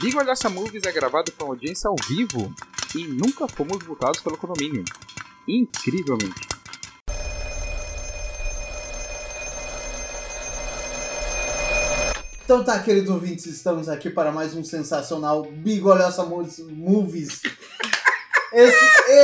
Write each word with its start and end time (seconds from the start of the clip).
Big 0.00 0.16
Olhaça 0.16 0.48
Movies 0.48 0.84
é 0.84 0.92
gravado 0.92 1.32
com 1.32 1.46
audiência 1.46 1.88
ao 1.88 1.96
vivo 2.08 2.54
e 2.94 3.06
nunca 3.08 3.48
fomos 3.48 3.84
multados 3.84 4.20
pelo 4.20 4.38
condomínio. 4.38 4.84
Incrivelmente. 5.46 6.40
Então 12.44 12.62
tá, 12.62 12.78
queridos 12.78 13.10
ouvintes, 13.10 13.46
estamos 13.46 13.88
aqui 13.88 14.08
para 14.08 14.30
mais 14.30 14.54
um 14.54 14.62
sensacional 14.62 15.42
Bigolhaça 15.42 16.24
Movies 16.24 17.42
es 18.52 18.74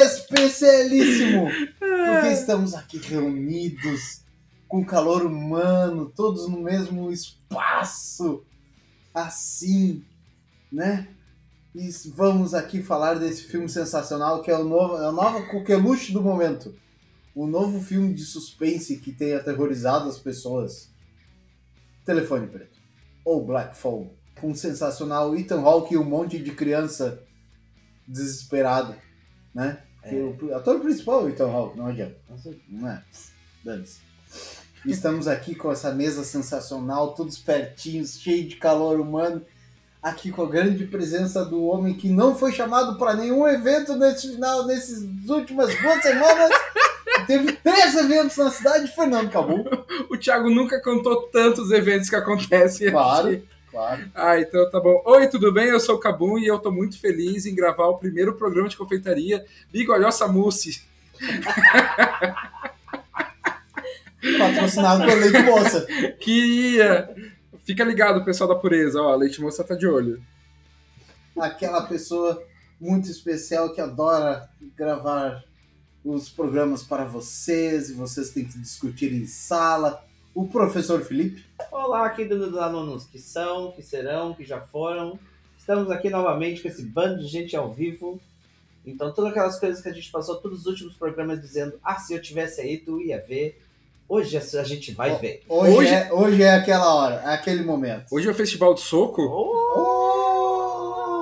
especialíssimo, 0.02 1.48
porque 1.78 2.32
estamos 2.32 2.74
aqui 2.74 2.98
reunidos 2.98 4.22
com 4.68 4.84
calor 4.84 5.24
humano, 5.24 6.12
todos 6.14 6.48
no 6.48 6.60
mesmo 6.60 7.10
espaço, 7.10 8.44
assim, 9.14 10.04
né? 10.74 11.08
E 11.74 11.88
vamos 12.14 12.52
aqui 12.52 12.82
falar 12.82 13.14
desse 13.14 13.44
filme 13.44 13.68
sensacional 13.68 14.42
que 14.42 14.50
é 14.50 14.56
o 14.56 14.64
novo, 14.64 14.96
é 14.96 15.06
a 15.06 15.12
nova 15.12 15.42
coqueluche 15.46 16.12
do 16.12 16.20
momento. 16.20 16.74
O 17.34 17.46
novo 17.46 17.80
filme 17.80 18.12
de 18.12 18.24
suspense 18.24 18.98
que 18.98 19.12
tem 19.12 19.34
aterrorizado 19.34 20.08
as 20.08 20.18
pessoas. 20.18 20.90
Telefone 22.04 22.46
Preto. 22.46 22.78
Ou 23.24 23.44
Black 23.44 23.76
Phone. 23.76 24.10
Com 24.40 24.50
o 24.50 24.56
sensacional 24.56 25.34
Ethan 25.36 25.62
Hawke 25.62 25.94
e 25.94 25.98
um 25.98 26.04
monte 26.04 26.38
de 26.38 26.52
criança 26.52 27.22
desesperado, 28.06 28.94
né? 29.54 29.82
Porque 30.00 30.16
o 30.16 30.54
ator 30.54 30.78
principal 30.80 31.22
é 31.22 31.24
o 31.24 31.28
Ethan 31.30 31.50
Hawke, 31.50 31.78
não 31.78 31.86
adianta. 31.86 32.16
Não 32.68 32.88
é? 32.88 33.02
Dane-se. 33.64 34.00
Estamos 34.84 35.26
aqui 35.26 35.54
com 35.54 35.72
essa 35.72 35.92
mesa 35.92 36.22
sensacional, 36.22 37.14
todos 37.14 37.38
pertinhos, 37.38 38.20
cheio 38.20 38.46
de 38.46 38.56
calor 38.56 39.00
humano 39.00 39.44
aqui 40.04 40.30
com 40.30 40.42
a 40.42 40.48
grande 40.50 40.84
presença 40.84 41.42
do 41.44 41.64
homem 41.64 41.94
que 41.94 42.10
não 42.10 42.36
foi 42.36 42.52
chamado 42.52 42.98
para 42.98 43.14
nenhum 43.14 43.48
evento 43.48 43.96
nesse 43.96 44.34
final, 44.34 44.66
nessas 44.66 45.02
últimas 45.26 45.74
duas 45.80 46.02
semanas. 46.02 46.50
Teve 47.26 47.52
três 47.52 47.94
eventos 47.94 48.36
na 48.36 48.50
cidade, 48.50 48.86
Fernando 48.94 49.30
Cabu. 49.30 49.64
O 50.10 50.16
Thiago 50.16 50.50
nunca 50.50 50.78
contou 50.82 51.22
tantos 51.28 51.70
eventos 51.70 52.10
que 52.10 52.16
acontecem 52.16 52.90
Claro, 52.90 53.28
aqui. 53.28 53.42
claro. 53.70 54.10
Ah, 54.14 54.38
então 54.38 54.70
tá 54.70 54.78
bom. 54.78 55.00
Oi, 55.06 55.26
tudo 55.28 55.50
bem? 55.50 55.68
Eu 55.68 55.80
sou 55.80 55.94
o 55.94 56.00
Cabum 56.00 56.38
e 56.38 56.46
eu 56.46 56.58
tô 56.58 56.70
muito 56.70 57.00
feliz 57.00 57.46
em 57.46 57.54
gravar 57.54 57.86
o 57.86 57.96
primeiro 57.96 58.34
programa 58.34 58.68
de 58.68 58.76
confeitaria 58.76 59.42
Bigolhosa 59.72 60.28
Mousse. 60.28 60.82
Patrocinado 64.38 65.04
pela 65.04 65.14
Leite 65.20 65.42
Moça. 65.42 65.86
Que 66.20 66.76
ia. 66.76 67.08
Fica 67.64 67.82
ligado, 67.82 68.22
pessoal 68.22 68.46
da 68.46 68.54
pureza, 68.54 69.00
ó, 69.00 69.14
a 69.14 69.16
Leite 69.16 69.40
Moça 69.40 69.64
tá 69.64 69.74
de 69.74 69.86
olho. 69.86 70.22
Aquela 71.40 71.86
pessoa 71.86 72.46
muito 72.78 73.10
especial 73.10 73.72
que 73.72 73.80
adora 73.80 74.50
gravar 74.76 75.42
os 76.04 76.28
programas 76.28 76.82
para 76.82 77.06
vocês 77.06 77.88
e 77.88 77.94
vocês 77.94 78.32
têm 78.32 78.44
que 78.44 78.58
discutir 78.58 79.14
em 79.14 79.26
sala. 79.26 80.04
O 80.34 80.46
professor 80.46 81.00
Felipe. 81.00 81.42
Olá, 81.72 82.10
queridos 82.10 82.54
alunos 82.54 83.06
que 83.06 83.18
são, 83.18 83.72
que 83.72 83.82
serão, 83.82 84.34
que 84.34 84.44
já 84.44 84.60
foram. 84.60 85.18
Estamos 85.56 85.90
aqui 85.90 86.10
novamente 86.10 86.60
com 86.60 86.68
esse 86.68 86.82
bando 86.82 87.22
de 87.22 87.28
gente 87.28 87.56
ao 87.56 87.72
vivo. 87.72 88.20
Então, 88.84 89.10
todas 89.10 89.30
aquelas 89.30 89.58
coisas 89.58 89.80
que 89.80 89.88
a 89.88 89.92
gente 89.92 90.10
passou 90.10 90.36
todos 90.36 90.60
os 90.60 90.66
últimos 90.66 90.94
programas 90.96 91.40
dizendo: 91.40 91.80
ah, 91.82 91.96
se 91.96 92.12
eu 92.12 92.20
tivesse 92.20 92.60
aí, 92.60 92.76
tu 92.76 93.00
ia 93.00 93.22
ver. 93.22 93.63
Hoje 94.08 94.36
a 94.36 94.62
gente 94.64 94.92
vai 94.92 95.16
ver. 95.18 95.42
Hoje, 95.48 95.72
Hoje- 95.72 95.88
É, 95.94 96.12
hoje 96.12 96.42
é 96.42 96.54
aquela 96.54 96.94
hora, 96.94 97.16
é 97.24 97.34
aquele 97.34 97.62
momento. 97.64 98.06
Hoje 98.12 98.28
é 98.28 98.30
o 98.30 98.34
Festival 98.34 98.74
do 98.74 98.80
Soco? 98.80 99.22
Oh! 99.22 100.04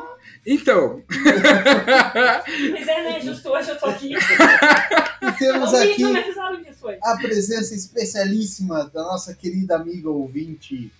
Então. 0.44 1.00
Mas 2.72 2.88
é, 2.88 3.02
né? 3.04 3.20
Justo 3.20 3.48
hoje 3.50 3.70
eu 3.70 3.78
tô 3.78 3.86
aqui. 3.86 4.12
E 4.12 5.32
temos 5.38 5.72
aqui 5.72 6.04
hoje. 6.04 6.98
a 7.00 7.16
presença 7.16 7.72
especialíssima 7.76 8.90
da 8.92 9.02
nossa 9.04 9.34
querida 9.36 9.76
amiga 9.76 10.10
ouvinte 10.10 10.92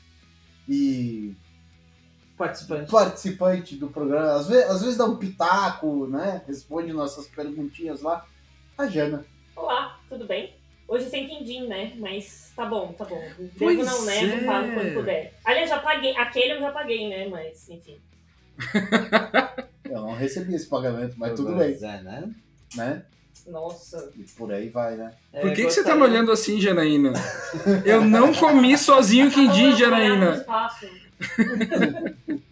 e 0.69 1.35
Participante. 2.39 2.89
participante 2.89 3.75
do 3.75 3.89
programa. 3.89 4.35
Às 4.35 4.47
vezes, 4.47 4.71
às 4.71 4.81
vezes 4.81 4.97
dá 4.97 5.07
um 5.07 5.17
pitaco, 5.17 6.07
né? 6.07 6.43
Responde 6.47 6.93
nossas 6.93 7.27
perguntinhas 7.27 8.01
lá. 8.01 8.25
A 8.79 8.87
Jana. 8.87 9.25
Olá, 9.57 9.99
tudo 10.09 10.25
bem? 10.25 10.55
Hoje 10.93 11.09
sem 11.09 11.27
quindim, 11.27 11.69
né? 11.69 11.95
Mas 11.97 12.53
tá 12.55 12.67
bom, 12.67 12.93
tá 12.93 13.07
bom. 13.07 13.19
Devo 13.39 13.51
Pois 13.59 13.79
não, 13.79 14.05
né? 14.05 14.19
é. 14.19 14.43
Eu 14.43 14.45
pago 14.45 14.75
quando 14.75 14.93
puder. 14.93 15.33
Aliás, 15.43 15.71
já 15.71 15.79
paguei. 15.79 16.15
Aquele 16.19 16.53
eu 16.53 16.61
já 16.61 16.71
paguei, 16.71 17.09
né? 17.09 17.29
Mas, 17.29 17.67
enfim. 17.71 17.99
Eu 19.89 20.01
não 20.03 20.13
recebi 20.15 20.55
esse 20.55 20.67
pagamento, 20.67 21.15
mas 21.19 21.35
tudo 21.35 21.55
bem, 21.57 21.75
é, 21.83 22.03
né? 22.03 22.31
né? 22.77 23.03
Nossa. 23.47 24.13
E 24.17 24.23
por 24.37 24.53
aí 24.53 24.69
vai, 24.69 24.97
né? 24.97 25.15
Por 25.31 25.51
É, 25.51 25.55
que, 25.55 25.65
que 25.65 25.71
você 25.71 25.83
tá 25.83 25.95
me 25.95 26.03
olhando 26.03 26.31
assim, 26.31 26.61
Janaína? 26.61 27.13
Eu 27.87 28.05
não 28.05 28.33
comi 28.35 28.77
sozinho 28.77 29.31
quindim, 29.31 29.47
Tá 29.47 29.53
vou 29.55 29.71
no 29.71 29.77
Janaína. 29.77 30.35
espaço. 30.37 30.87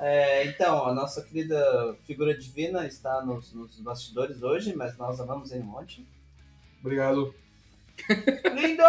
É, 0.00 0.46
então, 0.46 0.86
a 0.86 0.94
nossa 0.94 1.22
querida 1.22 1.96
figura 2.06 2.32
divina 2.32 2.86
está 2.86 3.20
nos, 3.20 3.52
nos 3.52 3.80
bastidores 3.80 4.44
hoje, 4.44 4.72
mas 4.76 4.96
nós 4.96 5.20
amamos 5.20 5.50
ele 5.50 5.62
um 5.62 5.66
monte. 5.66 6.06
Obrigado. 6.80 7.34
Lindo! 8.54 8.82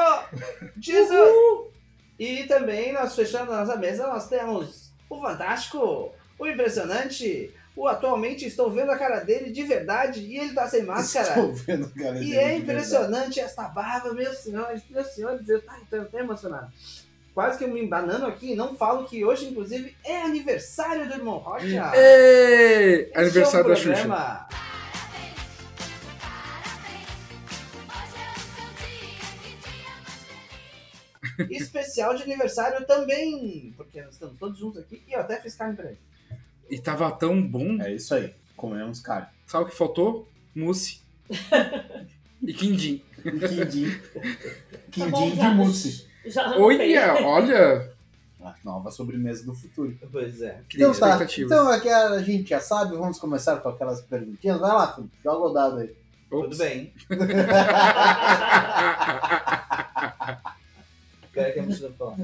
Jesus! 0.80 1.70
E 2.18 2.44
também 2.44 2.92
nós 2.92 3.16
fechando 3.16 3.52
a 3.54 3.62
nossa 3.66 3.78
mesa, 3.78 4.08
nós 4.08 4.28
temos 4.28 4.92
o 5.10 5.22
fantástico, 5.22 6.12
o 6.38 6.48
impressionante, 6.48 7.52
o 7.76 7.88
atualmente 7.88 8.46
estou 8.46 8.70
vendo 8.70 8.92
a 8.92 8.98
cara 8.98 9.22
dele 9.22 9.52
de 9.52 9.64
verdade 9.64 10.20
e 10.20 10.38
ele 10.38 10.54
tá 10.54 10.68
sem 10.68 10.84
máscara. 10.84 11.30
Estou 11.30 11.54
vendo 11.54 11.86
o 11.86 11.90
cara 11.90 12.18
E 12.18 12.26
dele 12.26 12.36
é 12.36 12.50
de 12.50 12.62
impressionante 12.62 13.40
esta 13.40 13.64
barba, 13.70 14.14
meus 14.14 14.38
senhores, 14.40 14.82
meus 14.90 15.08
senhores, 15.08 15.48
eu 15.48 15.62
tô, 15.62 16.06
tô 16.06 16.20
emocionado. 16.20 16.72
Quase 17.34 17.58
que 17.58 17.64
eu 17.64 17.70
me 17.70 17.82
embanando 17.82 18.26
aqui, 18.26 18.54
não 18.54 18.76
falo 18.76 19.08
que 19.08 19.24
hoje, 19.24 19.46
inclusive, 19.46 19.96
é 20.04 20.24
aniversário 20.24 21.08
do 21.08 21.14
irmão 21.14 21.38
Rocha. 21.38 21.92
Ei! 21.96 23.10
É 23.14 23.20
Aniversário 23.20 23.70
da 23.70 23.76
Xuxa. 23.76 24.48
Especial 31.50 32.16
de 32.16 32.24
aniversário 32.24 32.86
também, 32.86 33.74
porque 33.78 34.02
nós 34.02 34.14
estamos 34.14 34.38
todos 34.38 34.58
juntos 34.58 34.82
aqui 34.82 35.04
e 35.08 35.14
eu 35.14 35.20
até 35.20 35.40
fiz 35.40 35.56
carne 35.56 35.76
pra 35.76 35.90
ele. 35.90 36.00
E 36.70 36.80
tava 36.80 37.12
tão 37.12 37.42
bom. 37.42 37.82
É 37.82 37.94
isso 37.94 38.14
aí. 38.14 38.34
Comemos 38.56 39.00
carne. 39.00 39.28
Sabe 39.48 39.66
o 39.66 39.68
que 39.68 39.76
faltou? 39.76 40.28
Mousse. 40.54 41.02
E 42.42 42.54
quindim. 42.54 43.02
E 43.26 43.32
quindim. 43.32 44.00
quindim 44.92 45.10
bom, 45.12 45.30
de 45.30 45.36
já. 45.36 45.52
mousse. 45.52 46.08
Já. 46.26 46.58
Olha, 46.58 47.26
olha. 47.26 47.92
A 48.42 48.56
nova 48.64 48.90
sobremesa 48.92 49.46
do 49.46 49.54
futuro. 49.54 49.98
Pois 50.12 50.42
é. 50.42 50.62
Então 50.74 50.94
tá. 50.94 51.20
Então 51.38 51.68
aqui 51.70 51.90
a 51.90 52.22
gente 52.22 52.50
já 52.50 52.60
sabe, 52.62 52.96
vamos 52.96 53.20
começar 53.20 53.58
com 53.58 53.70
aquelas 53.70 54.02
perguntinhas. 54.02 54.60
Vai 54.60 54.72
lá, 54.72 54.94
Felipe, 54.94 55.18
joga 55.24 55.46
o 55.46 55.54
dado 55.54 55.80
aí. 55.80 55.94
Tudo 56.30 56.46
Ops. 56.46 56.58
bem. 56.60 56.94
Espera 61.30 61.52
que 61.54 61.60
eu 61.60 61.64
me 61.64 61.76
falar. 61.94 62.18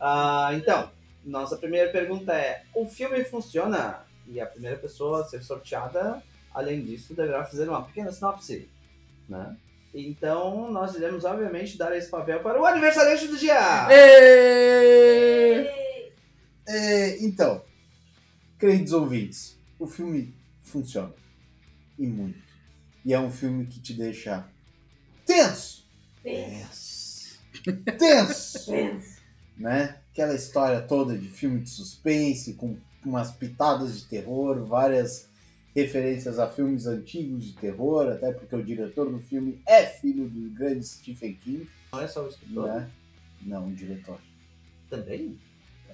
Ah, 0.00 0.50
então, 0.54 0.90
nossa 1.24 1.56
primeira 1.56 1.90
pergunta 1.90 2.32
é: 2.32 2.64
o 2.74 2.84
filme 2.86 3.24
funciona? 3.24 4.04
E 4.26 4.40
a 4.40 4.46
primeira 4.46 4.76
pessoa 4.76 5.22
a 5.22 5.24
ser 5.24 5.42
sorteada, 5.42 6.22
além 6.52 6.82
disso, 6.82 7.14
deverá 7.14 7.44
fazer 7.44 7.68
uma 7.68 7.82
pequena 7.82 8.12
sinopse. 8.12 8.68
Né? 9.28 9.56
Então, 9.92 10.70
nós 10.70 10.94
iremos, 10.94 11.24
obviamente, 11.24 11.76
dar 11.76 11.96
esse 11.96 12.08
papel 12.08 12.40
para 12.40 12.60
o 12.60 12.66
aniversariante 12.66 13.26
do 13.26 13.36
dia! 13.36 13.88
É, 16.68 17.24
então, 17.24 17.64
queridos 18.58 18.92
ouvintes, 18.92 19.58
o 19.78 19.86
filme 19.88 20.32
funciona. 20.62 21.12
E 21.98 22.06
muito. 22.06 22.38
E 23.04 23.12
é 23.12 23.18
um 23.18 23.30
filme 23.30 23.66
que 23.66 23.80
te 23.80 23.94
deixa 23.94 24.46
tenso. 25.26 25.84
Pensa, 26.22 26.99
Tenso! 27.62 28.72
né? 29.56 29.96
Aquela 30.12 30.34
história 30.34 30.80
toda 30.80 31.16
de 31.16 31.28
filme 31.28 31.60
de 31.60 31.70
suspense, 31.70 32.54
com 32.54 32.76
umas 33.04 33.30
pitadas 33.30 33.98
de 34.00 34.06
terror, 34.06 34.64
várias 34.66 35.28
referências 35.74 36.38
a 36.38 36.48
filmes 36.48 36.86
antigos 36.86 37.44
de 37.44 37.52
terror, 37.52 38.08
até 38.08 38.32
porque 38.32 38.56
o 38.56 38.62
diretor 38.64 39.10
do 39.10 39.18
filme 39.20 39.60
é 39.66 39.86
filho 39.86 40.28
do 40.28 40.50
grande 40.54 40.84
Stephen 40.86 41.34
King, 41.34 41.68
Não 41.92 42.00
é 42.00 42.08
só 42.08 42.24
o 42.24 42.28
escritor? 42.28 42.66
né? 42.66 42.90
Não, 43.42 43.68
o 43.68 43.72
diretor. 43.72 44.18
Também? 44.88 45.38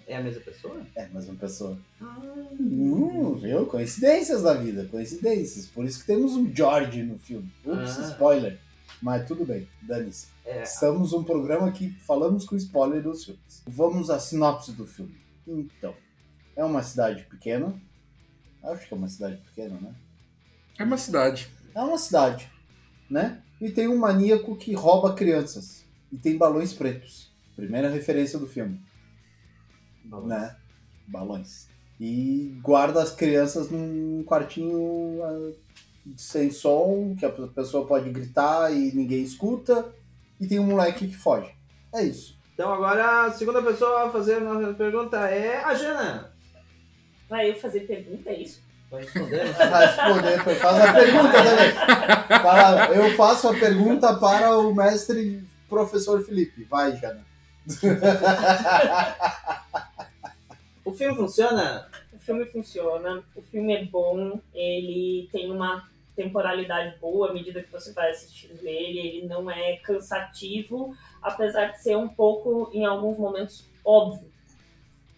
É 0.08 0.16
a 0.16 0.22
mesma 0.22 0.40
pessoa? 0.40 0.80
É 0.94 1.04
a 1.04 1.08
mesma 1.08 1.34
pessoa. 1.34 1.78
Ah, 2.00 2.18
Hum, 2.58 3.34
viu? 3.34 3.66
Coincidências 3.66 4.42
da 4.42 4.54
vida, 4.54 4.84
coincidências. 4.86 5.66
Por 5.66 5.84
isso 5.84 6.00
que 6.00 6.06
temos 6.06 6.32
um 6.36 6.52
George 6.54 7.02
no 7.02 7.18
filme. 7.18 7.50
Ups, 7.64 7.98
Ah. 7.98 8.10
spoiler. 8.12 8.58
Mas 9.02 9.26
tudo 9.26 9.44
bem, 9.44 9.68
dane-se. 9.82 10.28
é. 10.44 10.62
Estamos 10.62 11.12
um 11.12 11.22
programa 11.22 11.70
que 11.70 11.90
falamos 12.00 12.44
com 12.44 12.56
spoiler 12.56 13.02
dos 13.02 13.24
filmes. 13.24 13.62
Vamos 13.66 14.10
à 14.10 14.18
sinopse 14.18 14.72
do 14.72 14.86
filme. 14.86 15.14
Então, 15.46 15.94
é 16.56 16.64
uma 16.64 16.82
cidade 16.82 17.24
pequena. 17.24 17.74
Acho 18.62 18.88
que 18.88 18.94
é 18.94 18.96
uma 18.96 19.08
cidade 19.08 19.36
pequena, 19.36 19.78
né? 19.80 19.94
É 20.78 20.84
uma 20.84 20.96
cidade. 20.98 21.48
É 21.74 21.80
uma 21.80 21.98
cidade, 21.98 22.50
né? 23.08 23.42
E 23.60 23.70
tem 23.70 23.86
um 23.88 23.98
maníaco 23.98 24.56
que 24.56 24.74
rouba 24.74 25.14
crianças. 25.14 25.84
E 26.10 26.16
tem 26.16 26.36
balões 26.36 26.72
pretos. 26.72 27.30
Primeira 27.54 27.88
referência 27.88 28.38
do 28.38 28.46
filme, 28.46 28.80
né? 30.24 30.56
Balões. 31.06 31.68
E 31.98 32.58
guarda 32.62 33.02
as 33.02 33.10
crianças 33.14 33.70
num 33.70 34.22
quartinho 34.24 35.22
ah, 35.22 35.52
sem 36.16 36.50
som, 36.50 37.16
que 37.18 37.24
a 37.24 37.30
pessoa 37.30 37.86
pode 37.86 38.10
gritar 38.10 38.72
e 38.72 38.92
ninguém 38.94 39.22
escuta. 39.22 39.92
E 40.40 40.46
tem 40.46 40.58
um 40.60 40.66
moleque 40.66 41.08
que 41.08 41.16
foge. 41.16 41.50
É 41.92 42.02
isso. 42.04 42.36
Então 42.54 42.72
agora 42.72 43.26
a 43.26 43.32
segunda 43.32 43.62
pessoa 43.62 44.06
a 44.06 44.10
fazer 44.10 44.36
a 44.36 44.40
nossa 44.40 44.72
pergunta 44.74 45.16
é 45.28 45.62
a 45.62 45.74
Jana. 45.74 46.32
Vai 47.28 47.50
eu 47.50 47.56
fazer 47.56 47.80
pergunta, 47.80 48.30
é 48.30 48.40
isso? 48.40 48.62
Vai 48.90 49.02
responder? 49.02 49.52
Vai 49.52 49.86
responder, 49.86 50.38
faz 50.56 50.80
a 50.80 50.92
pergunta 50.92 51.32
também. 51.32 51.72
Fala, 52.42 52.86
eu 52.94 53.16
faço 53.16 53.48
a 53.48 53.54
pergunta 53.54 54.14
para 54.14 54.56
o 54.58 54.74
mestre 54.74 55.44
professor 55.68 56.24
Felipe. 56.24 56.64
Vai, 56.64 56.96
Jana. 56.96 57.26
o 60.84 60.92
filme 60.92 61.16
funciona? 61.16 61.88
O 62.12 62.18
filme 62.18 62.46
funciona, 62.46 63.22
o 63.34 63.42
filme 63.42 63.74
é 63.74 63.84
bom, 63.84 64.40
ele 64.54 65.28
tem 65.32 65.50
uma 65.50 65.84
temporalidade 66.16 66.98
boa 66.98 67.30
à 67.30 67.32
medida 67.32 67.62
que 67.62 67.70
você 67.70 67.92
vai 67.92 68.10
assistindo 68.10 68.58
ele, 68.66 68.98
ele 68.98 69.26
não 69.26 69.48
é 69.50 69.76
cansativo, 69.76 70.96
apesar 71.22 71.66
de 71.66 71.82
ser 71.82 71.96
um 71.96 72.08
pouco, 72.08 72.70
em 72.72 72.84
alguns 72.86 73.18
momentos, 73.18 73.64
óbvio. 73.84 74.26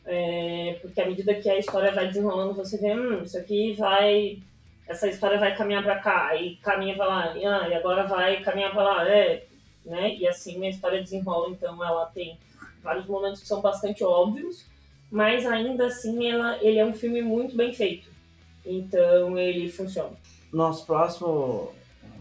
É, 0.04 0.78
porque 0.82 1.00
à 1.00 1.06
medida 1.06 1.34
que 1.34 1.48
a 1.48 1.58
história 1.58 1.92
vai 1.92 2.08
desenrolando, 2.08 2.54
você 2.54 2.76
vê, 2.78 2.94
hum, 2.94 3.22
isso 3.22 3.38
aqui 3.38 3.74
vai. 3.74 4.42
Essa 4.86 5.06
história 5.06 5.38
vai 5.38 5.54
caminhar 5.54 5.82
para 5.82 5.98
cá, 5.98 6.28
aí 6.28 6.56
caminha 6.56 6.96
para 6.96 7.06
lá, 7.06 7.36
e, 7.36 7.44
ah, 7.44 7.68
e 7.68 7.74
agora 7.74 8.04
vai 8.04 8.40
caminhar 8.40 8.72
para 8.72 8.82
lá, 8.82 9.08
é, 9.08 9.44
né? 9.84 10.14
E 10.14 10.26
assim 10.26 10.64
a 10.64 10.70
história 10.70 11.02
desenrola, 11.02 11.50
então 11.50 11.84
ela 11.84 12.06
tem 12.06 12.38
vários 12.82 13.06
momentos 13.06 13.42
que 13.42 13.46
são 13.46 13.60
bastante 13.60 14.02
óbvios, 14.02 14.64
mas 15.10 15.44
ainda 15.44 15.86
assim 15.86 16.30
ela, 16.30 16.58
ele 16.62 16.78
é 16.78 16.86
um 16.86 16.94
filme 16.94 17.20
muito 17.20 17.54
bem 17.54 17.72
feito. 17.74 18.08
Então 18.64 19.38
ele 19.38 19.70
funciona. 19.70 20.16
Nosso 20.52 20.86
próximo 20.86 21.72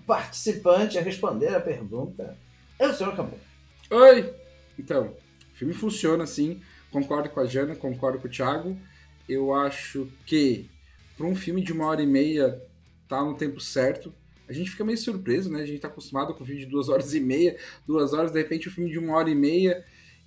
participante 0.06 0.98
a 0.98 1.02
responder 1.02 1.54
a 1.54 1.60
pergunta 1.60 2.38
é 2.80 2.88
o 2.88 2.94
senhor 2.94 3.14
Acabou. 3.14 3.40
Oi! 3.90 4.34
Então, 4.78 5.14
o 5.54 5.58
filme 5.58 5.74
funciona 5.74 6.24
assim. 6.24 6.62
Concordo 6.92 7.30
com 7.30 7.40
a 7.40 7.46
Jana, 7.46 7.76
concordo 7.76 8.20
com 8.20 8.28
o 8.28 8.32
Thiago. 8.32 8.78
Eu 9.28 9.54
acho 9.54 10.08
que 10.26 10.70
para 11.18 11.26
um 11.26 11.36
filme 11.36 11.62
de 11.62 11.74
uma 11.74 11.88
hora 11.88 12.02
e 12.02 12.08
meia 12.08 12.62
tá 13.08 13.24
no 13.24 13.36
tempo 13.36 13.60
certo. 13.60 14.14
A 14.48 14.54
gente 14.54 14.70
fica 14.72 14.86
meio 14.86 14.98
surpreso, 14.98 15.52
né? 15.52 15.62
A 15.62 15.66
gente 15.66 15.80
tá 15.80 15.88
acostumado 15.88 16.34
com 16.34 16.46
filme 16.46 16.62
de 16.62 16.68
duas 16.68 16.88
horas 16.88 17.14
e 17.14 17.20
meia, 17.20 17.58
duas 17.86 18.14
horas, 18.14 18.32
de 18.32 18.38
repente 18.38 18.68
o 18.68 18.72
um 18.72 18.74
filme 18.74 18.92
de 18.92 19.00
uma 19.00 19.18
hora 19.18 19.30
e 19.30 19.36
meia. 19.36 19.84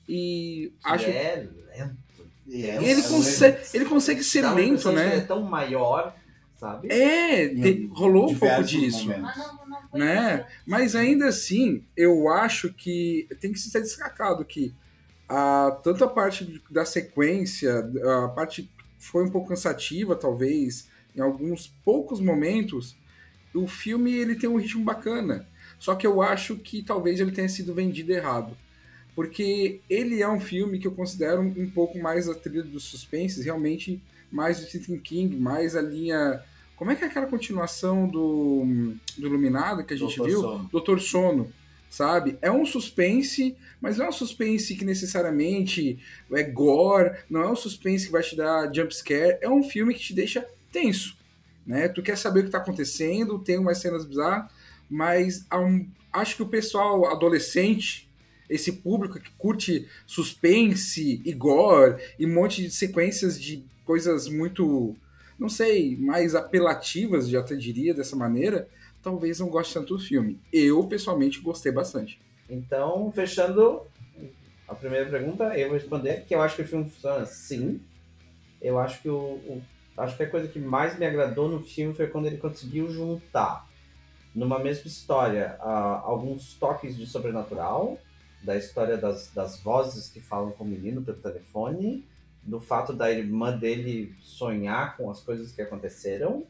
E 0.09 0.73
que 0.83 0.89
acho. 0.89 1.07
É 1.07 1.49
lento. 1.77 2.31
É, 2.53 2.83
ele, 2.83 3.03
consegue, 3.03 3.59
ele 3.73 3.85
consegue 3.85 4.25
ser 4.25 4.45
uma 4.45 4.55
lento, 4.55 4.91
né? 4.91 5.19
É 5.19 5.21
tão 5.21 5.43
maior, 5.43 6.17
sabe? 6.61 6.89
É, 6.93 7.49
te- 7.49 7.91
rolou 7.93 8.31
um 8.31 8.39
pouco 8.39 8.63
disso. 8.63 9.09
momentos. 9.09 9.35
Né? 9.95 10.47
Mas 10.67 10.95
ainda 10.95 11.27
assim, 11.27 11.83
eu 11.97 12.29
acho 12.29 12.73
que 12.73 13.27
tem 13.41 13.53
que 13.53 13.59
ser 13.59 13.81
destacado 13.81 14.45
que 14.45 14.73
a, 15.29 15.79
tanto 15.83 16.05
a 16.05 16.09
parte 16.09 16.63
da 16.71 16.85
sequência, 16.85 17.91
a 18.25 18.29
parte 18.29 18.71
foi 18.99 19.25
um 19.25 19.31
pouco 19.31 19.49
cansativa, 19.49 20.15
talvez, 20.15 20.89
em 21.17 21.21
alguns 21.21 21.69
poucos 21.85 22.21
momentos, 22.21 22.95
o 23.55 23.67
filme 23.67 24.13
ele 24.13 24.35
tem 24.37 24.49
um 24.49 24.57
ritmo 24.59 24.85
bacana. 24.85 25.47
Só 25.79 25.95
que 25.95 26.07
eu 26.07 26.21
acho 26.21 26.57
que 26.57 26.83
talvez 26.83 27.19
ele 27.21 27.33
tenha 27.33 27.49
sido 27.49 27.75
vendido 27.75 28.13
errado. 28.13 28.55
Porque 29.15 29.81
ele 29.89 30.23
é 30.23 30.29
um 30.29 30.39
filme 30.39 30.79
que 30.79 30.87
eu 30.87 30.93
considero 30.93 31.41
um 31.41 31.69
pouco 31.71 31.99
mais 31.99 32.29
a 32.29 32.35
trilha 32.35 32.63
dos 32.63 32.85
suspenses, 32.85 33.45
realmente 33.45 34.01
mais 34.31 34.61
do 34.61 34.67
Stephen 34.67 34.99
King, 34.99 35.37
mais 35.37 35.75
a 35.75 35.83
linha. 35.83 36.43
Como 36.81 36.91
é 36.91 36.97
que 36.97 37.05
é 37.05 37.09
aquela 37.09 37.27
continuação 37.27 38.09
do, 38.09 38.95
do 39.19 39.27
Iluminado 39.27 39.85
que 39.85 39.93
a 39.93 39.97
gente 39.99 40.17
Doutor 40.17 40.27
viu? 40.31 40.41
Sono. 40.41 40.69
Doutor 40.73 40.99
Sono, 41.03 41.53
sabe? 41.91 42.39
É 42.41 42.51
um 42.51 42.65
suspense, 42.65 43.55
mas 43.83 43.99
não 43.99 44.07
é 44.07 44.09
um 44.09 44.13
suspense 44.13 44.75
que 44.75 44.83
necessariamente 44.83 45.99
é 46.33 46.43
gore, 46.43 47.19
não 47.29 47.43
é 47.43 47.51
um 47.51 47.55
suspense 47.55 48.07
que 48.07 48.13
vai 48.13 48.23
te 48.23 48.35
dar 48.35 48.75
jump 48.75 48.95
scare, 48.97 49.37
é 49.43 49.49
um 49.51 49.63
filme 49.63 49.93
que 49.93 50.01
te 50.01 50.15
deixa 50.15 50.43
tenso, 50.73 51.19
né? 51.67 51.87
Tu 51.87 52.03
quer 52.03 52.17
saber 52.17 52.41
o 52.41 52.45
que 52.45 52.51
tá 52.51 52.57
acontecendo, 52.57 53.39
tem 53.39 53.59
umas 53.59 53.77
cenas 53.77 54.07
bizarras, 54.07 54.51
mas 54.89 55.45
um- 55.53 55.87
acho 56.11 56.35
que 56.35 56.43
o 56.43 56.49
pessoal 56.49 57.05
adolescente, 57.13 58.09
esse 58.49 58.73
público 58.73 59.21
que 59.21 59.31
curte 59.37 59.87
suspense 60.07 61.21
e 61.27 61.33
gore 61.35 62.03
e 62.19 62.25
um 62.25 62.33
monte 62.33 62.63
de 62.63 62.71
sequências 62.71 63.39
de 63.39 63.63
coisas 63.85 64.29
muito, 64.29 64.97
não 65.41 65.49
sei, 65.49 65.97
mais 65.97 66.35
apelativas, 66.35 67.29
já 67.29 67.41
até 67.41 67.57
diria 67.57 67.95
dessa 67.95 68.15
maneira, 68.15 68.69
talvez 69.03 69.41
não 69.41 69.49
goste 69.49 69.75
tanto 69.75 69.97
do 69.97 70.03
filme. 70.03 70.39
Eu, 70.53 70.85
pessoalmente, 70.87 71.41
gostei 71.41 71.73
bastante. 71.73 72.21
Então, 72.49 73.11
fechando 73.13 73.83
a 74.69 74.75
primeira 74.75 75.09
pergunta, 75.09 75.59
eu 75.59 75.69
vou 75.69 75.79
responder 75.79 76.25
que 76.27 76.35
eu 76.35 76.43
acho 76.43 76.57
que 76.57 76.63
o 76.63 76.69
filme 76.69 76.89
funciona 76.89 77.25
sim. 77.27 77.81
Eu 78.61 78.79
acho 78.79 79.01
que 79.03 79.09
o, 79.09 79.17
o- 79.17 79.63
acho 79.97 80.17
que 80.17 80.23
a 80.23 80.31
coisa 80.31 80.49
que 80.49 80.59
mais 80.59 80.99
me 80.99 81.07
agradou 81.07 81.49
no 81.49 81.61
filme 81.63 81.95
foi 81.95 82.07
quando 82.07 82.27
ele 82.27 82.37
conseguiu 82.37 82.91
juntar 82.91 83.69
numa 84.35 84.59
mesma 84.59 84.87
história 84.87 85.57
ah, 85.61 86.03
alguns 86.05 86.55
toques 86.55 86.97
de 86.97 87.07
sobrenatural, 87.07 87.99
da 88.43 88.57
história 88.57 88.97
das, 88.97 89.31
das 89.35 89.61
vozes 89.61 90.09
que 90.09 90.21
falam 90.21 90.51
com 90.53 90.65
o 90.65 90.67
menino 90.69 91.03
pelo 91.03 91.19
telefone, 91.19 92.05
do 92.43 92.61
fato 92.61 92.93
da 92.93 93.11
irmã 93.11 93.57
dele 93.57 94.15
sonhar 94.21 94.97
com 94.97 95.11
as 95.11 95.21
coisas 95.21 95.53
que 95.53 95.63
aconteceram, 95.63 96.47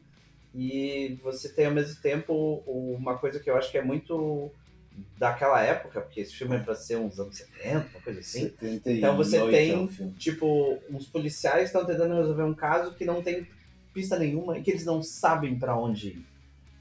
e 0.55 1.19
você 1.23 1.49
tem 1.49 1.67
ao 1.67 1.73
mesmo 1.73 2.01
tempo 2.01 2.63
uma 2.67 3.19
coisa 3.19 3.39
que 3.39 3.49
eu 3.49 3.57
acho 3.57 3.71
que 3.71 3.79
é 3.79 3.83
muito 3.83 4.51
daquela 5.17 5.63
época, 5.63 6.01
porque 6.01 6.21
esse 6.21 6.35
filme 6.35 6.57
é 6.57 6.59
pra 6.59 6.75
ser 6.75 6.97
uns 6.97 7.19
anos 7.19 7.37
70, 7.37 7.87
uma 7.95 8.01
coisa 8.03 8.21
assim. 8.21 8.51
78 8.51 8.91
Então 8.91 9.17
você 9.17 9.37
é 9.37 9.51
tem-. 9.51 9.87
Tipo, 10.19 10.79
uns 10.91 11.07
policiais 11.07 11.67
estão 11.67 11.85
tentando 11.85 12.15
resolver 12.15 12.43
um 12.43 12.55
caso 12.55 12.95
que 12.95 13.05
não 13.05 13.23
tem 13.23 13.47
pista 13.95 14.19
nenhuma 14.19 14.59
e 14.59 14.63
que 14.63 14.71
eles 14.71 14.85
não 14.85 15.03
sabem 15.03 15.59
pra 15.59 15.77
onde 15.77 16.09
ir. 16.09 16.27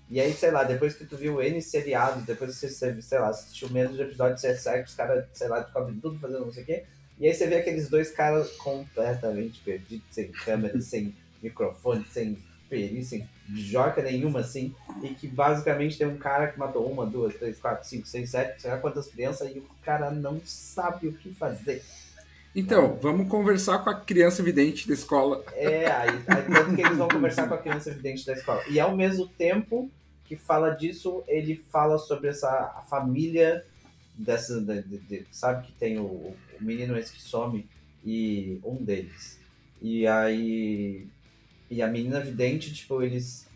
E 0.10 0.20
aí, 0.20 0.34
sei 0.34 0.50
lá, 0.50 0.63
depois 0.63 0.96
que 0.96 1.06
tu 1.06 1.16
viu 1.16 1.39
N 1.42 1.62
seriados, 1.62 2.25
depois 2.25 2.60
que 2.60 2.68
você, 2.68 3.01
sei 3.01 3.20
lá, 3.20 3.30
assistiu 3.30 3.70
menos 3.70 3.96
de 3.96 4.01
episódio, 4.01 4.39
você 4.39 4.56
segue 4.56 4.86
os 4.86 4.96
caras, 4.96 5.25
sei 5.34 5.48
lá, 5.48 5.60
descobrem 5.60 6.00
tudo 6.00 6.18
fazendo 6.20 6.46
não 6.46 6.51
sei 6.51 6.63
o 6.63 6.66
quê. 6.66 6.84
E 7.20 7.28
aí 7.28 7.34
você 7.34 7.48
vê 7.48 7.56
aqueles 7.58 7.90
dois 7.90 8.12
caras 8.12 8.52
completamente 8.52 9.60
perdidos, 9.60 10.06
sem 10.12 10.32
câmera, 10.32 10.80
sem 10.82 11.14
microfone, 11.44 12.06
sem 12.12 12.38
perícia, 12.70 13.18
sem 13.20 13.28
joca 13.58 14.02
nenhuma, 14.02 14.40
assim. 14.40 14.74
E 15.04 15.10
que 15.10 15.28
basicamente 15.28 15.98
tem 15.98 16.08
um 16.08 16.18
cara 16.18 16.48
que 16.48 16.58
matou 16.60 16.90
uma, 16.90 17.06
duas, 17.06 17.34
três, 17.36 17.60
quatro, 17.60 17.88
cinco, 17.88 18.08
seis, 18.08 18.30
sete, 18.30 18.62
sei 18.62 18.72
lá 18.72 18.78
quantas 18.78 19.08
crianças, 19.08 19.54
e 19.54 19.60
o 19.60 19.66
cara 19.84 20.12
não 20.12 20.40
sabe 20.46 21.08
o 21.08 21.14
que 21.14 21.34
fazer. 21.34 21.84
Então, 22.56 22.96
vamos 23.02 23.28
conversar 23.28 23.80
com 23.80 23.90
a 23.90 24.00
criança 24.00 24.42
vidente 24.42 24.88
da 24.88 24.94
escola. 24.94 25.44
É, 25.54 25.86
aí, 25.92 26.10
aí 26.28 26.44
tanto 26.52 26.76
que 26.76 26.82
eles 26.82 26.98
vão 26.98 27.08
conversar 27.08 27.48
com 27.48 27.54
a 27.54 27.58
criança 27.58 27.90
evidente 27.92 28.26
da 28.26 28.34
escola. 28.34 28.64
E 28.70 28.80
ao 28.80 28.96
mesmo 28.96 29.28
tempo 29.28 29.90
que 30.26 30.36
fala 30.36 30.72
disso, 30.72 31.24
ele 31.28 31.64
fala 31.72 31.98
sobre 31.98 32.30
essa 32.30 32.50
a 32.50 32.82
família 32.90 33.66
dessa. 34.16 34.60
de- 34.62 34.82
de- 34.84 34.98
de- 35.00 35.26
sabe 35.32 35.68
que 35.68 35.72
tem 35.74 36.00
o, 36.00 36.04
o 36.04 36.36
menino 36.62 36.98
esse 36.98 37.13
que 37.13 37.22
some 37.22 37.68
e 38.06 38.60
um 38.63 38.75
deles. 38.84 39.39
E 39.82 40.06
aí. 40.08 41.08
E 41.70 41.82
a 41.82 41.88
menina 41.88 42.20
vidente, 42.20 42.74
tipo, 42.74 43.01
eles 43.04 43.48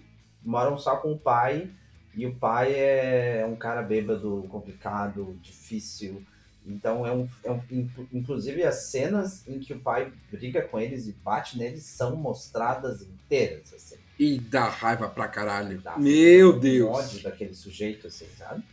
moram 0.43 0.77
só 0.77 0.98
com 0.98 1.12
o 1.13 1.17
pai. 1.17 1.69
E 2.15 2.27
o 2.27 2.36
pai 2.36 2.74
é 2.75 3.43
um 3.50 3.55
cara 3.55 3.81
bêbado, 3.81 4.45
complicado, 4.50 5.36
difícil. 5.41 6.22
Então 6.65 7.05
é 7.07 7.12
um, 7.12 7.27
é 7.43 7.51
um. 7.51 7.60
inclu- 7.72 8.07
Inclusive 8.13 8.63
as 8.63 8.83
cenas 8.86 9.45
em 9.48 9.60
que 9.60 9.74
o 9.74 9.79
pai 9.79 10.13
briga 10.31 10.62
com 10.62 10.79
eles 10.79 11.07
e 11.07 11.12
bate 11.12 11.57
neles 11.57 11.83
são 11.83 12.15
mostradas 12.15 13.01
inteiras, 13.01 13.74
assim. 13.74 13.98
E 14.19 14.39
dá 14.39 14.69
raiva 14.69 15.10
pra 15.10 15.27
caralho. 15.27 15.81
Dá. 15.81 15.98
Meu 15.98 16.55
Um 16.55 16.60
Deus. 16.60 16.89
ódio 16.89 17.24
daquele 17.24 17.55
sujeito, 17.55 18.05
assim, 18.07 18.27
sabe? 18.38 18.63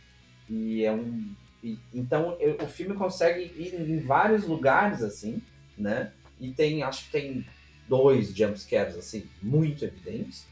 E 0.47 0.85
é 0.85 0.91
um. 0.91 1.33
E- 1.63 1.77
então 1.93 2.37
eu- 2.39 2.57
o 2.63 2.67
filme 2.67 2.95
consegue 2.95 3.41
ir 3.55 3.73
em 3.75 3.99
vários 3.99 4.45
lugares, 4.45 5.01
assim, 5.03 5.41
né? 5.77 6.11
E 6.39 6.51
tem, 6.51 6.83
acho 6.83 7.05
que 7.05 7.11
tem 7.11 7.45
dois 7.87 8.33
jumpscares, 8.35 8.95
assim, 8.95 9.25
muito 9.41 9.83
evidentes. 9.85 10.45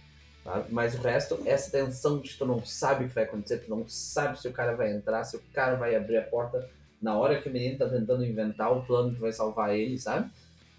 tá? 0.43 0.65
Mas 0.69 0.95
o 0.95 1.01
resto, 1.01 1.41
essa 1.45 1.69
tensão 1.71 2.19
de 2.19 2.33
tu 2.37 2.45
não 2.45 2.63
sabe 2.65 3.05
o 3.05 3.07
que 3.09 3.15
vai 3.15 3.23
acontecer, 3.25 3.57
tu 3.59 3.69
não 3.69 3.87
sabe 3.87 4.39
se 4.39 4.47
o 4.47 4.53
cara 4.53 4.75
vai 4.75 4.91
entrar, 4.93 5.23
se 5.23 5.35
o 5.35 5.41
cara 5.53 5.75
vai 5.75 5.95
abrir 5.95 6.17
a 6.17 6.21
porta 6.23 6.69
na 7.01 7.17
hora 7.17 7.41
que 7.41 7.49
o 7.49 7.51
menino 7.51 7.77
tá 7.77 7.87
tentando 7.89 8.25
inventar 8.25 8.71
o 8.75 8.83
plano 8.85 9.13
que 9.13 9.19
vai 9.19 9.31
salvar 9.33 9.75
ele, 9.75 9.97
sabe? 9.97 10.29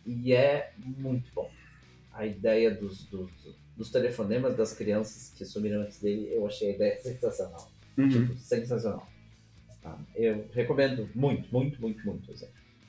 E 0.07 0.33
é 0.33 0.73
muito 0.79 1.31
bom. 1.35 1.51
a 2.13 2.27
ideia 2.27 2.71
dos, 2.71 3.05
dos, 3.07 3.31
dos 3.77 3.91
telefonemas 3.91 4.55
das 4.57 4.73
crianças 4.75 5.33
que 5.37 5.45
sumiram 5.45 5.83
antes 5.83 6.01
dele, 6.01 6.29
eu 6.33 6.47
achei 6.47 6.71
a 6.73 6.75
ideia 6.75 7.01
sensacional. 7.01 7.71
Uhum. 7.97 8.09
Tipo, 8.09 8.37
sensacional. 8.37 9.07
Tá? 9.83 9.99
Eu 10.15 10.47
recomendo 10.53 11.09
muito, 11.15 11.49
muito, 11.53 11.81
muito, 11.81 12.05
muito. 12.07 12.33
Assim. 12.33 12.47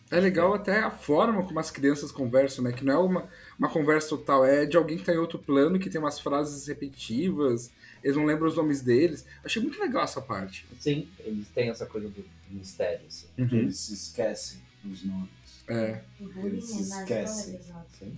É 0.09 0.19
legal 0.19 0.53
até 0.53 0.79
a 0.79 0.91
forma 0.91 1.43
como 1.43 1.59
as 1.59 1.71
crianças 1.71 2.11
conversam, 2.11 2.63
né? 2.63 2.73
Que 2.73 2.83
não 2.83 2.93
é 2.93 2.97
uma, 2.97 3.29
uma 3.57 3.69
conversa 3.69 4.09
total, 4.09 4.45
é 4.45 4.65
de 4.65 4.75
alguém 4.75 4.97
que 4.97 5.05
tá 5.05 5.13
em 5.13 5.17
outro 5.17 5.39
plano, 5.39 5.79
que 5.79 5.89
tem 5.89 6.01
umas 6.01 6.19
frases 6.19 6.67
repetitivas, 6.67 7.71
eles 8.03 8.17
não 8.17 8.25
lembram 8.25 8.47
os 8.47 8.57
nomes 8.57 8.81
deles. 8.81 9.25
Achei 9.43 9.61
muito 9.61 9.79
legal 9.79 10.03
essa 10.03 10.21
parte. 10.21 10.65
Sim, 10.79 11.07
eles 11.19 11.47
têm 11.49 11.69
essa 11.69 11.85
coisa 11.85 12.09
do 12.09 12.25
mistério. 12.49 13.05
Assim. 13.07 13.27
Eles 13.37 13.77
se 13.77 13.93
esquecem 13.93 14.59
dos 14.83 15.03
nomes. 15.03 15.29
É. 15.67 16.01
Bullying 16.19 16.57
Eles 16.57 16.69
é 16.69 16.73
nas 16.73 16.99
esquecem. 16.99 17.59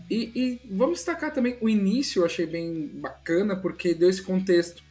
E, 0.10 0.32
e 0.36 0.62
vamos 0.72 1.00
destacar 1.00 1.32
também 1.34 1.58
o 1.62 1.70
início, 1.70 2.22
eu 2.22 2.26
achei 2.26 2.46
bem 2.46 2.88
bacana, 2.88 3.56
porque 3.56 3.94
deu 3.94 4.10
esse 4.10 4.24
contexto. 4.24 4.84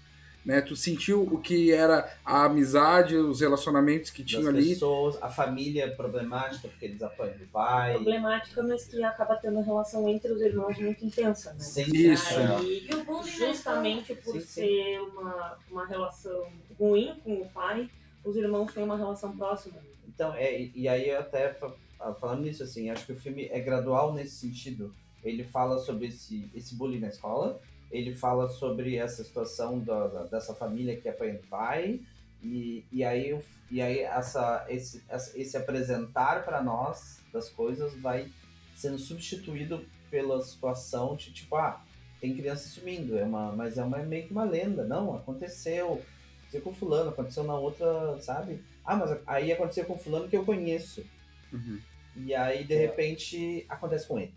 Né? 0.45 0.61
Tu 0.61 0.75
sentiu 0.75 1.23
o 1.23 1.39
que 1.41 1.71
era 1.73 2.13
a 2.25 2.45
amizade, 2.47 3.17
os 3.17 3.41
relacionamentos 3.41 4.11
que 4.11 4.25
tinham 4.25 4.49
ali. 4.49 4.71
pessoas, 4.71 5.17
a 5.23 5.29
família 5.29 5.95
problemática, 5.95 6.69
porque 6.69 6.85
eles 6.87 7.03
apanham 7.03 7.39
do 7.39 7.47
pai. 7.47 7.95
Problemática, 7.95 8.63
mas 8.63 8.85
que 8.85 9.03
acaba 9.05 9.37
tendo 9.37 9.55
uma 9.59 9.65
relação 9.65 10.09
entre 10.09 10.33
os 10.33 10.41
irmãos 10.41 10.77
muito 10.79 11.05
intensa, 11.05 11.53
né? 11.53 11.61
Sim, 11.61 11.91
Isso. 11.95 12.39
Aí, 12.39 12.87
E 12.91 12.95
o 12.95 13.05
bullying 13.05 13.31
justamente 13.31 14.15
por 14.17 14.33
Sim, 14.33 14.41
sim. 14.41 14.47
ser 14.47 15.01
uma, 15.01 15.59
uma 15.71 15.87
relação 15.87 16.47
ruim 16.79 17.15
com 17.23 17.35
o 17.35 17.49
pai, 17.51 17.89
os 18.25 18.37
irmãos 18.37 18.73
têm 18.73 18.83
uma 18.83 18.97
relação 18.97 19.37
próxima. 19.37 19.79
Então, 20.09 20.35
é, 20.35 20.61
e- 20.75 20.89
aí 20.89 21.09
eu 21.09 21.21
até 21.21 21.57
ah, 22.01 22.13
falando 22.15 22.43
nisso, 22.43 22.63
assim, 22.63 22.91
acho 22.91 23.07
que 23.07 23.13
o 23.13 23.21
filme 23.21 23.49
é 23.51 23.61
gradual 23.61 24.13
nesse 24.13 24.37
sentido. 24.37 24.95
Ele 25.23 25.45
fala 25.45 25.79
sobre 25.79 26.09
esse, 26.09 26.51
esse 26.53 26.75
bullying 26.75 26.99
na 26.99 27.09
escola, 27.09 27.61
ele 27.93 28.15
fala 28.15 28.49
sobre 28.49 28.97
essa 28.97 29.23
situação 29.23 29.79
da, 29.79 30.09
da- 30.09 30.25
dessa 30.25 30.55
família 30.55 30.97
que 30.97 31.11
do 31.11 31.47
pai, 31.49 32.01
e, 32.43 32.85
e 32.91 33.05
aí, 33.05 33.39
e 33.71 33.81
aí 33.81 34.01
essa, 34.01 34.67
esse, 34.69 35.03
esse 35.37 35.57
apresentar 35.57 36.45
para 36.45 36.61
nós 36.61 37.21
das 37.33 37.49
coisas 37.49 37.95
vai 38.01 38.29
sendo 38.75 38.99
substituído 38.99 39.85
pela 40.11 40.43
situação 40.43 41.15
de 41.15 41.33
tipo, 41.33 41.55
ah, 41.57 41.81
tem 42.21 42.37
criança 42.37 42.69
sumindo, 42.69 43.17
é 43.17 43.25
uma, 43.25 43.53
mas 43.53 43.79
é 43.79 43.85
uma, 43.85 43.99
meio 43.99 44.27
que 44.27 44.33
uma 44.33 44.45
lenda. 44.45 44.85
Não, 44.85 45.15
aconteceu. 45.15 46.03
Aconteceu 46.41 46.61
com 46.63 46.75
fulano, 46.75 47.11
aconteceu 47.11 47.45
na 47.45 47.55
outra, 47.55 48.21
sabe? 48.21 48.63
Ah, 48.85 48.95
mas 48.97 49.19
aí 49.27 49.51
aconteceu 49.53 49.85
com 49.87 49.97
fulano 49.99 50.29
que 50.29 50.37
eu 50.37 50.45
conheço. 50.45 51.05
Uhum. 51.53 51.81
E 52.17 52.35
aí, 52.35 52.65
de 52.65 52.75
repente, 52.77 53.65
acontece 53.69 54.07
com 54.07 54.19
ele. 54.19 54.35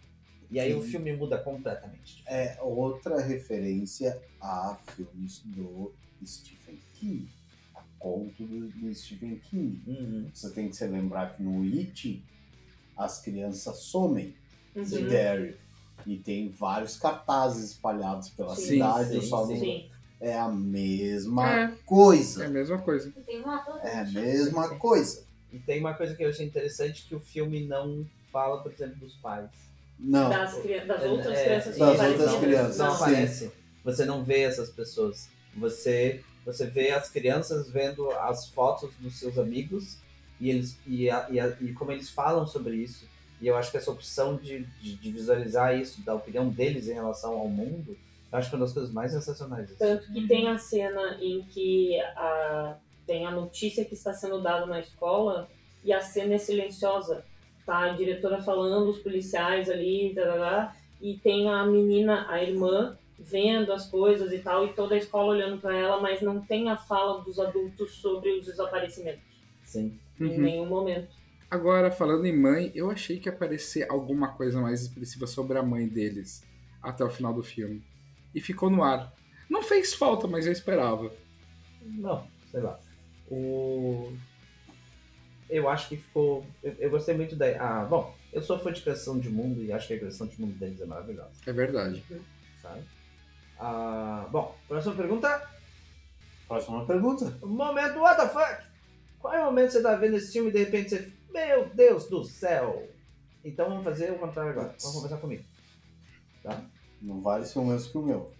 E 0.49 0.59
aí 0.59 0.71
Sim. 0.71 0.79
o 0.79 0.81
filme 0.81 1.15
muda 1.15 1.37
completamente. 1.37 2.23
É 2.27 2.57
outra 2.61 3.19
referência 3.21 4.21
a 4.39 4.77
filmes 4.95 5.41
do 5.45 5.93
Stephen 6.25 6.79
King. 6.93 7.27
A 7.75 7.81
conto 7.99 8.43
do, 8.43 8.69
do 8.69 8.93
Stephen 8.93 9.37
King. 9.39 9.81
Uhum. 9.87 10.29
Você 10.33 10.51
tem 10.51 10.69
que 10.69 10.75
se 10.75 10.87
lembrar 10.87 11.35
que 11.35 11.43
no 11.43 11.63
It 11.63 12.23
as 12.97 13.21
crianças 13.21 13.77
somem 13.79 14.35
de 14.75 14.97
Uhum. 14.97 15.07
Derry. 15.07 15.57
E 16.05 16.17
tem 16.17 16.49
vários 16.49 16.97
cartazes 16.97 17.71
espalhados 17.71 18.29
pela 18.29 18.55
Sim, 18.55 18.61
cidade. 18.67 19.09
sim, 19.21 19.27
só 19.27 19.45
Sim. 19.47 19.89
É 20.19 20.37
a 20.37 20.47
mesma 20.49 21.51
É. 21.51 21.77
coisa. 21.85 22.43
É 22.43 22.47
a 22.47 22.49
mesma 22.49 22.77
coisa. 22.77 23.13
É 23.83 23.99
a 23.99 24.05
mesma 24.05 24.67
Sim. 24.69 24.77
coisa. 24.77 25.25
E 25.51 25.59
tem 25.59 25.79
uma 25.79 25.93
coisa 25.93 26.15
que 26.15 26.23
eu 26.23 26.29
achei 26.29 26.45
interessante, 26.45 27.07
que 27.07 27.15
o 27.15 27.19
filme 27.19 27.65
não 27.65 28.05
fala, 28.31 28.61
por 28.61 28.71
exemplo, 28.71 28.97
dos 28.97 29.15
pais. 29.15 29.49
Não. 29.99 30.29
Das, 30.29 30.53
das 30.53 31.03
É, 31.03 31.07
outras 31.07 31.37
é, 31.37 31.43
crianças 31.45 31.77
das 31.77 31.99
outras 31.99 32.35
crianças. 32.35 32.77
Não 32.77 32.93
aparece. 32.93 33.51
Você 33.83 34.05
não 34.05 34.23
vê 34.23 34.41
essas 34.41 34.69
pessoas. 34.69 35.29
Você, 35.55 36.21
você 36.45 36.65
vê 36.67 36.91
as 36.91 37.09
crianças 37.09 37.69
vendo 37.69 38.09
as 38.11 38.49
fotos 38.49 38.91
dos 38.99 39.17
seus 39.17 39.37
amigos 39.37 39.97
e, 40.39 40.49
eles, 40.49 40.77
e, 40.85 41.09
a- 41.09 41.27
e, 41.29 41.39
a- 41.39 41.55
e 41.61 41.71
como 41.73 41.91
eles 41.91 42.09
falam 42.09 42.45
sobre 42.45 42.75
isso. 42.75 43.07
E 43.41 43.47
eu 43.47 43.55
acho 43.55 43.71
que 43.71 43.77
essa 43.77 43.91
opção 43.91 44.35
de, 44.37 44.63
de, 44.81 44.95
de 44.95 45.11
visualizar 45.11 45.77
isso, 45.77 46.01
da 46.01 46.13
opinião 46.15 46.49
deles 46.49 46.87
em 46.87 46.93
relação 46.93 47.33
ao 47.37 47.47
mundo, 47.47 47.97
eu 48.31 48.37
acho 48.37 48.49
que 48.49 48.55
é 48.55 48.57
uma 48.57 48.65
das 48.65 48.73
coisas 48.73 48.91
mais 48.91 49.11
sensacionais. 49.11 49.65
assim. 49.65 49.77
Tanto 49.77 50.11
que 50.11 50.27
tem 50.27 50.47
a 50.49 50.57
cena 50.57 51.17
em 51.21 51.41
que 51.43 51.99
a, 52.01 52.75
tem 53.05 53.25
a 53.25 53.31
notícia 53.31 53.85
que 53.85 53.93
está 53.93 54.13
sendo 54.13 54.41
dada 54.41 54.65
na 54.65 54.79
escola 54.79 55.47
e 55.83 55.93
a 55.93 56.01
cena 56.01 56.33
é 56.33 56.37
silenciosa. 56.37 57.23
Tá 57.65 57.85
a 57.85 57.89
diretora 57.93 58.41
falando, 58.41 58.89
os 58.89 58.99
policiais 58.99 59.69
ali, 59.69 60.11
tarará, 60.13 60.75
e 61.01 61.15
tem 61.17 61.49
a 61.49 61.65
menina, 61.65 62.25
a 62.29 62.41
irmã, 62.43 62.95
vendo 63.17 63.71
as 63.73 63.89
coisas 63.89 64.31
e 64.31 64.39
tal, 64.39 64.65
e 64.65 64.73
toda 64.73 64.93
a 64.93 64.97
escola 64.97 65.33
olhando 65.33 65.59
para 65.59 65.75
ela, 65.75 65.99
mas 65.99 66.21
não 66.21 66.39
tem 66.41 66.69
a 66.69 66.77
fala 66.77 67.21
dos 67.23 67.39
adultos 67.39 67.91
sobre 67.95 68.31
os 68.37 68.45
desaparecimentos. 68.45 69.23
Sim. 69.63 69.97
Em 70.19 70.25
Uhum. 70.25 70.37
nenhum 70.41 70.65
momento. 70.67 71.07
Agora, 71.49 71.89
falando 71.91 72.25
em 72.25 72.37
mãe, 72.37 72.71
eu 72.75 72.89
achei 72.91 73.19
que 73.19 73.27
ia 73.29 73.33
aparecer 73.33 73.89
alguma 73.89 74.29
coisa 74.29 74.61
mais 74.61 74.81
expressiva 74.83 75.25
sobre 75.25 75.57
a 75.57 75.63
mãe 75.63 75.87
deles 75.87 76.43
até 76.81 77.03
o 77.03 77.09
final 77.09 77.33
do 77.33 77.43
filme. 77.43 77.81
E 78.33 78.39
ficou 78.41 78.69
no 78.69 78.83
ar. 78.83 79.11
Não 79.49 79.63
fez 79.63 79.93
falta, 79.93 80.27
mas 80.27 80.45
eu 80.45 80.51
esperava. 80.51 81.11
Não, 81.81 82.27
sei 82.51 82.61
lá. 82.61 82.79
O... 83.29 84.11
Eu 85.49 85.69
acho 85.69 85.89
que 85.89 85.97
ficou. 85.97 86.45
Eu, 86.63 86.73
eu 86.79 86.89
gostei 86.89 87.15
muito 87.15 87.35
da. 87.35 87.45
Ah, 87.59 87.85
bom, 87.85 88.15
eu 88.33 88.41
sou 88.41 88.57
fã 88.59 88.71
de 88.73 88.81
criação 88.81 89.19
de 89.19 89.29
mundo 89.29 89.63
e 89.63 89.71
acho 89.71 89.87
que 89.87 89.93
a 89.93 89.99
criação 89.99 90.25
de 90.27 90.39
mundo 90.41 90.57
deles 90.57 90.81
é 90.81 90.85
maravilhosa, 90.85 91.31
É 91.45 91.53
verdade. 91.53 92.03
sabe? 92.61 92.81
Ah, 93.59 94.27
bom, 94.31 94.55
próxima 94.67 94.95
pergunta. 94.95 95.49
Próxima 96.47 96.85
pergunta. 96.85 97.37
Momento, 97.45 97.99
what 97.99 98.19
the 98.19 98.27
fuck? 98.27 98.63
Qual 99.19 99.33
é 99.33 99.41
o 99.41 99.45
momento 99.45 99.67
que 99.67 99.73
você 99.73 99.81
tá 99.83 99.95
vendo 99.95 100.17
esse 100.17 100.31
filme 100.33 100.49
e 100.49 100.53
de 100.53 100.59
repente 100.59 100.89
você. 100.89 101.11
Meu 101.33 101.69
Deus 101.69 102.07
do 102.07 102.23
céu! 102.23 102.87
Então 103.43 103.67
vamos 103.69 103.83
fazer 103.83 104.11
o 104.11 104.17
contrário 104.19 104.51
agora. 104.51 104.75
Vamos 104.81 104.97
começar 104.97 105.17
comigo. 105.17 105.43
Tá? 106.41 106.61
Não 107.01 107.21
vale 107.21 107.45
ser 107.45 107.59
o 107.59 107.65
mesmo 107.65 107.91
que 107.91 107.97
o 107.97 108.01
meu. 108.01 108.31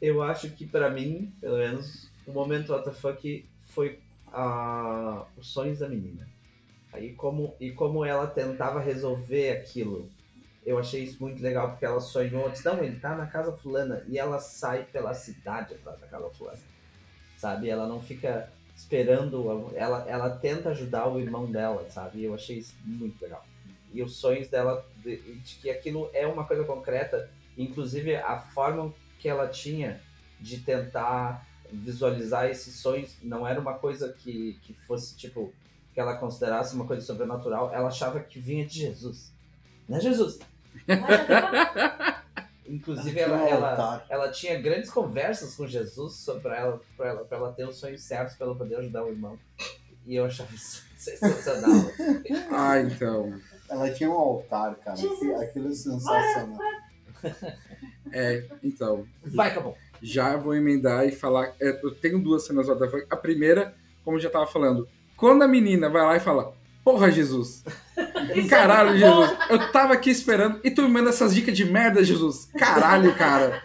Eu 0.00 0.22
acho 0.22 0.50
que 0.50 0.66
pra 0.66 0.90
mim, 0.90 1.34
pelo 1.40 1.56
menos, 1.56 2.05
o 2.26 2.32
momento 2.32 2.74
fuck 2.92 3.48
foi 3.68 4.00
ah, 4.32 5.24
os 5.36 5.46
sonhos 5.48 5.78
da 5.78 5.88
menina. 5.88 6.28
Aí 6.92 7.12
como, 7.12 7.54
e 7.60 7.70
como 7.70 8.04
ela 8.04 8.26
tentava 8.26 8.80
resolver 8.80 9.50
aquilo. 9.50 10.10
Eu 10.64 10.78
achei 10.78 11.04
isso 11.04 11.22
muito 11.22 11.40
legal, 11.40 11.70
porque 11.70 11.84
ela 11.84 12.00
sonhou, 12.00 12.50
disse, 12.50 12.64
não, 12.64 12.82
ele 12.82 12.98
tá 12.98 13.14
na 13.14 13.26
casa 13.26 13.52
fulana, 13.52 14.02
e 14.08 14.18
ela 14.18 14.40
sai 14.40 14.84
pela 14.84 15.14
cidade 15.14 15.74
atrás 15.74 16.00
da 16.00 16.08
casa 16.08 16.28
fulana. 16.30 16.58
Sabe? 17.38 17.68
Ela 17.68 17.86
não 17.86 18.00
fica 18.00 18.50
esperando, 18.74 19.70
ela, 19.76 20.04
ela 20.08 20.30
tenta 20.30 20.70
ajudar 20.70 21.06
o 21.06 21.20
irmão 21.20 21.50
dela, 21.50 21.88
sabe? 21.88 22.18
E 22.18 22.24
eu 22.24 22.34
achei 22.34 22.58
isso 22.58 22.74
muito 22.84 23.20
legal. 23.22 23.44
E 23.92 24.02
os 24.02 24.16
sonhos 24.16 24.48
dela, 24.48 24.84
de, 24.96 25.16
de 25.16 25.54
que 25.56 25.70
aquilo 25.70 26.10
é 26.12 26.26
uma 26.26 26.44
coisa 26.44 26.64
concreta, 26.64 27.30
inclusive 27.56 28.16
a 28.16 28.38
forma 28.38 28.92
que 29.18 29.28
ela 29.28 29.48
tinha 29.48 30.00
de 30.40 30.58
tentar 30.58 31.46
visualizar 31.72 32.46
esses 32.50 32.74
sonhos 32.76 33.16
não 33.22 33.46
era 33.46 33.60
uma 33.60 33.74
coisa 33.74 34.12
que, 34.12 34.58
que 34.62 34.72
fosse 34.86 35.16
tipo 35.16 35.52
que 35.94 36.00
ela 36.00 36.16
considerasse 36.16 36.74
uma 36.74 36.86
coisa 36.86 37.00
sobrenatural, 37.04 37.72
ela 37.72 37.88
achava 37.88 38.20
que 38.20 38.38
vinha 38.38 38.66
de 38.66 38.80
Jesus. 38.80 39.32
Não 39.88 39.96
é 39.96 40.00
Jesus. 40.00 40.38
Inclusive 42.68 43.12
Tinha 43.12 43.22
ela, 43.26 43.48
ela, 43.48 44.04
ela 44.08 44.30
tinha 44.30 44.60
grandes 44.60 44.90
conversas 44.90 45.54
com 45.54 45.66
Jesus 45.66 46.14
sobre 46.14 46.52
ela, 46.52 46.80
pra 46.96 47.08
ela, 47.08 47.24
pra 47.24 47.38
ela 47.38 47.52
ter 47.52 47.66
os 47.66 47.76
sonhos 47.76 48.02
certos 48.02 48.36
para 48.36 48.46
ela 48.48 48.56
poder 48.56 48.76
ajudar 48.76 49.04
o 49.04 49.08
irmão. 49.08 49.38
E 50.04 50.16
eu 50.16 50.24
achava 50.24 50.52
isso 50.54 50.84
sensacional. 50.98 51.70
Ah, 52.50 52.80
então. 52.80 53.32
Ela 53.70 53.90
tinha 53.92 54.10
um 54.10 54.14
altar, 54.14 54.74
cara. 54.76 54.98
Aquilo- 54.98 55.40
Aquilo 55.40 55.68
é 55.68 55.74
sensacional. 55.74 56.58
É, 58.12 58.44
então. 58.62 59.06
Vai, 59.24 59.50
acabou. 59.50 59.76
Já 60.02 60.36
vou 60.36 60.54
emendar 60.54 61.06
e 61.06 61.12
falar. 61.12 61.54
é, 61.60 61.80
eu 61.82 61.90
tenho 61.92 62.18
duas 62.18 62.46
cenas 62.46 62.66
fuck. 62.66 63.06
A 63.10 63.16
primeira, 63.16 63.74
como 64.04 64.16
eu 64.16 64.20
já 64.20 64.30
tava 64.30 64.46
falando, 64.46 64.88
quando 65.16 65.42
a 65.42 65.48
menina 65.48 65.88
vai 65.88 66.02
lá 66.02 66.16
e 66.16 66.20
fala, 66.20 66.54
porra, 66.84 67.10
Jesus. 67.10 67.64
Caralho, 68.48 68.96
Jesus. 68.96 69.36
Eu 69.50 69.72
tava 69.72 69.94
aqui 69.94 70.10
esperando 70.10 70.60
e 70.62 70.70
tu 70.70 70.82
me 70.82 70.88
manda 70.88 71.10
essas 71.10 71.34
dicas 71.34 71.56
de 71.56 71.64
merda, 71.64 72.04
Jesus. 72.04 72.48
Caralho, 72.56 73.14
cara. 73.16 73.62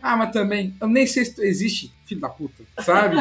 Ah, 0.00 0.16
mas 0.18 0.32
também, 0.32 0.76
eu 0.80 0.86
nem 0.86 1.06
sei 1.06 1.24
se 1.24 1.34
tu 1.34 1.42
existe, 1.42 1.90
filho 2.04 2.20
da 2.20 2.28
puta, 2.28 2.62
sabe? 2.80 3.16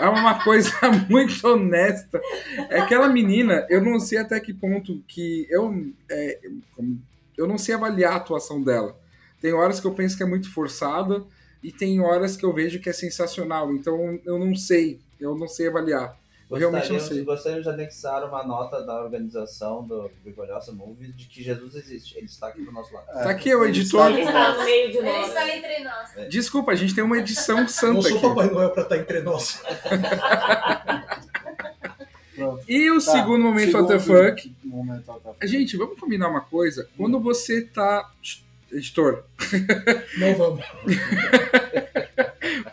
É 0.00 0.08
uma 0.08 0.42
coisa 0.42 0.72
muito 1.08 1.46
honesta. 1.46 2.20
É 2.68 2.80
aquela 2.80 3.08
menina, 3.08 3.64
eu 3.70 3.80
não 3.80 4.00
sei 4.00 4.18
até 4.18 4.40
que 4.40 4.52
ponto 4.52 5.00
que 5.06 5.46
eu. 5.48 5.72
é, 6.10 6.40
eu 7.38 7.46
não 7.46 7.56
sei 7.56 7.76
avaliar 7.76 8.14
a 8.14 8.16
atuação 8.16 8.60
dela. 8.60 8.96
Tem 9.40 9.52
horas 9.52 9.78
que 9.78 9.86
eu 9.86 9.94
penso 9.94 10.16
que 10.16 10.24
é 10.24 10.26
muito 10.26 10.52
forçada 10.52 11.24
e 11.64 11.72
tem 11.72 12.00
horas 12.00 12.36
que 12.36 12.44
eu 12.44 12.52
vejo 12.52 12.78
que 12.78 12.88
é 12.88 12.92
sensacional. 12.92 13.72
Então 13.72 14.20
eu 14.24 14.38
não 14.38 14.54
sei, 14.54 15.00
eu 15.18 15.34
não 15.36 15.48
sei 15.48 15.66
avaliar. 15.68 16.16
Eu 16.50 16.58
realmente 16.58 16.92
não 16.92 17.00
sei. 17.00 17.24
Gostaríamos 17.24 17.64
de 17.64 17.70
anexar 17.72 18.22
uma 18.28 18.44
nota 18.46 18.82
da 18.84 19.02
organização 19.02 19.82
do 19.82 20.10
Bigolhosa 20.22 20.70
Movie 20.72 21.10
de 21.12 21.24
que 21.26 21.42
Jesus 21.42 21.74
existe. 21.74 22.16
Ele 22.18 22.26
está 22.26 22.48
aqui 22.48 22.62
do 22.62 22.70
nosso 22.70 22.92
lado. 22.94 23.06
Tá 23.06 23.30
aqui, 23.30 23.52
o 23.54 23.64
ele 23.64 23.70
editor. 23.70 24.10
está 24.10 24.20
Ele 24.20 24.28
está 24.28 24.52
no 24.58 24.64
meio 24.64 24.90
de 24.92 24.98
Ele 24.98 25.06
nós. 25.10 25.28
está 25.28 25.56
entre 25.56 25.78
nós. 25.82 26.28
Desculpa, 26.28 26.72
a 26.72 26.74
gente 26.74 26.94
tem 26.94 27.02
uma 27.02 27.18
edição 27.18 27.56
Não 27.62 27.66
santa 27.68 28.02
sou 28.02 28.10
aqui. 28.18 28.28
Papai 28.28 28.50
Noel 28.50 28.70
pra 28.70 28.82
estar 28.82 28.98
entre 28.98 29.20
nós. 29.22 29.62
E 32.68 32.90
o 32.90 32.94
Tá, 32.96 33.12
segundo 33.12 33.42
momento 33.44 33.70
segundo 33.70 33.94
WTF. 33.94 34.52
Momento 34.64 35.10
WTF. 35.12 35.46
Gente, 35.46 35.76
vamos 35.76 35.98
combinar 35.98 36.28
uma 36.28 36.40
coisa? 36.40 36.88
Quando 36.96 37.20
você 37.20 37.62
tá. 37.62 38.10
Editor, 38.74 39.24
Não 40.18 40.34
vamos. 40.34 40.64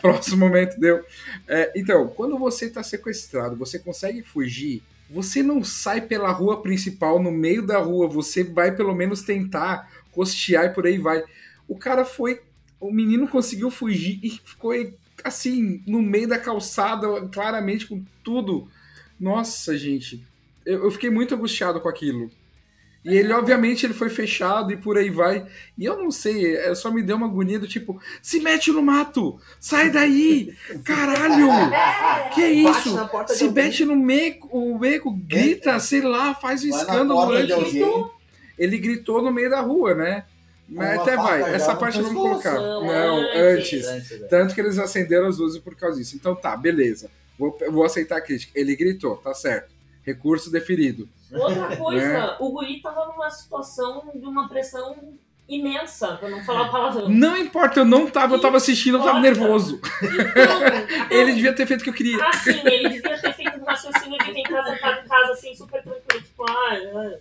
próximo 0.02 0.38
momento 0.38 0.78
deu. 0.78 1.04
É, 1.46 1.72
então, 1.76 2.08
quando 2.08 2.36
você 2.36 2.68
tá 2.68 2.82
sequestrado, 2.82 3.56
você 3.56 3.78
consegue 3.78 4.22
fugir, 4.22 4.82
você 5.08 5.42
não 5.42 5.62
sai 5.62 6.00
pela 6.00 6.32
rua 6.32 6.60
principal, 6.60 7.22
no 7.22 7.30
meio 7.30 7.64
da 7.64 7.78
rua, 7.78 8.08
você 8.08 8.42
vai 8.42 8.74
pelo 8.74 8.94
menos 8.94 9.22
tentar 9.22 9.88
costear 10.10 10.64
e 10.66 10.70
por 10.70 10.86
aí 10.86 10.98
vai. 10.98 11.22
O 11.68 11.78
cara 11.78 12.04
foi. 12.04 12.40
O 12.80 12.90
menino 12.90 13.28
conseguiu 13.28 13.70
fugir 13.70 14.18
e 14.22 14.30
ficou 14.30 14.72
assim, 15.22 15.80
no 15.86 16.02
meio 16.02 16.26
da 16.26 16.38
calçada, 16.38 17.28
claramente 17.28 17.86
com 17.86 18.04
tudo. 18.24 18.68
Nossa, 19.20 19.78
gente. 19.78 20.26
Eu, 20.66 20.84
eu 20.84 20.90
fiquei 20.90 21.10
muito 21.10 21.34
angustiado 21.34 21.80
com 21.80 21.88
aquilo. 21.88 22.28
E 23.04 23.16
ele, 23.16 23.32
obviamente, 23.32 23.84
ele 23.84 23.94
foi 23.94 24.08
fechado 24.08 24.70
e 24.72 24.76
por 24.76 24.96
aí 24.96 25.10
vai. 25.10 25.44
E 25.76 25.84
eu 25.84 25.96
não 25.98 26.10
sei, 26.12 26.54
é, 26.56 26.72
só 26.74 26.88
me 26.90 27.02
deu 27.02 27.16
uma 27.16 27.26
agonia 27.26 27.58
do 27.58 27.66
tipo, 27.66 28.00
se 28.22 28.38
mete 28.38 28.70
no 28.70 28.80
mato! 28.80 29.40
Sai 29.58 29.90
daí! 29.90 30.54
Caralho! 30.84 31.48
Que 32.34 32.42
é 32.42 32.50
isso? 32.50 32.96
Se 33.28 33.48
mete 33.50 33.84
no 33.84 33.96
meco, 33.96 34.48
o 34.56 34.78
meco 34.78 35.10
grita, 35.12 35.78
sei 35.80 36.00
lá, 36.02 36.32
faz 36.34 36.64
um 36.64 36.70
Vai 36.70 36.80
escândalo 36.80 37.26
porta 37.26 37.40
de 37.42 37.52
durante. 37.52 37.82
alguém. 37.82 38.10
Ele 38.58 38.78
gritou 38.78 39.20
no 39.20 39.32
meio 39.32 39.50
da 39.50 39.60
rua, 39.60 39.94
né? 39.94 40.24
Mas 40.68 41.00
até 41.00 41.16
vai, 41.16 41.54
essa 41.54 41.74
parte 41.74 42.00
vamos 42.00 42.12
pescoço. 42.12 42.42
colocar. 42.42 42.54
Não, 42.54 42.86
Não, 42.86 43.18
antes. 43.34 43.84
antes. 43.84 43.88
Antes, 43.88 44.20
né? 44.20 44.26
Tanto 44.28 44.54
que 44.54 44.60
eles 44.60 44.78
acenderam 44.78 45.26
as 45.26 45.38
luzes 45.38 45.58
por 45.60 45.74
causa 45.74 45.98
disso. 45.98 46.14
Então 46.16 46.34
tá, 46.34 46.56
beleza. 46.56 47.10
Vou, 47.38 47.58
vou 47.70 47.84
aceitar 47.84 48.18
a 48.18 48.20
crítica. 48.20 48.52
Ele 48.58 48.76
gritou, 48.76 49.16
tá 49.16 49.34
certo. 49.34 49.71
Recurso 50.04 50.50
deferido. 50.50 51.08
Outra 51.32 51.74
coisa, 51.76 52.12
Né? 52.12 52.36
o 52.40 52.50
guri 52.50 52.80
tava 52.80 53.06
numa 53.06 53.30
situação 53.30 54.10
de 54.14 54.26
uma 54.26 54.48
pressão 54.48 54.96
imensa, 55.48 56.16
pra 56.16 56.30
não 56.30 56.42
falar 56.44 56.70
palavrão. 56.70 57.08
Não 57.08 57.36
importa, 57.36 57.80
eu 57.80 57.84
não 57.84 58.08
tava, 58.08 58.36
eu 58.36 58.40
tava 58.40 58.56
assistindo, 58.56 58.96
eu 58.98 59.02
tava 59.02 59.20
nervoso. 59.20 59.80
Então, 60.02 61.06
Ele 61.10 61.32
devia 61.34 61.52
ter 61.52 61.66
feito 61.66 61.80
o 61.80 61.84
que 61.84 61.90
eu 61.90 61.94
queria. 61.94 62.24
Assim, 62.26 62.58
ele 62.64 62.88
devia 62.88 63.18
ter 63.20 63.34
feito 63.34 63.58
um 63.58 63.64
raciocínio 63.64 64.18
de 64.18 64.32
tentar 64.32 64.64
sentar 64.64 65.04
em 65.04 65.08
casa 65.08 65.32
assim, 65.32 65.54
super 65.54 65.82
tranquilo. 65.82 66.22
Tipo, 66.22 66.44
ah, 66.48 66.72
ah, 66.72 67.18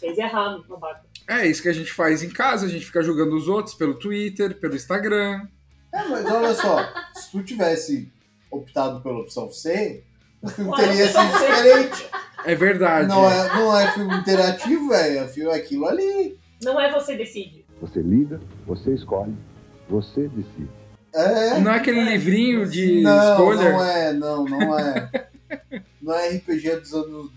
fez 0.00 0.16
errado, 0.16 0.64
babaca. 0.68 1.02
É 1.28 1.46
isso 1.46 1.62
que 1.62 1.68
a 1.68 1.72
gente 1.72 1.92
faz 1.92 2.22
em 2.22 2.30
casa, 2.30 2.66
a 2.66 2.68
gente 2.68 2.86
fica 2.86 3.02
julgando 3.02 3.36
os 3.36 3.48
outros 3.48 3.74
pelo 3.74 3.94
Twitter, 3.94 4.58
pelo 4.58 4.74
Instagram. 4.74 5.46
É, 5.92 6.04
mas 6.08 6.24
olha 6.26 6.54
só, 6.54 6.90
se 7.14 7.30
tu 7.30 7.42
tivesse 7.42 8.10
optado 8.50 9.00
pela 9.02 9.18
opção 9.20 9.50
C, 9.50 10.02
o 10.44 10.48
filme 10.48 10.76
teria 10.76 11.06
sido 11.08 11.22
diferente. 11.32 12.06
É 12.44 12.54
verdade. 12.54 13.08
Não 13.08 13.28
é, 13.28 13.48
não 13.54 13.78
é 13.78 13.90
filme 13.92 14.14
interativo, 14.16 14.88
velho. 14.88 15.18
É 15.20 15.28
filme 15.28 15.52
aquilo 15.52 15.86
ali. 15.86 16.38
Não 16.62 16.80
é 16.80 16.92
você 16.92 17.16
decide. 17.16 17.64
Você 17.80 18.00
liga, 18.00 18.40
você 18.66 18.92
escolhe, 18.94 19.34
você 19.88 20.28
decide. 20.28 20.68
É. 21.14 21.58
Não 21.60 21.72
é 21.72 21.76
aquele 21.76 22.02
livrinho 22.02 22.66
de 22.68 23.02
não, 23.02 23.30
escolha. 23.32 23.70
não 23.72 23.84
é, 23.84 24.12
não, 24.12 24.44
não 24.44 24.78
é. 24.78 25.10
Não 26.02 26.14
é 26.14 26.28
RPG 26.36 26.76
dos 26.80 26.92
anos 26.94 27.30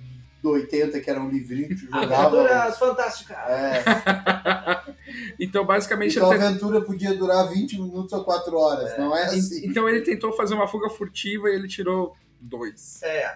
80 0.43 0.99
que 0.99 1.09
era 1.09 1.19
um 1.21 1.29
livrinho 1.29 1.69
que 1.69 1.75
tu 1.75 1.85
jogava. 1.85 2.15
Aventuras 2.27 2.77
fantásticas! 2.79 3.37
É. 3.47 3.83
Então, 5.39 5.65
basicamente, 5.65 6.17
Então 6.17 6.29
a 6.31 6.37
te- 6.37 6.43
aventura 6.43 6.81
podia 6.81 7.13
durar 7.15 7.47
20 7.49 7.79
minutos 7.81 8.11
ou 8.13 8.23
4 8.23 8.55
horas, 8.57 8.97
não 8.97 9.15
é 9.15 9.23
assim. 9.25 9.65
então 9.65 9.87
ele 9.87 10.01
tentou 10.01 10.33
fazer 10.33 10.53
uma 10.53 10.67
fuga 10.67 10.89
furtiva 10.89 11.49
e 11.49 11.55
ele 11.55 11.67
tirou 11.67 12.13
dois. 12.39 13.01
É, 13.03 13.35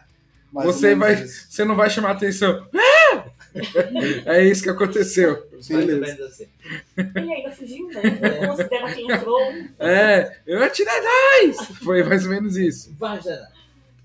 Você 0.54 0.96
vai- 0.96 1.14
isso. 1.24 1.48
Você 1.50 1.64
não 1.66 1.76
vai 1.76 1.90
chamar 1.90 2.12
atenção. 2.12 2.68
É 4.26 4.44
isso 4.46 4.64
que 4.64 4.70
aconteceu. 4.70 5.46
mais 5.52 5.68
Beleza. 5.68 5.94
ou 5.94 6.00
menos 6.02 6.22
assim. 6.22 6.48
Ele 6.98 7.34
ainda 7.34 7.52
fugiu, 7.52 7.88
né? 7.90 8.48
Considera 8.48 8.94
quem 8.94 9.12
entrou. 9.12 9.42
É, 9.78 10.38
eu 10.48 10.64
atirei 10.64 10.94
dois! 11.02 11.58
Foi 11.84 12.02
mais 12.04 12.24
ou 12.24 12.32
menos 12.32 12.56
isso. 12.56 12.96
Vai, 12.98 13.20
Jana. 13.22 13.52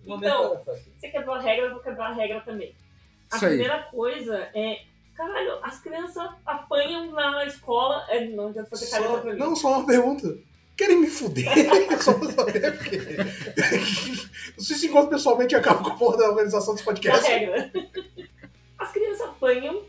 Então. 0.05 0.61
Você 0.99 1.09
quebrou 1.09 1.37
a 1.37 1.41
regra, 1.41 1.67
eu 1.67 1.71
vou 1.75 1.81
quebrar 1.81 2.11
a 2.11 2.15
regra 2.15 2.41
também. 2.41 2.75
A 3.31 3.37
Isso 3.37 3.45
aí. 3.47 3.51
primeira 3.53 3.83
coisa 3.85 4.49
é. 4.53 4.81
Caralho, 5.17 5.59
as 5.63 5.81
crianças 5.81 6.29
apanham 6.45 7.13
na 7.13 7.47
escola. 7.47 8.05
É, 8.11 8.27
não 8.27 8.49
adianta 8.49 8.69
fazer 8.69 8.91
careta 8.91 9.09
Só- 9.11 9.19
pra 9.21 9.33
mim. 9.33 9.39
não, 9.39 9.55
só 9.57 9.79
uma 9.79 9.87
pergunta. 9.87 10.37
Querem 10.77 11.01
me 11.01 11.07
fuder? 11.09 11.47
só 12.03 12.13
pra 12.15 12.31
saber, 12.33 12.77
porque. 12.77 12.99
Sei 14.59 14.77
se 14.77 14.87
encontro 14.87 15.11
pessoalmente 15.11 15.55
e 15.55 15.57
acabo 15.57 15.83
com 15.83 15.91
a 15.91 15.97
porra 15.97 16.19
da 16.19 16.29
organização 16.31 16.75
desse 16.75 16.85
Da 16.87 16.93
podcast. 16.93 17.27
regra. 17.29 17.71
As 18.79 18.93
crianças 18.93 19.23
apanham, 19.29 19.83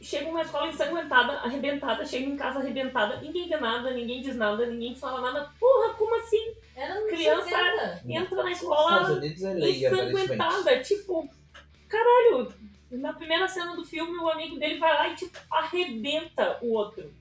chegam 0.00 0.32
na 0.32 0.42
escola 0.42 0.68
ensanguentada, 0.68 1.32
arrebentada, 1.40 2.04
chegam 2.04 2.30
em 2.32 2.36
casa 2.36 2.60
arrebentada, 2.60 3.20
ninguém 3.20 3.48
vê 3.48 3.56
nada, 3.56 3.90
ninguém 3.90 4.20
diz 4.22 4.36
nada, 4.36 4.66
ninguém 4.66 4.94
fala 4.94 5.20
nada. 5.20 5.50
Porra, 5.58 5.94
como 5.94 6.14
assim? 6.20 6.52
Era 6.76 7.00
Criança- 7.06 7.44
70. 7.44 8.02
Entra 8.08 8.42
na 8.42 8.52
escola 8.52 9.20
é 9.24 9.68
ensanguentada, 9.68 10.80
tipo, 10.82 11.28
caralho. 11.88 12.52
Na 12.90 13.12
primeira 13.12 13.48
cena 13.48 13.74
do 13.74 13.84
filme, 13.84 14.16
o 14.18 14.28
amigo 14.28 14.58
dele 14.58 14.78
vai 14.78 14.94
lá 14.94 15.08
e, 15.08 15.16
tipo, 15.16 15.36
arrebenta 15.50 16.58
o 16.62 16.72
outro. 16.72 17.12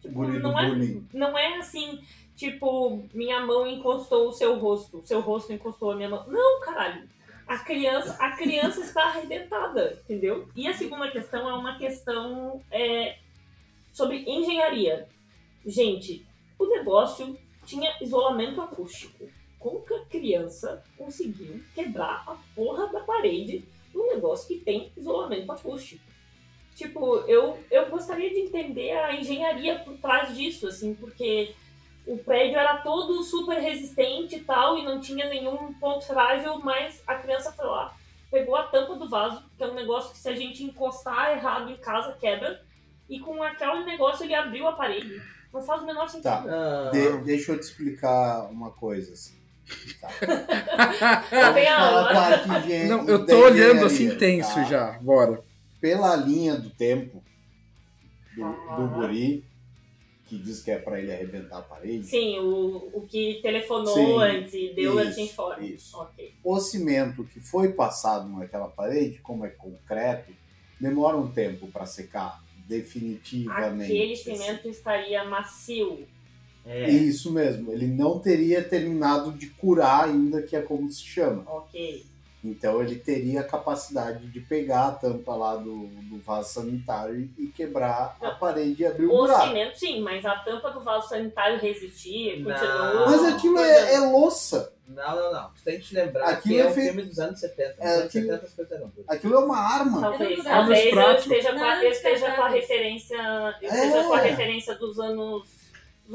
Tipo, 0.00 0.24
não 0.24 0.58
é, 0.58 0.68
não 1.12 1.38
é 1.38 1.58
assim, 1.58 2.00
tipo, 2.36 3.02
minha 3.12 3.40
mão 3.44 3.66
encostou 3.66 4.28
o 4.28 4.32
seu 4.32 4.58
rosto, 4.58 5.02
seu 5.04 5.20
rosto 5.20 5.52
encostou 5.52 5.92
a 5.92 5.96
minha 5.96 6.08
mão. 6.08 6.24
Não, 6.28 6.60
caralho. 6.60 7.08
A 7.46 7.58
criança, 7.58 8.16
a 8.20 8.30
criança 8.32 8.80
está 8.80 9.04
arrebentada, 9.04 9.98
entendeu? 10.04 10.48
E 10.56 10.66
a 10.66 10.74
segunda 10.74 11.10
questão 11.10 11.48
é 11.48 11.52
uma 11.54 11.76
questão 11.76 12.62
é, 12.70 13.18
sobre 13.92 14.24
engenharia. 14.26 15.08
Gente, 15.66 16.26
o 16.58 16.66
negócio 16.66 17.36
tinha 17.66 17.94
isolamento 18.00 18.60
acústico. 18.60 19.28
Como 19.58 19.82
que 19.82 19.94
a 19.94 20.04
criança 20.06 20.82
conseguiu 20.96 21.62
quebrar 21.74 22.24
a 22.26 22.36
porra 22.54 22.88
da 22.88 23.00
parede 23.00 23.64
num 23.94 24.08
negócio 24.08 24.48
que 24.48 24.64
tem 24.64 24.90
isolamento 24.96 25.52
acústico? 25.52 26.02
Tipo, 26.74 27.18
eu, 27.28 27.58
eu 27.70 27.88
gostaria 27.90 28.30
de 28.30 28.40
entender 28.40 28.92
a 28.92 29.14
engenharia 29.14 29.78
por 29.80 29.96
trás 29.98 30.34
disso, 30.34 30.66
assim, 30.66 30.94
porque 30.94 31.54
o 32.06 32.18
prédio 32.18 32.58
era 32.58 32.78
todo 32.78 33.22
super 33.22 33.58
resistente 33.60 34.36
e 34.36 34.40
tal, 34.40 34.76
e 34.78 34.84
não 34.84 35.00
tinha 35.00 35.28
nenhum 35.28 35.72
ponto 35.74 36.04
frágil, 36.06 36.58
mas 36.58 37.02
a 37.06 37.14
criança 37.14 37.52
foi 37.52 37.66
lá, 37.66 37.94
pegou 38.30 38.56
a 38.56 38.64
tampa 38.64 38.94
do 38.96 39.08
vaso, 39.08 39.42
que 39.56 39.62
é 39.62 39.66
um 39.68 39.74
negócio 39.74 40.12
que 40.12 40.18
se 40.18 40.28
a 40.28 40.34
gente 40.34 40.64
encostar 40.64 41.32
errado 41.32 41.70
em 41.70 41.76
casa, 41.76 42.16
quebra, 42.20 42.60
e 43.08 43.18
com 43.20 43.42
aquele 43.42 43.84
negócio 43.84 44.24
ele 44.24 44.34
abriu 44.34 44.66
a 44.66 44.72
parede. 44.72 45.22
Não 45.52 45.62
faz 45.62 45.82
o 45.82 45.86
menor 45.86 46.08
sentido. 46.08 46.22
Tá. 46.24 46.44
Ah, 46.48 46.90
De- 46.90 47.18
deixa 47.24 47.52
eu 47.52 47.58
te 47.58 47.64
explicar 47.64 48.44
uma 48.50 48.70
coisa. 48.70 49.12
Assim. 49.12 49.38
Tá. 50.00 50.08
Tá 51.30 51.52
Não, 52.88 53.06
eu 53.08 53.26
tô 53.26 53.36
olhando 53.44 53.84
assim 53.84 54.16
tenso 54.16 54.54
tá? 54.54 54.64
já. 54.64 54.92
Bora. 55.00 55.42
Pela 55.80 56.16
linha 56.16 56.56
do 56.56 56.70
tempo 56.70 57.22
do, 58.36 58.44
Ah. 58.44 58.76
do 58.76 58.88
guri, 58.88 59.44
que 60.32 60.38
diz 60.38 60.62
que 60.62 60.70
é 60.70 60.78
pra 60.78 60.98
ele 60.98 61.12
arrebentar 61.12 61.58
a 61.58 61.62
parede, 61.62 62.06
Sim, 62.06 62.38
o, 62.38 62.88
o 62.94 63.06
que 63.06 63.40
telefonou 63.42 63.94
Sim, 63.94 64.14
antes 64.22 64.54
e 64.54 64.72
deu 64.74 64.98
isso, 64.98 65.08
assim 65.10 65.28
fora. 65.28 65.62
isso. 65.62 65.98
Ok. 65.98 66.32
o 66.42 66.58
cimento 66.58 67.22
que 67.24 67.38
foi 67.38 67.74
passado 67.74 68.26
naquela 68.30 68.68
parede, 68.68 69.18
como 69.18 69.44
é 69.44 69.50
concreto, 69.50 70.32
demora 70.80 71.18
um 71.18 71.30
tempo 71.30 71.66
para 71.66 71.84
secar 71.84 72.42
definitivamente. 72.66 73.92
Aquele 73.92 74.12
assim. 74.14 74.36
cimento 74.36 74.68
estaria 74.70 75.22
macio. 75.24 76.06
é. 76.64 76.90
Isso 76.90 77.30
mesmo, 77.30 77.70
ele 77.70 77.86
não 77.86 78.18
teria 78.18 78.64
terminado 78.64 79.32
de 79.32 79.48
curar 79.48 80.08
ainda, 80.08 80.40
que 80.40 80.56
é 80.56 80.62
como 80.62 80.90
se 80.90 81.02
chama. 81.02 81.44
Ok. 81.46 82.06
Então 82.44 82.82
ele 82.82 82.96
teria 82.96 83.40
a 83.40 83.44
capacidade 83.44 84.26
de 84.26 84.40
pegar 84.40 84.88
a 84.88 84.92
tampa 84.92 85.32
lá 85.34 85.54
do, 85.54 85.86
do 85.86 86.18
vaso 86.20 86.54
sanitário 86.54 87.30
e- 87.38 87.46
quebrar 87.46 88.16
a 88.20 88.30
Não. 88.30 88.38
parede 88.38 88.82
e 88.82 88.86
abrir 88.86 89.06
o 89.06 89.14
O 89.14 89.18
buraco. 89.18 89.46
cimento, 89.46 89.78
sim, 89.78 90.00
mas 90.00 90.24
a 90.26 90.34
tampa 90.36 90.70
do 90.70 90.80
vaso 90.80 91.08
sanitário 91.08 91.60
resistia, 91.60 92.36
Não. 92.40 92.50
continuou. 92.50 93.06
Mas 93.10 93.24
aquilo 93.34 93.58
é, 93.60 93.94
é 93.94 94.00
louça. 94.00 94.72
Não, 94.88 95.16
não, 95.16 95.32
não. 95.32 95.50
Tu 95.54 95.62
tem 95.64 95.78
que 95.78 95.86
te 95.86 95.94
lembrar 95.94 96.28
Aquilo 96.28 96.54
que 96.56 96.60
é 96.60 96.64
é 96.64 96.68
um 96.68 96.72
feito- 96.74 96.86
filme 96.88 97.02
dos 97.08 97.18
anos 97.20 97.38
70. 97.40 97.68
Nos 97.76 97.78
É, 97.78 97.92
anos 97.94 98.04
aquilo- 98.06 98.26
70 98.26 98.46
as 98.46 98.52
coisas 98.54 98.72
eram 98.72 98.90
tudo. 98.90 99.04
Aquilo 99.08 99.34
é 99.34 99.38
uma 99.38 99.58
arma. 99.58 100.00
Talvez, 100.00 100.44
talvez 100.44 100.86
os 100.92 100.96
eu 100.98 101.12
esteja, 101.14 101.52
com 101.52 101.58
a, 101.58 101.76
Não, 101.76 101.82
eu 101.82 101.90
esteja 101.92 102.30
com 102.32 102.42
a 102.42 102.48
referência. 102.48 103.16
Eu 103.16 103.70
É. 103.70 103.74
esteja 103.86 104.04
com 104.04 104.12
a 104.14 104.18
referência 104.20 104.74
dos 104.74 104.98
anos. 104.98 105.61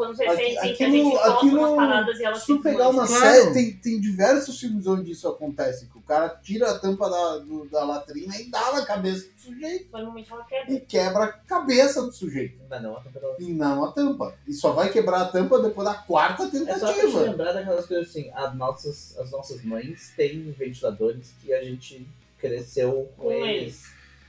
Aqui- 0.04 0.52
que 0.52 0.58
a 0.84 0.88
aquilo- 0.88 0.92
gente 1.12 1.18
aquilo- 1.18 1.60
umas 1.60 1.76
paradas 1.76 2.20
e 2.20 2.24
elas 2.26 2.40
Se 2.40 2.46
tu 2.48 2.62
pegar 2.62 2.90
uma. 2.90 3.08
Claro. 3.08 3.24
série, 3.24 3.54
tem, 3.54 3.74
tem 3.74 4.00
diversos 4.02 4.60
filmes 4.60 4.86
onde 4.88 5.12
isso 5.12 5.28
acontece. 5.28 5.86
Que 5.88 5.98
o 5.98 6.02
cara 6.02 6.30
tira 6.30 6.72
a 6.72 6.80
tampa 6.80 7.10
da, 7.10 7.38
do- 7.40 7.66
da 7.70 7.84
latrina 7.84 8.36
e 8.38 8.50
dá 8.50 8.72
na 8.74 8.86
cabeça 8.86 9.26
do 9.28 9.40
sujeito. 9.42 9.92
Normalmente 9.92 10.32
ela 10.32 10.44
quebra. 10.44 10.74
E 10.74 10.80
quebra 10.80 11.24
a 11.24 11.28
cabeça 11.28 12.02
do 12.02 12.12
sujeito. 12.12 12.62
Mas 12.70 12.82
não, 12.82 12.98
a 12.98 13.02
temperatura. 13.02 13.36
E 13.40 13.54
não 13.54 13.84
a 13.86 13.92
tampa. 13.92 14.34
E 14.48 14.54
só 14.54 14.72
vai 14.72 14.90
quebrar 14.90 15.22
a 15.22 15.26
tampa 15.26 15.60
depois 15.62 15.88
da 15.88 15.94
quarta 15.96 16.44
É 16.44 16.46
só 16.46 16.50
pra 16.50 16.64
te 16.94 17.00
tentativa. 17.00 17.20
lembrar 17.22 17.54
daquelas 17.54 17.86
coisas 17.86 18.10
assim, 18.10 18.30
as 18.34 18.56
nossas, 18.56 19.18
as 19.20 19.32
nossas 19.32 19.64
mães 19.64 20.12
têm 20.16 20.52
ventiladores 20.58 21.34
que 21.42 21.54
a 21.54 21.64
gente 21.64 22.08
cresceu 22.40 23.10
com, 23.18 23.24
Com 23.24 23.32
eles. 23.32 23.84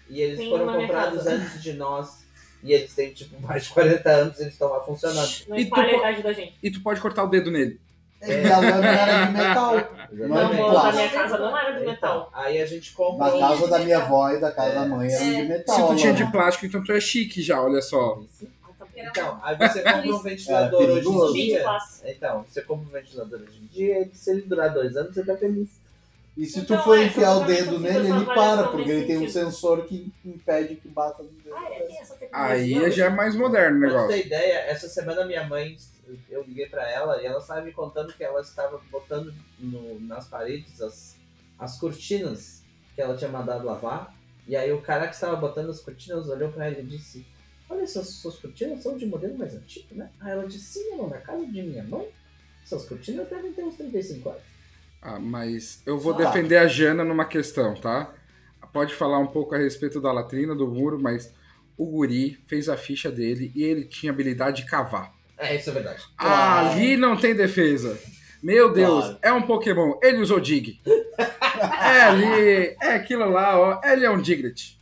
E 0.09 0.21
eles 0.23 0.39
Tem 0.39 0.49
foram 0.49 0.73
comprados 0.73 1.27
antes 1.27 1.63
de 1.63 1.75
nós. 1.75 2.27
E 2.63 2.73
eles 2.73 2.95
têm, 2.95 3.13
tipo, 3.13 3.41
mais 3.47 3.65
de 3.65 3.71
40 3.71 4.11
anos 4.11 4.39
e 4.39 4.43
eles 4.43 4.53
estão 4.53 4.69
lá 4.69 4.81
funcionando. 4.81 5.31
Não 5.49 5.57
E 5.57 5.65
tu 5.65 5.69
espalha 5.69 5.89
a 5.89 5.99
idade 5.99 6.23
da 6.23 6.33
gente. 6.33 6.55
E 6.63 6.71
tu 6.71 6.83
pode 6.83 7.01
cortar 7.01 7.25
o 7.25 7.29
dedo 7.29 7.51
nele. 7.51 7.81
E 8.21 8.51
a 8.51 8.59
lâmina 8.59 8.89
era 8.89 9.27
de 9.27 9.33
metal. 9.33 9.75
Não, 10.11 10.29
Não, 10.29 10.73
da 10.73 10.93
minha 10.93 11.09
casa 11.09 11.39
não 11.39 11.57
era 11.57 11.71
Então, 11.71 11.85
metal. 11.87 12.31
aí 12.35 12.61
a 12.61 12.67
gente 12.67 12.93
compra 12.93 13.31
Na 13.31 13.39
casa 13.39 13.69
da 13.69 13.79
minha 13.79 13.99
avó 13.99 14.31
e 14.31 14.41
da 14.41 14.51
casa 14.51 14.75
da 14.75 14.87
mãe 14.87 15.13
eram 15.13 15.25
de 15.25 15.43
metal. 15.43 15.77
Se 15.77 15.87
tu 15.87 15.97
tinha 15.97 16.13
né? 16.13 16.19
de 16.25 16.33
plástico, 16.33 16.67
então 16.67 16.83
tu 16.83 16.93
é 16.93 17.01
chique 17.01 17.41
já, 17.41 17.63
olha 17.63 17.81
só. 17.81 18.21
Então, 18.97 19.39
aí 19.45 19.57
você 19.57 19.81
compra 19.83 20.15
um 20.15 20.19
ventilador 20.19 20.83
hoje 20.83 21.09
em 21.09 21.27
de 21.27 21.33
dia. 21.33 21.65
Então, 22.05 22.45
você 22.49 22.63
compra 22.63 22.87
um 22.89 22.91
ventilador 22.91 23.41
hoje 23.41 23.61
em 23.63 23.67
dia 23.67 24.03
e 24.03 24.11
se 24.13 24.31
ele 24.33 24.43
durar 24.43 24.73
dois 24.73 24.97
anos, 24.97 25.15
você 25.15 25.25
tá 25.25 25.37
feliz. 25.37 25.69
E 26.39 26.47
se 26.47 26.61
tu 26.65 26.73
Então, 26.75 26.85
for 26.85 26.97
é, 26.97 27.05
enfiar 27.05 27.37
o 27.37 27.45
dedo 27.45 27.81
nele, 27.81 28.09
ele 28.11 28.25
para, 28.27 28.69
porque 28.69 28.89
ele 28.89 29.07
tem 29.07 29.19
um 29.19 29.29
sensor 29.29 29.85
que 29.87 30.13
impede 30.25 30.77
que 30.77 30.87
bata 30.89 31.21
no 31.23 31.29
dedo. 31.31 31.53
Ah, 31.55 31.65
é, 31.69 31.81
tem 31.83 31.99
essa 32.01 32.15
tecnologia. 32.15 32.81
Aí 32.85 32.91
já 32.93 33.07
é 33.07 33.11
mais 33.11 33.35
moderno 33.35 33.77
o 33.77 33.81
Pra 33.81 33.89
você 33.89 33.97
negócio. 33.97 34.17
ter 34.23 34.27
ideia, 34.27 34.55
essa 34.71 34.89
semana 34.89 35.27
minha 35.27 35.45
mãe, 35.49 35.77
eu 36.31 36.43
liguei 36.45 36.67
pra 36.69 36.89
ela 36.89 37.21
e 37.21 37.27
ela 37.27 37.39
estava 37.39 37.61
me 37.63 37.73
contando 37.73 38.13
que 38.15 38.23
ela 38.23 38.41
estava 38.41 38.81
botando 38.89 39.35
no- 39.59 39.99
nas 40.01 40.29
paredes 40.29 40.81
as, 40.81 41.17
as 41.59 41.77
cortinas 41.81 42.63
que 42.95 43.03
ela 43.03 43.17
tinha 43.17 43.31
mandado 43.31 43.67
lavar. 43.67 44.15
E 44.47 44.55
aí 44.55 44.73
o 44.73 44.81
cara 44.81 45.09
que 45.09 45.15
estava 45.15 45.35
botando 45.35 45.71
as 45.71 45.81
cortinas 45.81 46.29
olhou 46.29 46.53
pra 46.53 46.67
ela 46.69 46.79
e 46.79 46.83
disse: 46.85 47.27
Olha, 47.69 47.83
essas 47.83 48.09
suas 48.11 48.37
cortinas 48.37 48.81
são 48.81 48.97
de 48.97 49.07
modelo 49.07 49.37
mais 49.37 49.55
antigo, 49.57 49.93
né? 49.95 50.09
Aí 50.21 50.31
ela 50.31 50.47
disse: 50.47 50.65
Sim, 50.81 50.93
amor, 50.95 51.11
na 51.11 51.19
casa 51.19 51.45
de 51.45 51.63
minha 51.63 51.83
mãe, 51.83 52.09
essas 52.65 52.85
cortinas 52.87 53.29
devem 53.29 53.53
ter 53.53 53.65
uns 53.65 53.75
35 53.77 54.29
anos. 54.31 54.43
Ah, 55.01 55.19
mas 55.19 55.83
eu 55.87 55.99
vou 55.99 56.15
Tá. 56.15 56.25
defender 56.25 56.57
a 56.57 56.67
Jana 56.67 57.05
numa 57.05 57.25
questão, 57.25 57.75
tá? 57.75 58.13
Pode 58.73 58.95
falar 58.95 59.19
um 59.19 59.27
pouco 59.27 59.55
a 59.55 59.59
respeito 59.59 60.01
da 60.01 60.13
latrina, 60.13 60.55
do 60.55 60.67
muro, 60.69 60.99
mas 61.01 61.33
o 61.77 61.87
guri 61.87 62.39
fez 62.47 62.69
a 62.69 62.77
ficha 62.77 63.11
dele 63.11 63.51
e 63.55 63.63
ele 63.63 63.85
tinha 63.85 64.13
habilidade 64.13 64.63
de 64.63 64.69
cavar. 64.71 65.15
É, 65.39 65.57
isso 65.57 65.71
é 65.71 65.73
verdade. 65.73 66.03
Claro. 66.17 66.69
Ali 66.71 66.97
não 66.97 67.17
tem 67.17 67.35
defesa. 67.35 67.99
Meu 68.43 68.73
Deus, 68.73 69.05
Claro. 69.05 69.19
é 69.23 69.33
um 69.33 69.43
Pokémon. 69.43 69.99
Ele 70.03 70.19
usou 70.19 70.39
Dig. 70.41 70.81
é 70.87 72.01
ali, 72.03 72.77
é 72.83 72.95
aquilo 72.95 73.29
lá, 73.31 73.59
ó. 73.59 73.81
Ele 73.85 74.05
é 74.05 74.11
um 74.11 74.21
Diglett. 74.21 74.79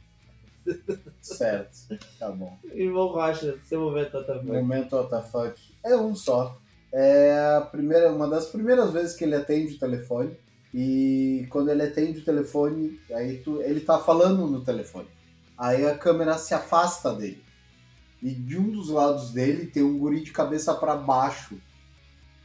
Certo, 1.23 1.97
tá 2.19 2.31
bom. 2.31 2.59
Irmão 2.75 3.07
Rocha, 3.09 3.57
seu 3.67 3.81
momento 3.81 4.17
O 4.19 4.45
momento 4.45 4.97
WTF 4.97 5.75
é 5.85 5.97
um 5.97 6.15
só. 6.15 6.59
É 6.99 7.57
a 7.59 7.61
primeira, 7.61 8.11
uma 8.11 8.27
das 8.27 8.47
primeiras 8.47 8.91
vezes 8.91 9.15
que 9.15 9.25
ele 9.25 9.35
atende 9.35 9.75
o 9.75 9.79
telefone. 9.79 10.35
E 10.73 11.47
quando 11.51 11.71
ele 11.71 11.83
atende 11.83 12.21
o 12.21 12.25
telefone, 12.25 12.99
aí 13.13 13.37
tu, 13.39 13.61
ele 13.61 13.81
tá 13.81 13.99
falando 13.99 14.47
no 14.47 14.65
telefone. 14.65 15.07
Aí 15.59 15.85
a 15.85 15.97
câmera 15.99 16.39
se 16.39 16.55
afasta 16.55 17.13
dele. 17.13 17.45
E 18.23 18.31
de 18.31 18.59
um 18.59 18.71
dos 18.71 18.89
lados 18.89 19.31
dele 19.31 19.67
tem 19.67 19.83
um 19.83 19.99
guri 19.99 20.23
de 20.23 20.33
cabeça 20.33 20.73
para 20.75 20.97
baixo, 20.97 21.61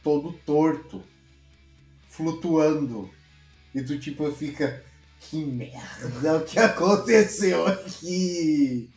todo 0.02 0.34
torto, 0.44 1.02
flutuando. 2.06 3.08
E 3.74 3.82
tu 3.82 3.98
tipo 3.98 4.30
fica, 4.32 4.84
que 5.18 5.42
merda, 5.42 6.36
o 6.36 6.44
que 6.44 6.58
aconteceu 6.58 7.66
aqui? 7.66 8.90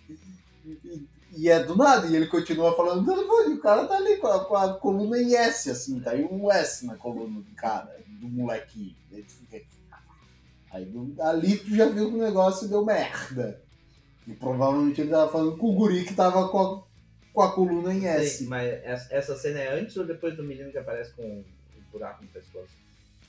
E, 1.36 1.50
é 1.50 1.63
do 1.63 1.76
nada, 1.76 2.08
e 2.08 2.15
ele 2.15 2.28
continua 2.28 2.76
falando 2.76 3.02
no 3.02 3.13
telefone, 3.13 3.56
o 3.56 3.60
cara 3.60 3.86
tá 3.86 3.98
ali 3.98 4.17
com 4.17 4.28
a, 4.28 4.45
com 4.45 4.56
a 4.56 4.74
coluna 4.76 5.17
em 5.21 5.36
S, 5.36 5.69
assim, 5.69 6.00
tá 6.00 6.12
aí 6.12 6.24
um 6.24 6.50
S 6.52 6.86
na 6.86 6.95
coluna 6.95 7.41
do 7.41 7.56
cara, 7.56 7.93
do 8.08 8.28
molequinho. 8.30 8.95
Aí 10.71 10.86
do- 10.86 11.21
ali 11.21 11.58
tu 11.58 11.76
já 11.76 11.88
viu 11.88 12.10
que 12.10 12.15
o 12.15 12.21
negócio 12.24 12.67
deu 12.67 12.84
merda. 12.86 13.62
E 14.28 14.34
provavelmente 14.34 15.02
ele 15.02 15.12
tava 15.12 15.32
falando 15.32 15.58
com 15.58 15.67
o 15.69 15.74
guri 15.74 16.04
que 16.04 16.13
tava 16.13 16.48
com 16.50 16.60
a, 16.60 16.84
com 17.34 17.41
a 17.41 17.52
coluna 17.54 17.93
em 17.93 18.06
S. 18.08 18.39
Sim, 18.39 18.45
mas 18.48 18.67
essa 19.12 19.36
cena 19.38 19.60
é 19.60 19.80
antes 19.80 19.95
ou 19.98 20.06
depois 20.06 20.36
do 20.36 20.43
menino 20.43 20.71
que 20.71 20.78
aparece 20.78 21.13
com 21.13 21.21
um 21.24 21.43
buraco 21.91 22.24
no 22.24 22.30
pescoço? 22.30 22.74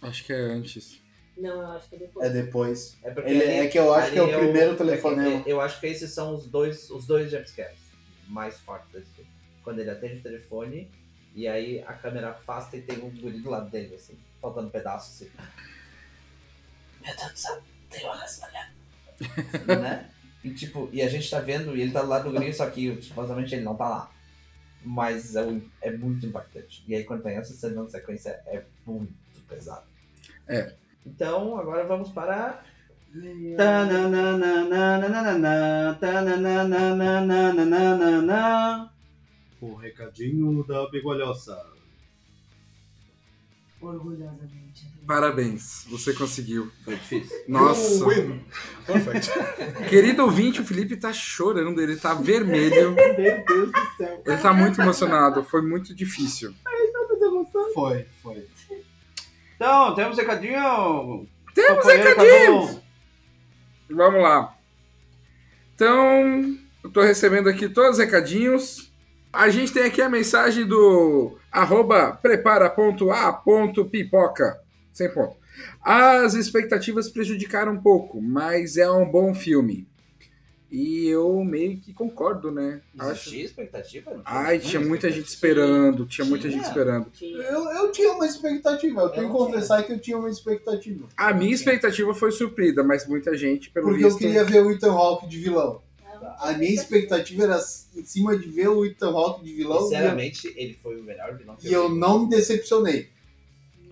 Acho 0.03 0.25
que 0.25 0.33
é 0.33 0.37
antes. 0.41 1.01
Não, 1.37 1.61
eu 1.61 1.67
acho 1.73 1.89
que 1.91 1.97
é 1.97 1.99
depois. 1.99 2.27
É 2.27 2.31
depois. 2.31 2.97
É, 3.03 3.11
porque 3.11 3.31
Ele- 3.31 3.43
ali- 3.43 3.53
é 3.53 3.67
que 3.69 3.79
eu 3.79 3.93
acho 3.93 4.11
que 4.13 4.19
é 4.19 4.23
o 4.23 4.25
ali 4.25 4.37
primeiro 4.39 4.71
é 4.71 4.73
que- 4.73 4.77
telefonema. 4.79 5.43
Eu 5.47 5.61
acho 5.61 5.79
que 5.81 5.87
esses 5.87 6.11
são 6.13 6.35
os 6.35 6.47
dois, 6.47 6.89
os 6.91 7.07
dois 7.07 7.31
jumpscares 7.31 7.79
mais 8.29 8.59
fortes 8.61 8.91
desse 8.93 9.11
filme. 9.13 9.31
Quando 9.63 9.81
ele 9.81 9.91
atende 9.91 10.17
o 10.21 10.23
telefone 10.23 10.91
e 11.35 11.47
aí 11.47 11.83
a 11.83 11.93
câmera 11.93 12.31
afasta 12.31 12.77
e 12.77 12.83
tem 12.83 12.99
um 13.03 13.11
guri 13.11 13.41
do 13.41 13.51
lado 13.51 13.71
dele, 13.71 13.95
assim, 13.95 14.19
faltando 14.41 14.69
um 14.69 14.71
pedaço, 14.71 15.11
assim. 15.25 15.31
Meu 17.05 17.17
Deus 17.17 17.33
do 17.33 17.39
céu, 17.39 17.63
tem 17.91 18.05
uma 18.05 18.17
rasgalhada. 18.17 18.73
né? 19.81 20.11
E 20.45 20.55
tipo, 20.55 20.89
e 20.93 21.03
a 21.03 21.09
gente 21.09 21.29
tá 21.29 21.41
vendo, 21.41 21.77
e 21.77 21.81
ele 21.81 21.93
tá 21.93 22.03
do 22.03 22.09
lado 22.09 22.31
do 22.31 22.33
guri, 22.39 22.53
só 22.53 22.69
que 22.71 23.01
supostamente 23.03 23.55
ele 23.55 23.65
não 23.65 23.77
tá 23.77 23.89
lá. 23.89 24.13
Mas 24.85 25.35
é, 25.35 25.43
um- 25.43 25.69
é 25.83 25.91
muito 25.91 26.25
impactante. 26.27 26.85
E 26.87 26.95
aí 26.95 27.05
quando 27.05 27.23
tem 27.23 27.37
essa 27.37 27.53
cena 27.55 27.83
na 27.83 27.89
sequência 27.89 28.31
é 28.47 28.63
muito 28.87 29.13
pesado. 29.49 29.87
É. 30.49 30.75
Então, 31.05 31.57
agora 31.59 31.85
vamos 31.85 32.11
para 32.11 32.65
O 39.61 39.75
recadinho 39.75 40.65
da 40.65 40.89
bigolhosa. 40.91 41.59
Orgulhosamente. 43.81 44.87
Parabéns, 45.07 45.87
você 45.89 46.13
conseguiu. 46.13 46.71
Foi 46.85 46.97
difícil. 46.97 47.45
Nossa. 47.49 48.05
Querido 49.89 50.25
ouvinte, 50.25 50.61
o 50.61 50.65
Felipe 50.65 50.97
tá 50.97 51.13
chorando, 51.13 51.81
ele 51.81 51.97
tá 51.97 52.13
vermelho. 52.13 52.93
Meu 52.93 53.45
Deus 53.45 53.73
do 53.73 53.97
céu. 53.97 54.23
Ele 54.27 54.37
tá 54.37 54.53
muito 54.53 54.81
emocionado, 54.81 55.45
foi 55.45 55.63
muito 55.63 55.95
difícil. 55.95 56.53
Foi, 57.73 58.07
foi. 58.23 58.47
Então, 59.55 59.95
temos 59.95 60.19
recadinho. 60.19 61.27
Temos 61.55 61.87
recadinhos! 61.87 62.86
Vamos 63.91 64.23
lá. 64.23 64.55
Então, 65.75 66.57
eu 66.83 66.91
tô 66.91 67.03
recebendo 67.03 67.49
aqui 67.49 67.69
todos 67.69 67.93
os 67.93 67.99
recadinhos. 67.99 68.91
A 69.33 69.49
gente 69.49 69.73
tem 69.73 69.85
aqui 69.85 70.01
a 70.01 70.09
mensagem 70.09 70.67
do 70.67 71.39
arroba 71.53 72.19
prepara.a.pipoca. 72.21 73.01
Sem 74.93 75.13
ponto. 75.13 75.37
As 75.83 76.35
expectativas 76.35 77.09
prejudicaram 77.09 77.73
um 77.73 77.81
pouco, 77.81 78.21
mas 78.21 78.77
é 78.77 78.91
um 78.91 79.11
bom 79.11 79.35
filme. 79.35 79.87
E 80.71 81.07
eu 81.07 81.45
meio 81.45 81.79
que 81.79 81.93
concordo, 81.93 82.51
né? 82.51 82.81
Acho... 82.99 83.13
Existia 83.29 83.45
expectativa? 83.45 84.11
Não 84.15 84.23
Ai, 84.25 84.59
tinha 84.59 84.81
muita 84.81 85.09
gente 85.13 85.27
esperando, 85.29 86.05
tinha 86.07 86.25
muita 86.25 86.49
gente 86.51 86.59
Tinha. 86.59 86.69
esperando. 86.69 87.11
Tinha. 87.11 87.37
Eu, 87.37 87.65
eu 87.71 87.93
tinha 87.93 88.13
uma 88.13 88.27
expectativa, 88.27 89.01
eu 89.03 89.09
tenho 89.11 89.25
Eu 89.27 89.31
que 89.31 89.37
confessar 89.37 89.85
que 89.85 89.93
eu 89.93 89.99
tinha 90.01 90.19
uma 90.19 90.29
expectativa. 90.29 91.07
A 91.17 91.33
minha 91.33 91.55
expectativa 91.55 92.13
foi 92.15 92.33
suprida, 92.33 92.83
mas 92.83 93.07
muita 93.07 93.37
gente, 93.37 93.71
pelo 93.71 93.87
Porque 93.89 94.03
visto... 94.03 94.17
eu 94.17 94.19
queria 94.19 94.43
ver 94.45 94.61
o 94.65 94.71
Ethan 94.73 94.91
Hawke 94.93 95.29
de 95.29 95.39
vilão. 95.39 95.81
A 96.41 96.53
minha 96.55 96.73
expectativa 96.75 97.45
era 97.45 97.61
em 97.95 98.05
cima 98.05 98.37
de 98.37 98.49
ver 98.49 98.69
o 98.69 98.85
Ethan 98.85 99.11
Hawke 99.13 99.45
de 99.45 99.53
vilão 99.53 99.77
e 99.79 99.83
eu- 99.83 99.89
Sinceramente, 99.89 100.53
ele 100.57 100.77
foi 100.83 100.99
o 100.99 101.05
melhor 101.05 101.37
vilão 101.37 101.55
que 101.57 101.69
e 101.69 101.73
eu 101.73 101.89
vi. 101.91 101.99
não 101.99 102.25
me 102.25 102.29
decepcionei. 102.31 103.09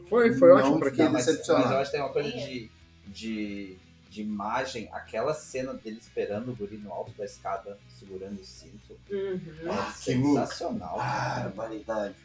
Foi, 0.09 0.33
foi 0.35 0.49
Não 0.49 0.57
ótimo 0.57 0.79
pra 0.81 0.91
quem. 0.91 1.09
Mas, 1.09 1.27
mas 1.27 1.49
eu 1.49 1.57
acho 1.57 1.91
que 1.91 1.97
tem 1.97 2.01
uma 2.05 2.13
coisa 2.13 2.31
de, 2.31 2.69
de, 3.07 3.77
de 4.15 4.23
imagem, 4.23 4.89
aquela 4.93 5.35
cena 5.35 5.75
dele 5.75 5.99
esperando 6.01 6.53
o 6.53 6.55
guri 6.55 6.77
no 6.77 6.93
alto 6.93 7.11
da 7.19 7.25
escada, 7.25 7.77
segurando 7.99 8.41
o 8.41 8.45
cinto. 8.45 8.97
Uhum. 9.11 9.41
É 9.61 9.65
louco. 9.65 9.93
sensacional. 9.93 10.97
Ah. 11.01 11.53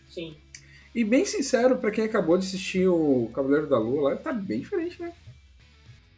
Sim. 0.07 0.37
E 0.93 1.03
bem 1.03 1.25
sincero, 1.25 1.77
pra 1.77 1.89
quem 1.89 2.05
acabou 2.05 2.37
de 2.37 2.45
assistir 2.45 2.87
o 2.87 3.31
Cavaleiro 3.33 3.67
da 3.67 3.79
Lua 3.79 4.03
lá, 4.03 4.11
ele 4.11 4.19
tá 4.19 4.31
bem 4.31 4.59
diferente, 4.59 5.01
né? 5.01 5.11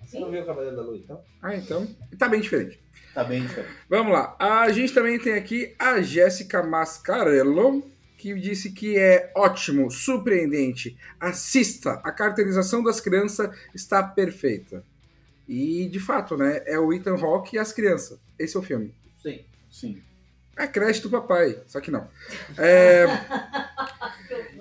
Você 0.04 0.20
não 0.20 0.30
viu 0.30 0.42
o 0.42 0.46
Cavaleiro 0.46 0.76
da 0.76 0.82
Lua, 0.82 0.98
então? 0.98 1.22
Ah, 1.42 1.56
então. 1.56 1.88
Tá 2.20 2.28
bem 2.28 2.42
diferente. 2.42 2.78
Tá 3.14 3.24
bem 3.24 3.42
diferente. 3.42 3.74
Vamos 3.90 4.12
lá. 4.12 4.36
A 4.38 4.70
gente 4.74 4.94
também 4.94 5.18
tem 5.20 5.34
aqui 5.34 5.74
a 5.80 6.02
Jéssica 6.02 6.62
Mascarello, 6.62 7.90
que 8.18 8.34
disse 8.38 8.72
que 8.72 8.98
é 8.98 9.32
ótimo, 9.36 9.90
surpreendente. 9.90 10.98
Assista, 11.18 12.02
a 12.04 12.12
caracterização 12.12 12.84
das 12.84 13.00
crianças 13.00 13.50
está 13.74 14.04
perfeita. 14.04 14.84
E, 15.52 15.90
de 15.90 16.00
fato, 16.00 16.38
né? 16.38 16.62
É 16.66 16.80
o 16.80 16.94
Ethan 16.94 17.18
Hawke 17.18 17.58
e 17.58 17.60
as 17.60 17.74
crianças. 17.74 18.18
Esse 18.40 18.56
é 18.56 18.60
o 18.62 18.64
filme. 18.64 18.96
Sim. 19.22 19.42
Sim. 19.70 20.02
É 20.58 20.66
creche 20.66 21.02
do 21.02 21.10
papai, 21.10 21.62
só 21.68 21.82
que 21.82 21.92
não. 21.92 22.08
É, 22.58 23.06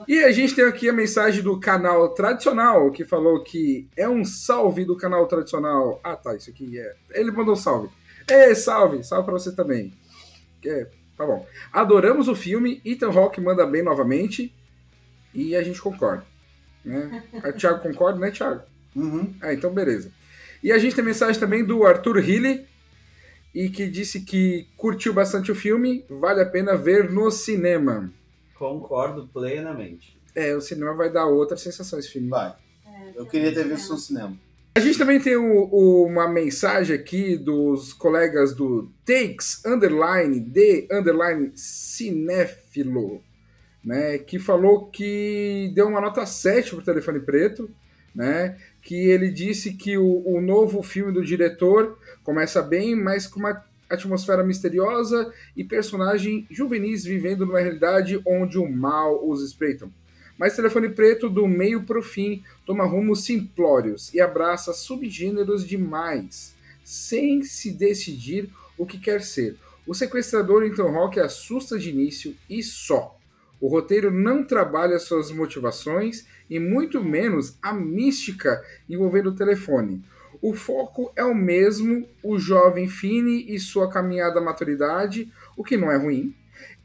E 0.08 0.24
a 0.24 0.32
gente 0.32 0.52
tem 0.56 0.64
aqui 0.64 0.88
a 0.88 0.92
mensagem 0.92 1.44
do 1.44 1.60
canal 1.60 2.08
tradicional, 2.08 2.90
que 2.90 3.04
falou 3.04 3.40
que 3.44 3.88
é 3.96 4.08
um 4.08 4.24
salve 4.24 4.84
do 4.84 4.96
canal 4.96 5.28
tradicional. 5.28 6.00
Ah, 6.02 6.16
tá, 6.16 6.34
isso 6.34 6.50
aqui 6.50 6.76
é. 6.76 6.96
Ele 7.12 7.30
mandou 7.30 7.54
um 7.54 7.56
salve. 7.56 7.88
Ê, 8.28 8.52
salve! 8.56 9.04
Salve 9.04 9.26
pra 9.26 9.34
você 9.34 9.54
também. 9.54 9.92
É, 10.66 10.88
tá 11.16 11.24
bom. 11.24 11.46
Adoramos 11.72 12.26
o 12.26 12.34
filme, 12.34 12.80
Ethan 12.84 13.12
Hawke 13.12 13.40
manda 13.40 13.64
bem 13.64 13.84
novamente. 13.84 14.52
E 15.32 15.54
a 15.54 15.62
gente 15.62 15.80
concorda. 15.80 16.24
Né? 16.84 17.22
O 17.32 17.52
Thiago 17.54 17.80
concorda, 17.80 18.18
né, 18.18 18.32
Thiago? 18.32 18.62
Uhum. 18.96 19.36
Ah, 19.40 19.54
então 19.54 19.72
beleza. 19.72 20.10
E 20.62 20.70
a 20.72 20.78
gente 20.78 20.94
tem 20.94 21.04
mensagem 21.04 21.40
também 21.40 21.64
do 21.64 21.84
Arthur 21.84 22.18
Healy, 22.18 22.66
e 23.54 23.68
que 23.68 23.88
disse 23.88 24.20
que 24.20 24.66
curtiu 24.76 25.12
bastante 25.12 25.50
o 25.50 25.54
filme, 25.54 26.04
vale 26.08 26.40
a 26.40 26.46
pena 26.46 26.76
ver 26.76 27.10
no 27.10 27.30
cinema. 27.30 28.12
Concordo 28.54 29.26
plenamente. 29.32 30.16
É, 30.34 30.54
o 30.54 30.60
cinema 30.60 30.94
vai 30.94 31.10
dar 31.10 31.26
outra 31.26 31.56
sensação 31.56 31.98
esse 31.98 32.10
filme. 32.10 32.28
Vai. 32.28 32.54
Eu 33.16 33.26
queria 33.26 33.52
ter 33.52 33.66
visto 33.66 33.90
no 33.90 33.98
cinema. 33.98 34.36
A 34.76 34.80
gente 34.80 34.96
também 34.98 35.18
tem 35.18 35.36
o- 35.36 35.68
o- 35.72 36.06
uma 36.06 36.28
mensagem 36.28 36.94
aqui 36.94 37.36
dos 37.36 37.92
colegas 37.92 38.54
do 38.54 38.88
Takes 39.04 39.64
Underline, 39.66 40.38
D 40.38 40.86
Underline 40.92 41.50
Cinéfilo, 41.56 43.20
né? 43.84 44.18
Que 44.18 44.38
falou 44.38 44.86
que 44.86 45.72
deu 45.74 45.88
uma 45.88 46.00
nota 46.00 46.24
7 46.24 46.70
pro 46.74 46.84
Telefone 46.84 47.18
Preto, 47.20 47.68
né? 48.14 48.56
Que 48.82 49.08
ele 49.08 49.30
disse 49.30 49.74
que 49.74 49.96
o, 49.96 50.22
o 50.26 50.40
novo 50.40 50.82
filme 50.82 51.12
do 51.12 51.24
diretor 51.24 51.98
começa 52.22 52.62
bem, 52.62 52.94
mas 52.94 53.26
com 53.26 53.40
uma 53.40 53.64
atmosfera 53.88 54.44
misteriosa 54.44 55.32
e 55.56 55.64
personagens 55.64 56.44
juvenis 56.50 57.04
vivendo 57.04 57.44
numa 57.44 57.60
realidade 57.60 58.20
onde 58.24 58.58
o 58.58 58.70
mal 58.70 59.28
os 59.28 59.42
espreitam. 59.42 59.92
Mas 60.38 60.56
Telefone 60.56 60.88
Preto, 60.88 61.28
do 61.28 61.46
meio 61.46 61.82
pro 61.82 62.02
fim, 62.02 62.42
toma 62.64 62.84
rumos 62.84 63.24
simplórios 63.24 64.14
e 64.14 64.20
abraça 64.20 64.72
subgêneros 64.72 65.66
demais, 65.66 66.54
sem 66.82 67.42
se 67.42 67.70
decidir 67.70 68.48
o 68.78 68.86
que 68.86 68.98
quer 68.98 69.22
ser. 69.22 69.58
O 69.86 69.94
sequestrador 69.94 70.62
Ethan 70.62 70.90
Rock 70.90 71.20
assusta 71.20 71.78
de 71.78 71.90
início 71.90 72.34
e 72.48 72.62
só. 72.62 73.19
O 73.60 73.68
roteiro 73.68 74.10
não 74.10 74.42
trabalha 74.42 74.98
suas 74.98 75.30
motivações 75.30 76.26
e 76.48 76.58
muito 76.58 77.04
menos 77.04 77.58
a 77.60 77.72
mística 77.72 78.64
envolvendo 78.88 79.30
o 79.30 79.34
telefone. 79.34 80.02
O 80.40 80.54
foco 80.54 81.12
é 81.14 81.22
o 81.22 81.34
mesmo, 81.34 82.08
o 82.22 82.38
jovem 82.38 82.88
Fini 82.88 83.52
e 83.52 83.60
sua 83.60 83.90
caminhada 83.90 84.40
à 84.40 84.42
maturidade, 84.42 85.30
o 85.56 85.62
que 85.62 85.76
não 85.76 85.90
é 85.90 85.98
ruim. 85.98 86.34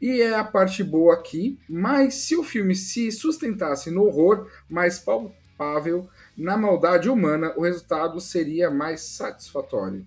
E 0.00 0.20
é 0.20 0.34
a 0.34 0.44
parte 0.44 0.84
boa 0.84 1.14
aqui, 1.14 1.58
mas 1.66 2.14
se 2.14 2.36
o 2.36 2.44
filme 2.44 2.74
se 2.74 3.10
sustentasse 3.10 3.90
no 3.90 4.04
horror 4.04 4.46
mais 4.68 4.98
palpável, 4.98 6.08
na 6.36 6.56
maldade 6.56 7.08
humana, 7.08 7.54
o 7.56 7.62
resultado 7.62 8.20
seria 8.20 8.70
mais 8.70 9.00
satisfatório. 9.00 10.06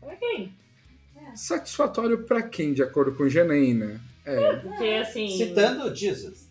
Pra 0.00 0.16
quem? 0.16 0.54
Satisfatório 1.34 2.22
pra 2.22 2.42
quem, 2.42 2.72
de 2.72 2.82
acordo 2.82 3.14
com 3.14 3.28
Janaína? 3.28 4.00
É, 4.26 4.56
Porque 4.56 4.84
assim. 4.84 5.28
Citando 5.36 5.94
Jesus. 5.94 6.48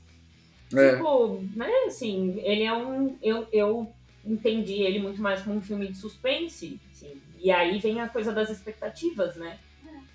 é. 0.73 0.91
Tipo, 0.95 1.43
né, 1.55 1.69
assim, 1.88 2.39
ele 2.43 2.63
é 2.63 2.73
um. 2.73 3.15
Eu, 3.21 3.47
eu 3.51 3.91
entendi 4.25 4.81
ele 4.81 4.97
muito 4.99 5.21
mais 5.21 5.41
como 5.41 5.57
um 5.57 5.61
filme 5.61 5.88
de 5.88 5.97
suspense. 5.97 6.79
assim, 6.91 7.21
e 7.39 7.51
aí 7.51 7.77
vem 7.79 7.99
a 8.01 8.07
coisa 8.09 8.31
das 8.31 8.49
expectativas, 8.49 9.35
né? 9.35 9.59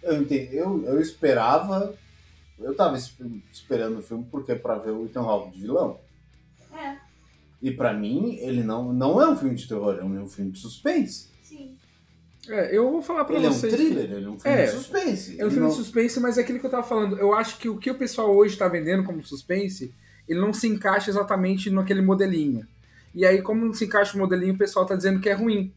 Eu, 0.02 0.22
entendi, 0.22 0.56
eu, 0.56 0.82
eu 0.86 1.00
esperava. 1.00 1.94
Eu 2.58 2.74
tava 2.74 2.96
es- 2.96 3.14
esperando 3.52 3.98
o 3.98 4.02
filme 4.02 4.26
porque 4.30 4.54
pra 4.54 4.76
ver 4.78 4.90
o 4.90 5.04
Ethan 5.06 5.20
Hawke 5.20 5.52
de 5.56 5.60
vilão. 5.62 5.98
É, 6.74 6.96
E 7.62 7.70
pra 7.70 7.92
mim, 7.92 8.36
ele 8.36 8.62
não, 8.62 8.92
não 8.92 9.20
é 9.20 9.28
um 9.28 9.36
filme 9.36 9.54
de 9.54 9.66
terror, 9.68 9.98
é 10.00 10.04
um 10.04 10.28
filme 10.28 10.50
de 10.50 10.58
suspense. 10.58 11.28
sim. 11.42 11.76
É, 12.48 12.76
eu 12.76 12.90
vou 12.90 13.02
falar 13.02 13.24
pra 13.24 13.36
Ele 13.36 13.46
é 13.46 13.50
um 13.50 13.52
vocês. 13.52 13.72
thriller, 13.72 14.04
ele 14.10 14.24
é 14.24 14.28
um 14.28 14.38
filme 14.40 14.58
É, 14.58 14.64
de 14.64 14.70
suspense. 14.72 15.32
É 15.32 15.42
um 15.44 15.46
Ele 15.46 15.50
filme 15.50 15.60
não- 15.60 15.68
de 15.68 15.74
suspense, 15.76 16.20
mas 16.20 16.38
é 16.38 16.40
aquilo 16.40 16.58
que 16.58 16.66
eu 16.66 16.70
tava 16.70 16.82
falando. 16.82 17.18
Eu 17.18 17.34
acho 17.34 17.58
que 17.58 17.68
o 17.68 17.76
que 17.76 17.90
o 17.90 17.94
pessoal 17.94 18.34
hoje 18.34 18.56
tá 18.56 18.66
vendendo 18.66 19.04
como 19.04 19.22
suspense, 19.24 19.92
ele 20.28 20.40
não 20.40 20.52
se 20.52 20.66
encaixa 20.66 21.10
exatamente 21.10 21.70
naquele 21.70 22.00
modelinho. 22.02 22.66
E 23.14 23.26
aí, 23.26 23.42
como 23.42 23.64
não 23.64 23.74
se 23.74 23.84
encaixa 23.84 24.14
no 24.16 24.20
modelinho, 24.24 24.54
o 24.54 24.58
pessoal 24.58 24.86
tá 24.86 24.94
dizendo 24.96 25.20
que 25.20 25.28
é 25.28 25.32
ruim. 25.32 25.72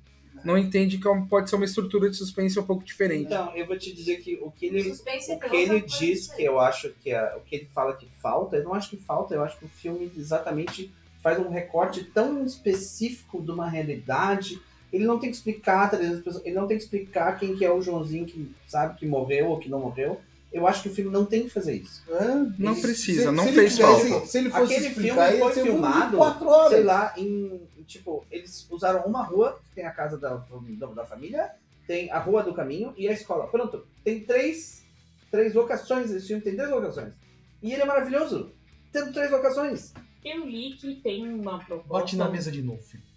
Não 0.45 0.57
entende 0.57 0.97
que 0.97 1.07
é 1.07 1.21
pode 1.29 1.49
ser 1.49 1.55
uma 1.55 1.63
estrutura 1.65 2.09
de 2.09 2.17
suspense 2.17 2.59
um 2.59 2.63
pouco 2.65 2.83
diferente. 2.83 3.25
Então, 3.27 3.55
eu 3.55 3.65
vou 3.65 3.77
te 3.77 3.93
dizer 3.93 4.17
que 4.17 4.37
o 4.41 4.51
que 4.51 4.65
ele, 4.65 4.83
Suspense 4.83 5.31
o 5.31 5.35
e 5.35 5.39
que 5.39 5.55
ele 5.55 5.81
diz 5.81 6.27
que 6.27 6.43
eu 6.43 6.59
acho 6.59 6.89
que 7.01 7.11
é, 7.11 7.35
o 7.37 7.39
que 7.41 7.55
ele 7.55 7.69
fala 7.73 7.95
que 7.95 8.07
falta, 8.21 8.57
eu 8.57 8.63
não 8.65 8.73
acho 8.73 8.89
que 8.89 8.97
falta, 8.97 9.33
eu 9.33 9.41
acho 9.43 9.57
que 9.57 9.63
o 9.65 9.69
filme 9.69 10.11
exatamente 10.17 10.91
faz 11.21 11.39
um 11.39 11.49
recorte 11.49 12.03
tão 12.03 12.43
específico 12.43 13.41
de 13.41 13.51
uma 13.51 13.69
realidade. 13.69 14.61
Ele 14.93 15.05
não 15.05 15.17
tem 15.19 15.31
que 15.31 15.35
explicar 15.35 15.89
300 15.89 16.21
pessoas, 16.23 16.45
ele 16.45 16.55
não 16.55 16.67
tem 16.67 16.77
que 16.77 16.83
explicar 16.83 17.37
quem 17.39 17.57
que 17.57 17.65
é 17.65 17.71
o 17.71 17.81
Joãozinho 17.81 18.25
que 18.27 18.49
sabe 18.67 18.95
que 18.99 19.05
morreu 19.07 19.47
ou 19.47 19.59
que 19.59 19.67
não 19.67 19.79
morreu. 19.79 20.21
Eu 20.51 20.67
acho 20.67 20.83
que 20.83 20.89
o 20.89 20.93
filme 20.93 21.09
não 21.09 21.25
tem 21.25 21.43
que 21.45 21.49
fazer 21.49 21.73
isso. 21.73 22.03
É, 22.07 22.25
Não 22.59 22.79
precisa, 22.79 23.23
se- 23.23 23.31
não 23.31 23.43
se 23.47 23.53
fez 23.53 23.75
tivesse- 23.75 24.09
falta. 24.09 24.25
Se 24.27 24.37
ele 24.37 24.51
fosse 24.51 24.73
Aquele 24.75 24.87
explicar, 24.89 25.31
filme 25.31 25.39
foi 25.51 25.63
filmado, 25.63 26.17
quatro 26.17 26.47
horas. 26.47 26.71
Sei 26.73 26.83
lá, 26.83 27.11
em. 27.17 27.59
Tipo, 27.87 28.23
eles 28.31 28.65
usaram 28.69 29.01
uma 29.05 29.23
rua, 29.23 29.59
que 29.67 29.75
tem 29.75 29.85
a 29.85 29.91
casa 29.91 30.15
da, 30.17 30.35
da, 30.35 30.85
da 30.87 31.05
família, 31.05 31.49
tem 31.87 32.09
a 32.11 32.19
rua 32.19 32.43
do 32.43 32.53
caminho 32.53 32.93
e 32.95 33.07
a 33.09 33.11
escola. 33.13 33.47
Pronto. 33.47 33.83
Tem 34.03 34.19
três, 34.19 34.83
três 35.31 35.53
locações. 35.55 36.11
Esse 36.11 36.27
filme 36.27 36.41
tem 36.43 36.55
três 36.55 36.69
locações. 36.69 37.13
E 37.61 37.73
ele 37.73 37.81
é 37.81 37.85
maravilhoso. 37.85 38.51
Tendo 38.91 39.11
três 39.11 39.31
locações. 39.31 39.91
Eu 40.23 40.45
li 40.45 40.73
que 40.73 40.95
tem 40.97 41.27
uma 41.33 41.57
proposta. 41.59 41.89
Bate 41.91 42.15
na 42.15 42.29
mesa 42.29 42.51
de 42.51 42.61
novo, 42.61 42.81
Felipe. 42.83 43.09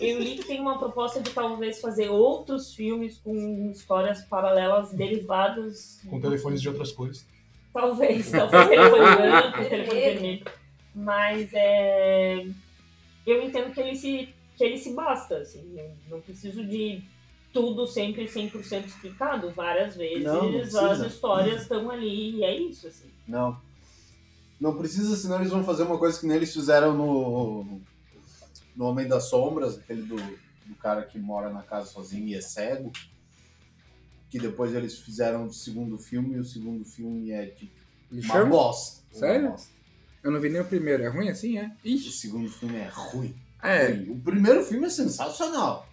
Eu 0.00 0.18
li 0.18 0.36
que 0.36 0.44
tem 0.44 0.60
uma 0.60 0.78
proposta 0.78 1.20
de 1.20 1.30
talvez 1.30 1.80
fazer 1.80 2.08
outros 2.08 2.74
filmes 2.74 3.18
com 3.18 3.70
histórias 3.70 4.22
paralelas 4.22 4.92
derivados. 4.92 6.00
Com 6.08 6.20
telefones 6.20 6.62
de 6.62 6.68
outras 6.68 6.92
cores. 6.92 7.26
Talvez, 7.72 8.30
talvez 8.30 8.68
telefone 8.68 9.16
branco, 9.16 9.68
telefone 9.68 10.00
vermelho. 10.00 10.44
Mas 10.94 11.50
é. 11.52 12.46
Eu 13.26 13.42
entendo 13.42 13.72
que 13.72 13.80
ele 13.80 13.94
se, 13.94 14.28
que 14.56 14.64
ele 14.64 14.78
se 14.78 14.92
basta, 14.94 15.36
assim. 15.38 15.78
Eu 15.78 15.90
não 16.08 16.20
preciso 16.20 16.64
de 16.64 17.02
tudo 17.52 17.86
sempre 17.86 18.24
100% 18.24 18.86
explicado. 18.86 19.50
Várias 19.50 19.96
vezes 19.96 20.24
Não, 20.24 20.50
não 20.50 20.90
as 20.90 21.00
histórias 21.00 21.62
estão 21.62 21.90
ali 21.90 22.36
e 22.36 22.44
é 22.44 22.56
isso, 22.56 22.86
assim. 22.88 23.10
Não. 23.28 23.56
Não 24.60 24.76
precisa, 24.76 25.16
senão 25.16 25.36
eles 25.40 25.50
vão 25.50 25.64
fazer 25.64 25.84
uma 25.84 25.98
coisa 25.98 26.18
que 26.20 26.26
nem 26.26 26.36
eles 26.36 26.52
fizeram 26.52 26.94
no, 26.94 27.80
no 28.76 28.84
Homem 28.84 29.08
das 29.08 29.24
Sombras, 29.30 29.78
aquele 29.78 30.02
do, 30.02 30.16
do 30.16 30.74
cara 30.80 31.02
que 31.02 31.18
mora 31.18 31.50
na 31.50 31.62
casa 31.62 31.86
sozinho 31.86 32.26
e 32.28 32.34
é 32.34 32.40
cego. 32.40 32.92
Que 34.28 34.38
depois 34.38 34.74
eles 34.74 34.98
fizeram 34.98 35.46
o 35.46 35.52
segundo 35.52 35.96
filme 35.98 36.36
e 36.36 36.38
o 36.38 36.44
segundo 36.44 36.84
filme 36.84 37.30
é 37.32 37.46
de 37.46 37.70
uma 38.12 38.44
bosta. 38.44 39.00
Uma 39.12 39.18
Sério? 39.18 39.48
bosta. 39.50 39.70
Eu 40.22 40.30
não 40.30 40.40
vi 40.40 40.50
nem 40.50 40.60
o 40.60 40.64
primeiro. 40.66 41.02
É 41.02 41.08
ruim 41.08 41.30
assim, 41.30 41.56
é? 41.58 41.72
O 41.82 41.88
Ixi. 41.88 42.12
segundo 42.12 42.48
filme 42.50 42.76
é 42.76 42.88
ruim. 42.92 43.34
É. 43.62 43.86
Ruim. 43.88 44.10
O 44.10 44.20
primeiro 44.20 44.62
filme 44.64 44.86
é 44.86 44.90
sensacional. 44.90 45.88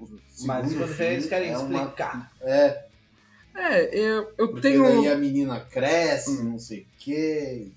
O 0.00 0.08
Mas 0.46 0.72
eles 0.98 1.26
querem 1.26 1.50
é 1.50 1.58
uma- 1.58 1.80
explicar. 1.82 2.32
É, 2.40 2.86
É, 3.54 3.98
eu, 3.98 4.32
eu 4.36 4.48
porque 4.48 4.60
tenho. 4.62 4.82
daí 4.82 5.08
a 5.08 5.16
menina 5.16 5.60
cresce, 5.60 6.30
Hum. 6.40 6.44
não 6.52 6.58
sei 6.58 6.80
o 6.82 6.86
quê. 6.98 7.70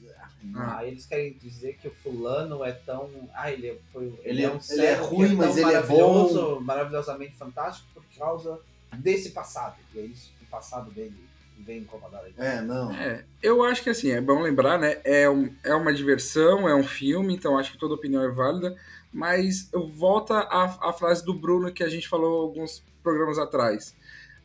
Ah. 0.55 0.77
Aí 0.77 0.89
eles 0.89 1.05
querem 1.05 1.33
dizer 1.33 1.77
que 1.81 1.87
o 1.87 1.91
fulano 1.91 2.63
é 2.63 2.71
tão. 2.71 3.09
Ah, 3.33 3.51
ele 3.51 3.67
é, 3.67 3.77
foi, 3.91 4.13
Ele 4.23 4.43
é- 4.43 4.49
um 4.49 4.59
ele 4.69 4.85
é 4.85 4.95
ruim, 4.95 5.27
tão 5.29 5.37
mas 5.37 5.57
ele 5.57 5.69
é 5.69 5.73
maravilhoso, 5.73 6.61
maravilhosamente 6.61 7.35
fantástico 7.35 7.87
por 7.93 8.03
causa 8.17 8.59
desse 8.95 9.31
passado. 9.31 9.75
E 9.93 9.99
é 9.99 10.03
isso, 10.03 10.31
o 10.41 10.45
passado 10.45 10.91
dele 10.91 11.13
vem 11.59 11.79
incomodar 11.79 12.23
ele. 12.25 12.33
É, 12.37 12.61
não. 12.61 12.91
É, 12.93 13.25
eu 13.43 13.63
acho 13.63 13.83
que 13.83 13.89
assim, 13.89 14.11
é 14.11 14.21
bom 14.21 14.41
lembrar, 14.41 14.79
né? 14.79 15.01
É, 15.03 15.29
um, 15.29 15.53
é 15.63 15.73
uma 15.73 15.93
diversão, 15.93 16.67
é 16.69 16.73
um 16.73 16.83
filme, 16.83 17.35
então 17.35 17.57
acho 17.57 17.71
que 17.73 17.77
toda 17.77 17.93
opinião 17.93 18.23
é 18.23 18.29
válida. 18.29 18.75
Mas 19.11 19.69
volta 19.73 20.35
à, 20.35 20.89
à 20.89 20.93
frase 20.93 21.25
do 21.25 21.33
Bruno 21.33 21.71
que 21.71 21.83
a 21.83 21.89
gente 21.89 22.07
falou 22.07 22.41
alguns 22.41 22.83
programas 23.03 23.37
atrás. 23.39 23.95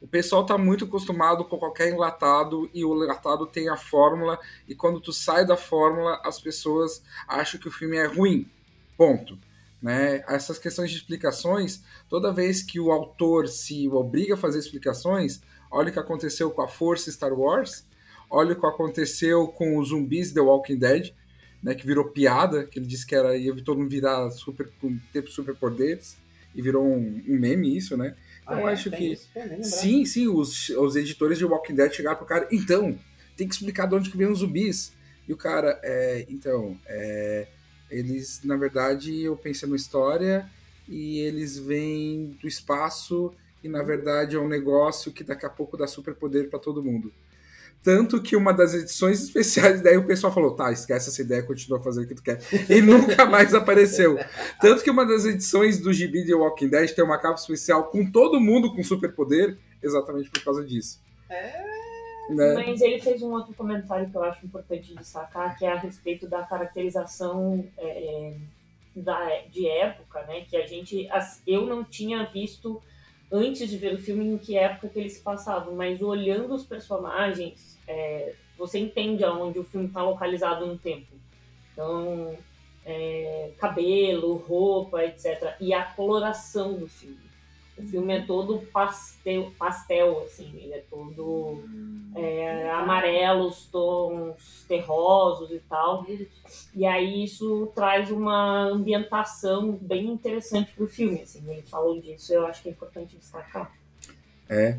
O 0.05 0.07
pessoal 0.07 0.45
tá 0.45 0.59
muito 0.59 0.85
acostumado 0.85 1.47
com 1.47 1.57
qualquer 1.57 1.89
enlatado 1.89 2.69
e 2.75 2.85
o 2.85 3.03
enlatado 3.03 3.47
tem 3.47 3.71
a 3.71 3.77
fórmula 3.79 4.39
e 4.69 4.75
quando 4.75 5.01
tu 5.01 5.15
sai 5.15 5.47
da 5.47 5.57
fórmula 5.57 6.21
as 6.23 6.39
pessoas 6.39 7.03
acham 7.27 7.59
que 7.59 7.69
o 7.69 7.73
filme 7.73 7.97
é 7.97 8.05
ruim. 8.05 8.47
Ponto. 8.99 9.39
Né? 9.81 10.23
Essas 10.29 10.59
questões 10.59 10.91
de 10.91 10.99
explicações, 10.99 11.83
toda 12.07 12.35
vez 12.35 12.63
que 12.63 12.79
o 12.79 12.93
autor 12.93 13.49
se 13.49 13.89
obriga 13.89 14.35
a 14.35 14.37
fazer 14.37 14.59
explicações, 14.59 15.41
olha 15.71 15.89
o 15.89 15.93
que 15.93 15.99
aconteceu 15.99 16.51
com 16.51 16.61
a 16.61 16.69
Força 16.69 17.11
Star 17.11 17.33
Wars, 17.33 17.87
olha 18.29 18.53
o 18.53 18.61
que 18.61 18.67
aconteceu 18.67 19.49
com 19.49 19.79
os 19.79 19.89
zumbis 19.89 20.33
The 20.33 20.41
Walking 20.43 20.81
Dead, 20.81 21.15
né, 21.63 21.75
que 21.75 21.87
virou 21.87 22.11
piada, 22.11 22.67
que 22.67 22.79
ele 22.79 22.87
disse 22.87 23.07
que 23.07 23.15
era 23.15 23.39
ia 23.39 23.57
todo 23.65 23.79
mundo 23.79 23.89
virar 23.89 24.31
super 24.33 24.71
ter 25.15 25.27
superpoderes 25.29 26.19
e 26.55 26.61
virou 26.61 26.85
um, 26.85 27.23
um 27.27 27.39
meme 27.39 27.75
isso, 27.75 27.97
né? 27.97 28.15
Então, 28.45 28.59
eu 28.61 28.67
acho 28.67 28.91
tem 28.91 28.99
que- 28.99 29.13
isso? 29.15 29.29
Sim, 29.63 30.05
sim, 30.05 30.29
os, 30.29 30.69
os 30.71 30.97
editores 30.97 31.39
de 31.39 31.45
Walking 31.45 31.75
Dead 31.75 31.93
chegaram 31.93 32.17
pro 32.17 32.27
cara, 32.27 32.47
então, 32.53 32.99
tem 33.37 33.49
que 33.49 33.55
explicar 33.55 33.87
de 33.87 33.95
onde 33.95 34.11
que 34.11 34.17
vem 34.17 34.29
os 34.31 34.41
zumbis. 34.41 34.93
E 35.27 35.33
o 35.33 35.37
cara, 35.37 35.81
é, 35.83 36.27
então, 36.29 36.79
é, 36.87 37.49
eles, 37.91 38.41
na 38.45 38.57
verdade, 38.57 39.23
eu 39.23 39.37
pensei 39.37 39.67
numa 39.67 39.77
história 39.77 40.49
e 40.87 41.19
eles 41.21 41.59
vêm 41.59 42.37
do 42.41 42.47
espaço 42.47 43.33
e, 43.63 43.69
na 43.69 43.83
verdade, 43.83 44.37
é 44.37 44.39
um 44.39 44.49
negócio 44.49 45.11
que 45.11 45.25
daqui 45.25 45.47
a 45.47 45.51
pouco 45.51 45.77
dá 45.77 45.87
superpoder 45.87 46.51
para 46.51 46.59
todo 46.59 46.83
mundo. 46.83 47.11
Tanto 47.85 48.23
que 48.23 48.35
uma 48.35 48.53
das 48.53 48.73
edições 48.73 49.23
especiais, 49.23 49.83
daí 49.83 49.97
o 49.99 50.07
pessoal 50.07 50.33
falou, 50.33 50.57
tá, 50.57 50.73
esquece 50.73 51.11
essa 51.11 51.21
ideia, 51.21 51.43
continua 51.43 51.79
fazendo 51.81 52.05
o 52.05 52.09
que 52.09 52.15
tu 52.15 52.23
quer. 52.23 52.41
E 52.71 52.81
nunca 52.81 53.27
mais 53.27 53.53
apareceu. 53.55 54.19
Tanto 54.61 54.83
que 54.83 54.91
uma 54.91 55.05
das 55.05 55.27
edições 55.27 55.79
do 55.79 55.93
gibi 55.93 56.25
de 56.25 56.35
Walking 56.35 56.69
Dead 56.69 56.91
tem 56.95 57.05
uma 57.05 57.19
capa 57.19 57.39
especial 57.39 57.85
com 57.85 58.11
todo 58.11 58.41
mundo 58.41 58.75
com 58.75 58.83
superpoder, 58.83 59.59
exatamente 59.83 60.31
por 60.31 60.43
causa 60.43 60.65
disso. 60.65 60.99
Né? 62.31 62.55
Mas 62.55 62.81
ele 62.81 63.01
fez 63.03 63.21
um 63.21 63.33
outro 63.33 63.53
comentário 63.53 64.09
que 64.09 64.17
eu 64.17 64.23
acho 64.25 64.47
importante 64.47 64.95
destacar, 64.95 65.59
que 65.59 65.67
é 65.67 65.73
a 65.73 65.79
respeito 65.79 66.27
da 66.27 66.43
caracterização 66.43 67.67
é, 67.77 68.33
da, 68.97 69.41
de 69.53 69.69
época, 69.69 70.23
né? 70.23 70.41
Que 70.49 70.57
a 70.57 70.67
gente. 70.67 71.07
as- 71.11 71.43
Eu 71.47 71.67
não 71.67 71.85
tinha 71.85 72.25
visto 72.25 72.81
antes 73.31 73.69
de 73.69 73.77
ver 73.77 73.93
o 73.95 73.99
filme 73.99 74.25
em 74.27 74.39
que 74.39 74.57
época 74.57 74.89
que 74.89 74.99
eles 74.99 75.15
se 75.15 75.21
passavam, 75.21 75.75
mas 75.75 76.01
olhando 76.01 76.55
os 76.55 76.65
personagens, 76.65 77.74
é, 77.87 78.35
você 78.57 78.79
entende 78.79 79.25
aonde 79.25 79.59
o 79.59 79.65
filme 79.65 79.87
está 79.87 80.03
localizado 80.03 80.67
no 80.67 80.79
tempo. 80.79 81.13
Então, 81.73 82.37
é, 82.85 83.53
cabelo, 83.59 84.37
roupa, 84.37 85.05
etc. 85.05 85.57
E 85.61 85.73
a 85.73 85.85
coloração 85.85 86.75
do 86.75 86.89
filme. 86.89 87.25
O 87.77 87.83
filme 87.83 88.17
é 88.17 88.25
todo 88.25 88.61
pastel, 88.73 89.53
pastel 89.59 90.23
assim, 90.25 90.49
ele 90.55 90.75
é 90.75 90.85
todo 90.89 91.65
é, 92.15 92.71
amarelos, 92.71 93.67
tons 93.67 94.65
terrosos 94.69 95.51
e 95.51 95.59
tal. 95.59 96.07
E 96.73 96.87
aí 96.87 97.25
isso 97.25 97.73
traz 97.75 98.13
uma 98.13 98.67
ambientação 98.69 99.73
bem 99.73 100.07
interessante 100.07 100.73
pro 100.73 100.87
filme, 100.87 101.23
assim. 101.23 101.43
Ele 101.51 101.63
falou 101.63 102.01
disso, 102.01 102.33
eu 102.33 102.47
acho 102.47 102.63
que 102.63 102.69
é 102.69 102.73
importante 102.73 103.17
destacar. 103.17 103.73
É. 104.49 104.79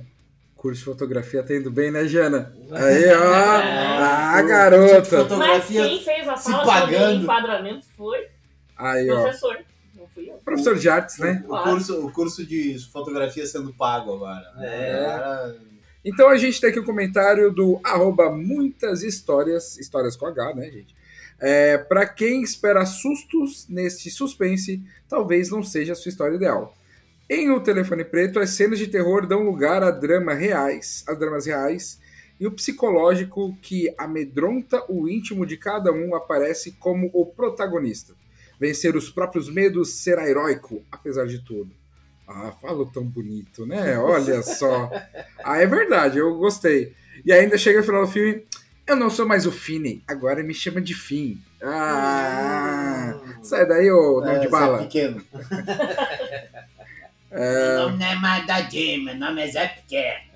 Curso 0.65 0.79
de 0.79 0.85
fotografia 0.85 1.43
tá 1.43 1.53
indo 1.55 1.69
bem, 1.69 1.91
né, 1.91 2.07
Jana? 2.07 2.51
Aí, 2.71 3.05
ó. 3.13 3.23
Ah, 3.23 4.31
Curso 4.33 4.43
de 4.43 4.49
garota. 4.49 5.35
Mas 5.37 5.65
quem 5.67 6.03
fez 6.03 6.27
a 6.27 6.35
sala 6.35 6.57
sobre 6.65 6.95
pagando. 6.95 7.21
enquadramento 7.21 7.85
foi 7.95 8.27
Aí, 8.75 9.07
o 9.07 9.13
ó. 9.15 9.21
professor, 9.21 9.57
não 9.95 10.07
fui 10.07 10.27
eu. 10.27 10.33
Professor 10.43 10.75
de 10.75 10.89
artes, 10.89 11.19
né? 11.19 11.43
O 11.47 11.55
curso, 11.61 12.07
o 12.07 12.11
curso 12.11 12.43
de 12.43 12.79
fotografia 12.91 13.45
sendo 13.45 13.71
pago 13.73 14.15
agora. 14.15 14.51
né? 14.55 14.67
É. 14.67 15.05
Agora, 15.05 15.55
Então 16.03 16.29
a 16.29 16.37
gente 16.37 16.59
tem 16.59 16.71
aqui 16.71 16.79
o 16.79 16.83
comentário 16.83 17.51
do 17.53 17.79
arroba 17.83 18.31
muitas 18.31 19.03
histórias, 19.03 19.77
histórias 19.77 20.15
com 20.15 20.25
H, 20.25 20.55
né, 20.55 20.71
gente? 20.71 20.95
É, 21.39 21.77
para 21.77 22.07
quem 22.07 22.41
espera 22.41 22.83
sustos 22.87 23.67
neste 23.69 24.09
suspense, 24.09 24.81
talvez 25.07 25.51
não 25.51 25.61
seja 25.61 25.93
a 25.93 25.95
sua 25.95 26.09
história 26.09 26.35
ideal. 26.35 26.75
Em 27.29 27.49
O 27.49 27.59
Telefone 27.59 28.03
Preto, 28.05 28.39
as 28.39 28.51
cenas 28.51 28.77
de 28.77 28.87
terror 28.87 29.25
dão 29.25 29.41
lugar 29.43 29.81
a 29.81 29.89
dramas 29.89 30.37
reais, 30.37 31.03
a 31.07 31.13
dramas 31.13 31.47
reais, 31.47 31.99
e 32.39 32.45
o 32.45 32.51
psicológico 32.51 33.57
que 33.61 33.91
amedronta 33.97 34.83
o 34.87 35.09
íntimo 35.09 35.45
de 35.45 35.57
cada 35.57 35.91
um 35.91 36.13
aparece 36.13 36.73
como 36.73 37.09
o 37.13 37.25
protagonista. 37.25 38.13
Vencer 38.59 38.95
os 38.95 39.09
próprios 39.09 39.49
medos 39.49 39.89
será 39.93 40.29
heróico, 40.29 40.83
apesar 40.91 41.25
de 41.25 41.39
tudo. 41.39 41.71
Ah, 42.27 42.51
falou 42.61 42.85
tão 42.85 43.03
bonito, 43.03 43.65
né? 43.65 43.97
Olha 43.97 44.41
só. 44.43 44.91
Ah, 45.43 45.57
é 45.57 45.65
verdade, 45.65 46.19
eu 46.19 46.35
gostei. 46.37 46.93
E 47.25 47.31
ainda 47.31 47.57
chega 47.57 47.79
no 47.79 47.85
final 47.85 48.05
do 48.05 48.11
filme, 48.11 48.43
eu 48.85 48.95
não 48.95 49.09
sou 49.09 49.27
mais 49.27 49.47
o 49.47 49.51
Finney, 49.51 50.03
agora 50.07 50.43
me 50.43 50.53
chama 50.53 50.79
de 50.79 50.93
Finn. 50.93 51.37
Ah, 51.61 53.19
sai 53.41 53.67
daí, 53.67 53.89
ô 53.89 54.19
nome 54.21 54.35
é, 54.35 54.37
de 54.39 54.43
ser 54.45 54.51
bala. 54.51 54.77
pequeno. 54.79 55.23
É, 57.37 57.77
nome 57.77 57.97
não 57.97 58.05
é 58.05 58.15
Madadinho, 58.15 59.03
meu 59.03 59.15
nome 59.15 59.41
é 59.41 59.47
Zé 59.47 59.67
Pequeno. 59.67 60.35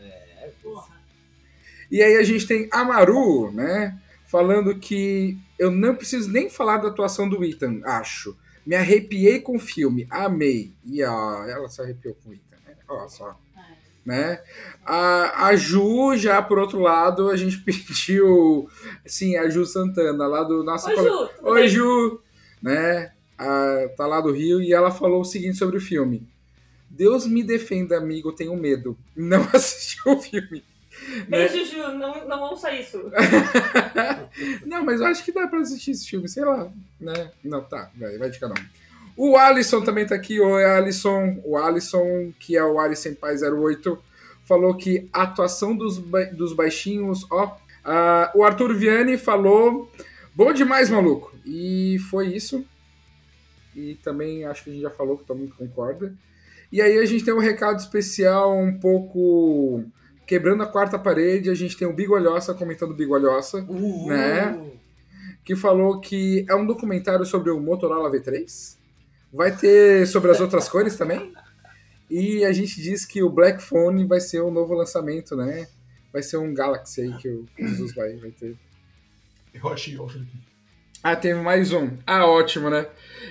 E 1.91 2.01
aí 2.03 2.17
a 2.17 2.23
gente 2.23 2.45
tem 2.45 2.67
a 2.71 2.83
Maru, 2.83 3.51
né? 3.51 3.97
Falando 4.27 4.75
que 4.77 5.37
eu 5.57 5.71
não 5.71 5.95
preciso 5.95 6.31
nem 6.31 6.49
falar 6.49 6.77
da 6.77 6.89
atuação 6.89 7.27
do 7.27 7.43
Ethan, 7.43 7.81
acho. 7.83 8.37
Me 8.65 8.75
arrepiei 8.75 9.39
com 9.39 9.55
o 9.55 9.59
filme, 9.59 10.05
amei. 10.09 10.71
E 10.85 11.01
a, 11.01 11.45
ela 11.49 11.67
se 11.67 11.81
arrepiou 11.81 12.15
com 12.23 12.29
o 12.29 12.33
Ethan, 12.33 12.57
né? 12.67 12.75
Olha 12.87 13.07
só. 13.09 13.35
Né? 14.05 14.41
A, 14.85 15.47
a 15.47 15.55
Ju, 15.55 16.15
já 16.15 16.41
por 16.41 16.57
outro 16.59 16.79
lado, 16.79 17.29
a 17.29 17.35
gente 17.37 17.57
pediu. 17.63 18.69
Sim, 19.05 19.35
a 19.37 19.49
Ju 19.49 19.65
Santana, 19.65 20.27
lá 20.27 20.43
do 20.43 20.63
nosso 20.63 20.87
Oi, 20.89 20.95
cole- 20.95 21.09
Ju, 21.09 21.29
Oi? 21.43 21.67
Ju! 21.67 22.21
Né? 22.61 23.11
A, 23.37 23.89
tá 23.97 24.05
lá 24.05 24.21
do 24.21 24.31
Rio 24.31 24.61
e 24.61 24.73
ela 24.73 24.91
falou 24.91 25.21
o 25.21 25.25
seguinte 25.25 25.57
sobre 25.57 25.77
o 25.77 25.81
filme. 25.81 26.27
Deus 26.89 27.25
me 27.27 27.43
defenda, 27.43 27.97
amigo, 27.97 28.31
tenho 28.31 28.55
medo. 28.55 28.97
Não 29.15 29.41
assistiu 29.53 30.13
o 30.13 30.21
filme. 30.21 30.63
né? 31.27 31.47
Beijo, 31.47 31.65
Ju, 31.65 31.77
não, 31.97 32.27
não 32.27 32.41
ouça 32.49 32.71
isso. 32.73 32.97
não, 34.65 34.83
mas 34.83 34.99
eu 34.99 35.07
acho 35.07 35.23
que 35.23 35.31
dá 35.31 35.47
pra 35.47 35.59
assistir 35.59 35.91
esse 35.91 36.07
filme, 36.09 36.27
sei 36.27 36.43
lá, 36.43 36.71
né? 36.99 37.31
Não, 37.43 37.61
tá, 37.63 37.89
vai, 37.95 38.17
vai 38.17 38.29
de 38.29 38.39
cada 38.39 38.53
um. 38.59 38.65
O 39.15 39.35
Alisson 39.37 39.81
também 39.81 40.05
tá 40.07 40.15
aqui, 40.15 40.39
oi 40.39 40.63
Alisson. 40.63 41.41
O 41.43 41.57
Alisson, 41.57 42.31
que 42.39 42.55
é 42.55 42.63
o 42.63 42.79
Alisson 42.79 43.13
Pai 43.15 43.35
08, 43.35 44.01
falou 44.45 44.73
que 44.75 45.09
a 45.11 45.23
atuação 45.23 45.75
dos, 45.75 45.97
ba- 45.97 46.23
dos 46.25 46.53
baixinhos, 46.53 47.25
ó. 47.29 47.57
ah, 47.83 48.31
o 48.33 48.43
Arthur 48.43 48.73
Vianney 48.73 49.17
falou, 49.17 49.91
bom 50.33 50.53
demais, 50.53 50.89
maluco. 50.89 51.35
E 51.45 51.97
foi 52.09 52.27
isso. 52.33 52.65
E 53.75 53.95
também 54.03 54.45
acho 54.45 54.63
que 54.63 54.69
a 54.69 54.73
gente 54.73 54.81
já 54.83 54.89
falou 54.89 55.17
que 55.17 55.25
todo 55.25 55.37
mundo 55.37 55.53
concorda. 55.57 56.13
E 56.71 56.81
aí 56.81 56.99
a 56.99 57.05
gente 57.05 57.25
tem 57.25 57.33
um 57.33 57.39
recado 57.39 57.79
especial 57.79 58.55
um 58.55 58.77
pouco 58.79 59.83
quebrando 60.25 60.61
a 60.61 60.67
quarta 60.67 60.99
parede. 60.99 61.49
A 61.49 61.55
gente 61.55 61.75
tem 61.75 61.87
o 61.87 61.93
Bigolhoça 61.93 62.53
comentando 62.53 62.93
Bigolhoça 62.93 63.61
né? 63.61 64.59
que 65.43 65.55
falou 65.55 65.99
que 65.99 66.45
é 66.47 66.53
um 66.53 66.65
documentário 66.65 67.25
sobre 67.25 67.49
o 67.49 67.59
Motorola 67.59 68.11
V3. 68.11 68.77
Vai 69.33 69.55
ter 69.55 70.05
sobre 70.05 70.29
as 70.29 70.39
outras 70.39 70.69
cores 70.69 70.95
também. 70.95 71.33
E 72.09 72.43
a 72.45 72.51
gente 72.51 72.81
diz 72.81 73.05
que 73.05 73.23
o 73.23 73.29
Black 73.29 73.61
Phone 73.61 74.05
vai 74.05 74.19
ser 74.19 74.41
o 74.41 74.51
novo 74.51 74.73
lançamento, 74.73 75.35
né? 75.35 75.67
Vai 76.11 76.23
ser 76.23 76.37
um 76.37 76.53
Galaxy 76.53 77.01
aí 77.01 77.13
que 77.17 77.29
o 77.29 77.45
Jesus 77.57 77.93
vai, 77.93 78.15
vai 78.17 78.31
ter. 78.31 78.55
Eu 79.53 79.67
achei, 79.69 79.95
Felipe. 79.95 80.49
Ah, 81.01 81.15
tem 81.15 81.33
mais 81.33 81.71
um. 81.71 81.91
Ah, 82.05 82.25
ótimo, 82.25 82.69
né? 82.69 82.87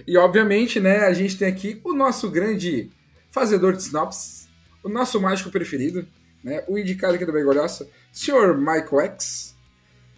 E 0.07 0.17
obviamente, 0.17 0.81
né, 0.81 1.01
a 1.01 1.13
gente 1.13 1.37
tem 1.37 1.49
aqui 1.49 1.81
o 1.85 1.93
nosso 1.93 2.31
grande 2.31 2.91
fazedor 3.39 3.73
de 3.73 3.83
sinopses, 3.83 4.49
o 4.83 4.89
nosso 4.89 5.21
mágico 5.21 5.51
preferido, 5.51 6.07
né? 6.43 6.65
O 6.67 6.77
indicado 6.77 7.15
aqui 7.15 7.25
do 7.25 7.33
Begolhoça, 7.33 7.89
Sr. 8.13 8.57
Michael 8.57 9.01
X, 9.01 9.57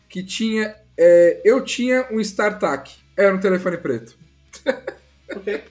que 0.09 0.23
tinha. 0.23 0.75
é, 0.97 1.41
eu 1.45 1.63
tinha 1.63 2.09
um 2.11 2.19
StarTAC, 2.19 2.93
era 3.17 3.35
um 3.35 3.41
telefone 3.41 3.77
preto. 3.77 4.17
Ok. 5.31 5.63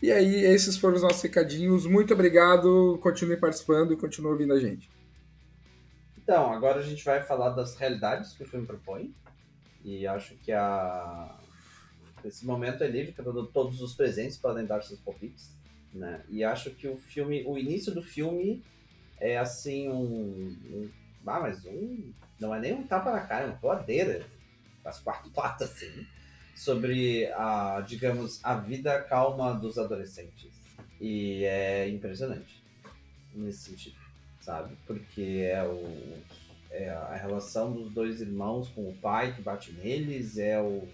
E 0.00 0.12
aí, 0.12 0.44
esses 0.44 0.76
foram 0.76 0.94
os 0.94 1.02
nossos 1.02 1.20
recadinhos. 1.20 1.84
Muito 1.84 2.14
obrigado. 2.14 2.96
Continue 3.02 3.36
participando 3.36 3.92
e 3.92 3.96
continue 3.96 4.30
ouvindo 4.30 4.52
a 4.52 4.60
gente. 4.60 4.88
Então, 6.16 6.52
agora 6.52 6.78
a 6.78 6.82
gente 6.82 7.04
vai 7.04 7.24
falar 7.24 7.50
das 7.50 7.74
realidades 7.74 8.34
que 8.34 8.44
o 8.44 8.46
filme 8.46 8.64
propõe. 8.64 9.12
E 9.84 10.06
acho 10.06 10.36
que 10.36 10.52
a... 10.52 11.36
esse 12.24 12.46
momento 12.46 12.84
é 12.84 12.86
livre, 12.86 13.12
que 13.12 13.22
todos 13.52 13.82
os 13.82 13.94
presentes 13.94 14.38
podem 14.38 14.64
dar 14.64 14.80
seus 14.82 15.00
palpites. 15.00 15.50
Né? 15.92 16.22
E 16.28 16.42
acho 16.42 16.70
que 16.70 16.88
o 16.88 16.96
filme, 16.96 17.44
o 17.46 17.58
início 17.58 17.92
do 17.92 18.02
filme 18.02 18.62
é 19.20 19.38
assim 19.38 19.88
um. 19.88 20.56
um 20.70 20.90
ah, 21.26 21.40
mas 21.40 21.64
um. 21.66 22.12
Não 22.40 22.54
é 22.54 22.60
nem 22.60 22.74
um 22.74 22.86
tapa 22.86 23.12
na 23.12 23.20
cara, 23.20 23.44
é 23.44 23.46
uma 23.48 23.56
voadeira. 23.56 24.24
As 24.84 24.98
quatro 24.98 25.30
patas, 25.34 25.70
assim. 25.70 26.06
Sobre 26.54 27.26
a, 27.32 27.82
digamos, 27.86 28.40
a 28.44 28.54
vida 28.56 29.00
calma 29.02 29.52
dos 29.54 29.78
adolescentes. 29.78 30.50
E 31.00 31.44
é 31.44 31.88
impressionante 31.88 32.62
nesse 33.34 33.70
sentido 33.70 34.02
sabe? 34.42 34.76
Porque 34.86 35.48
é, 35.50 35.62
o, 35.62 36.18
é 36.70 36.90
a 36.90 37.16
relação 37.16 37.72
dos 37.72 37.90
dois 37.90 38.20
irmãos 38.20 38.68
com 38.68 38.88
o 38.88 38.94
pai 38.94 39.34
que 39.34 39.40
bate 39.40 39.72
neles, 39.72 40.36
é 40.36 40.60
o, 40.60 40.86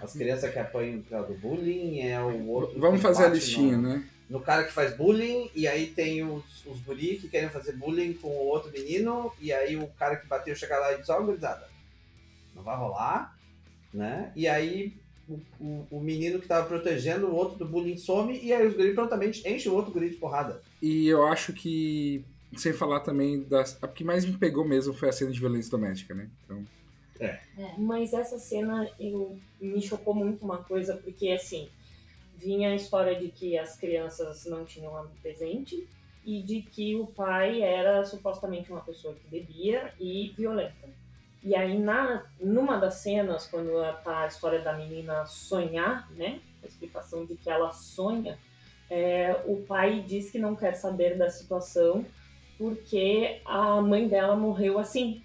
as 0.00 0.12
crianças 0.12 0.52
que 0.52 0.58
apanham 0.58 1.00
por 1.00 1.10
causa 1.10 1.28
do 1.28 1.38
bullying, 1.38 2.00
é 2.00 2.20
o 2.20 2.46
outro. 2.48 2.78
Vamos 2.78 3.02
fazer 3.02 3.24
a 3.24 3.28
listinha, 3.28 3.76
no, 3.76 3.88
né? 3.88 4.08
No 4.28 4.40
cara 4.40 4.64
que 4.64 4.72
faz 4.72 4.96
bullying, 4.96 5.50
e 5.54 5.68
aí 5.68 5.88
tem 5.88 6.24
os, 6.24 6.66
os 6.66 6.80
guri 6.80 7.18
que 7.18 7.28
querem 7.28 7.50
fazer 7.50 7.72
bullying 7.72 8.14
com 8.14 8.28
o 8.28 8.46
outro 8.46 8.70
menino, 8.70 9.32
e 9.40 9.52
aí 9.52 9.76
o 9.76 9.86
cara 9.98 10.16
que 10.16 10.26
bateu 10.26 10.56
chega 10.56 10.78
lá 10.78 10.92
e 10.92 10.98
diz, 10.98 11.08
ó, 11.10 11.20
gurizada, 11.20 11.68
não 12.54 12.62
vai 12.62 12.76
rolar, 12.76 13.36
né? 13.92 14.32
E 14.34 14.48
aí 14.48 14.94
o, 15.28 15.38
o, 15.60 15.86
o 15.90 16.00
menino 16.00 16.38
que 16.38 16.48
tava 16.48 16.66
protegendo 16.66 17.26
o 17.26 17.34
outro 17.34 17.58
do 17.58 17.66
bullying 17.66 17.96
some, 17.96 18.38
e 18.42 18.52
aí 18.52 18.66
os 18.66 18.74
guri 18.74 18.94
prontamente 18.94 19.46
enchem 19.48 19.70
o 19.70 19.74
outro 19.74 19.92
guri 19.92 20.10
de 20.10 20.16
porrada. 20.16 20.60
E 20.80 21.06
eu 21.06 21.26
acho 21.26 21.52
que, 21.52 22.24
sem 22.56 22.72
falar 22.72 23.00
também 23.00 23.42
das. 23.42 23.78
A 23.82 23.88
que 23.88 24.04
mais 24.04 24.24
me 24.24 24.36
pegou 24.36 24.64
mesmo 24.64 24.94
foi 24.94 25.08
a 25.08 25.12
cena 25.12 25.30
de 25.30 25.40
violência 25.40 25.70
doméstica, 25.70 26.14
né? 26.14 26.28
Então, 26.44 26.64
Mas 27.78 28.12
essa 28.12 28.38
cena 28.38 28.88
eu, 28.98 29.38
me 29.60 29.80
chocou 29.80 30.14
muito 30.14 30.44
uma 30.44 30.58
coisa, 30.58 30.96
porque 30.96 31.28
assim, 31.30 31.68
vinha 32.36 32.70
a 32.70 32.74
história 32.74 33.18
de 33.18 33.28
que 33.28 33.58
as 33.58 33.76
crianças 33.76 34.44
não 34.46 34.64
tinham 34.64 35.08
presente 35.22 35.88
e 36.24 36.42
de 36.42 36.62
que 36.62 36.96
o 36.96 37.06
pai 37.06 37.60
era 37.62 38.04
supostamente 38.04 38.70
uma 38.72 38.80
pessoa 38.80 39.14
que 39.14 39.28
bebia 39.28 39.92
e 40.00 40.32
violenta. 40.36 40.88
E 41.42 41.54
aí, 41.54 41.78
na, 41.78 42.24
numa 42.40 42.78
das 42.78 42.94
cenas, 42.94 43.46
quando 43.46 43.72
tá 44.02 44.20
a 44.20 44.26
história 44.26 44.60
da 44.60 44.72
menina 44.72 45.26
sonhar, 45.26 46.10
né? 46.12 46.40
A 46.62 46.66
explicação 46.66 47.26
de 47.26 47.36
que 47.36 47.50
ela 47.50 47.70
sonha, 47.70 48.38
é, 48.88 49.42
o 49.46 49.62
pai 49.66 50.00
diz 50.00 50.30
que 50.30 50.38
não 50.38 50.56
quer 50.56 50.74
saber 50.74 51.18
da 51.18 51.28
situação 51.28 52.04
porque 52.56 53.40
a 53.44 53.80
mãe 53.82 54.08
dela 54.08 54.34
morreu 54.34 54.78
assim. 54.78 55.22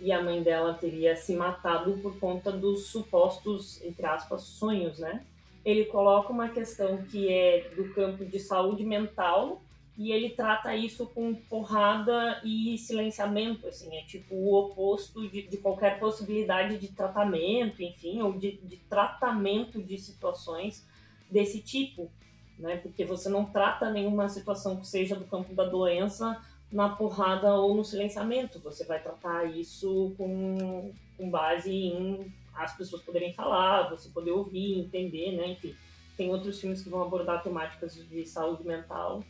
E 0.00 0.10
a 0.10 0.22
mãe 0.22 0.42
dela 0.42 0.74
teria 0.74 1.14
se 1.14 1.34
matado 1.34 1.98
por 1.98 2.18
conta 2.18 2.50
dos 2.50 2.86
supostos, 2.86 3.82
entre 3.84 4.06
aspas, 4.06 4.42
sonhos, 4.42 4.98
né? 4.98 5.24
Ele 5.64 5.84
coloca 5.86 6.32
uma 6.32 6.48
questão 6.48 7.02
que 7.04 7.32
é 7.32 7.70
do 7.76 7.92
campo 7.94 8.24
de 8.24 8.38
saúde 8.38 8.84
mental 8.84 9.62
e 9.96 10.10
ele 10.10 10.30
trata 10.30 10.74
isso 10.74 11.06
com 11.06 11.34
porrada 11.34 12.40
e 12.44 12.78
silenciamento, 12.78 13.66
assim, 13.68 13.94
é 13.96 14.02
tipo 14.02 14.34
o 14.34 14.54
oposto 14.54 15.28
de, 15.28 15.42
de 15.42 15.58
qualquer 15.58 16.00
possibilidade 16.00 16.78
de 16.78 16.88
tratamento, 16.88 17.82
enfim, 17.82 18.22
ou 18.22 18.32
de, 18.32 18.52
de 18.62 18.78
tratamento 18.78 19.82
de 19.82 19.98
situações 19.98 20.86
desse 21.30 21.60
tipo, 21.60 22.10
né? 22.58 22.78
Porque 22.78 23.04
você 23.04 23.28
não 23.28 23.44
trata 23.44 23.90
nenhuma 23.90 24.28
situação 24.28 24.76
que 24.76 24.86
seja 24.86 25.14
do 25.14 25.26
campo 25.26 25.54
da 25.54 25.64
doença 25.64 26.40
na 26.70 26.88
porrada 26.88 27.54
ou 27.54 27.74
no 27.74 27.84
silenciamento, 27.84 28.58
você 28.60 28.84
vai 28.86 29.00
tratar 29.00 29.44
isso 29.44 30.14
com, 30.16 30.90
com 31.18 31.30
base 31.30 31.70
em 31.70 32.32
as 32.54 32.76
pessoas 32.76 33.02
poderem 33.02 33.32
falar, 33.32 33.88
você 33.90 34.08
poder 34.08 34.30
ouvir, 34.32 34.78
entender, 34.78 35.32
né? 35.36 35.52
Enfim, 35.52 35.74
tem 36.16 36.30
outros 36.30 36.60
filmes 36.60 36.82
que 36.82 36.88
vão 36.90 37.02
abordar 37.02 37.42
temáticas 37.42 37.94
de 37.94 38.26
saúde 38.26 38.66
mental 38.66 39.24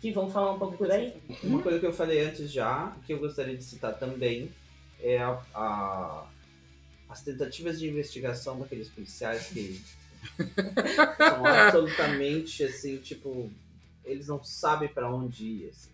que 0.00 0.12
vão 0.12 0.30
falar 0.30 0.52
um 0.52 0.58
pouco 0.58 0.76
por 0.76 0.90
aí. 0.90 1.14
Uma 1.42 1.62
coisa 1.62 1.78
que 1.80 1.86
eu 1.86 1.92
falei 1.92 2.20
antes 2.20 2.50
já, 2.52 2.94
que 3.06 3.12
eu 3.14 3.18
gostaria 3.18 3.56
de 3.56 3.64
citar 3.64 3.98
também, 3.98 4.50
é 5.00 5.18
a, 5.18 5.40
a- 5.54 6.26
as 7.08 7.22
tentativas 7.22 7.78
de 7.78 7.88
investigação 7.88 8.58
daqueles 8.58 8.88
policiais 8.90 9.46
que 9.46 9.80
são 11.18 11.46
absolutamente 11.46 12.64
assim, 12.64 12.98
tipo, 12.98 13.50
eles 14.04 14.28
não 14.28 14.42
sabem 14.42 14.88
pra 14.88 15.10
onde 15.10 15.44
ir, 15.44 15.68
assim? 15.70 15.90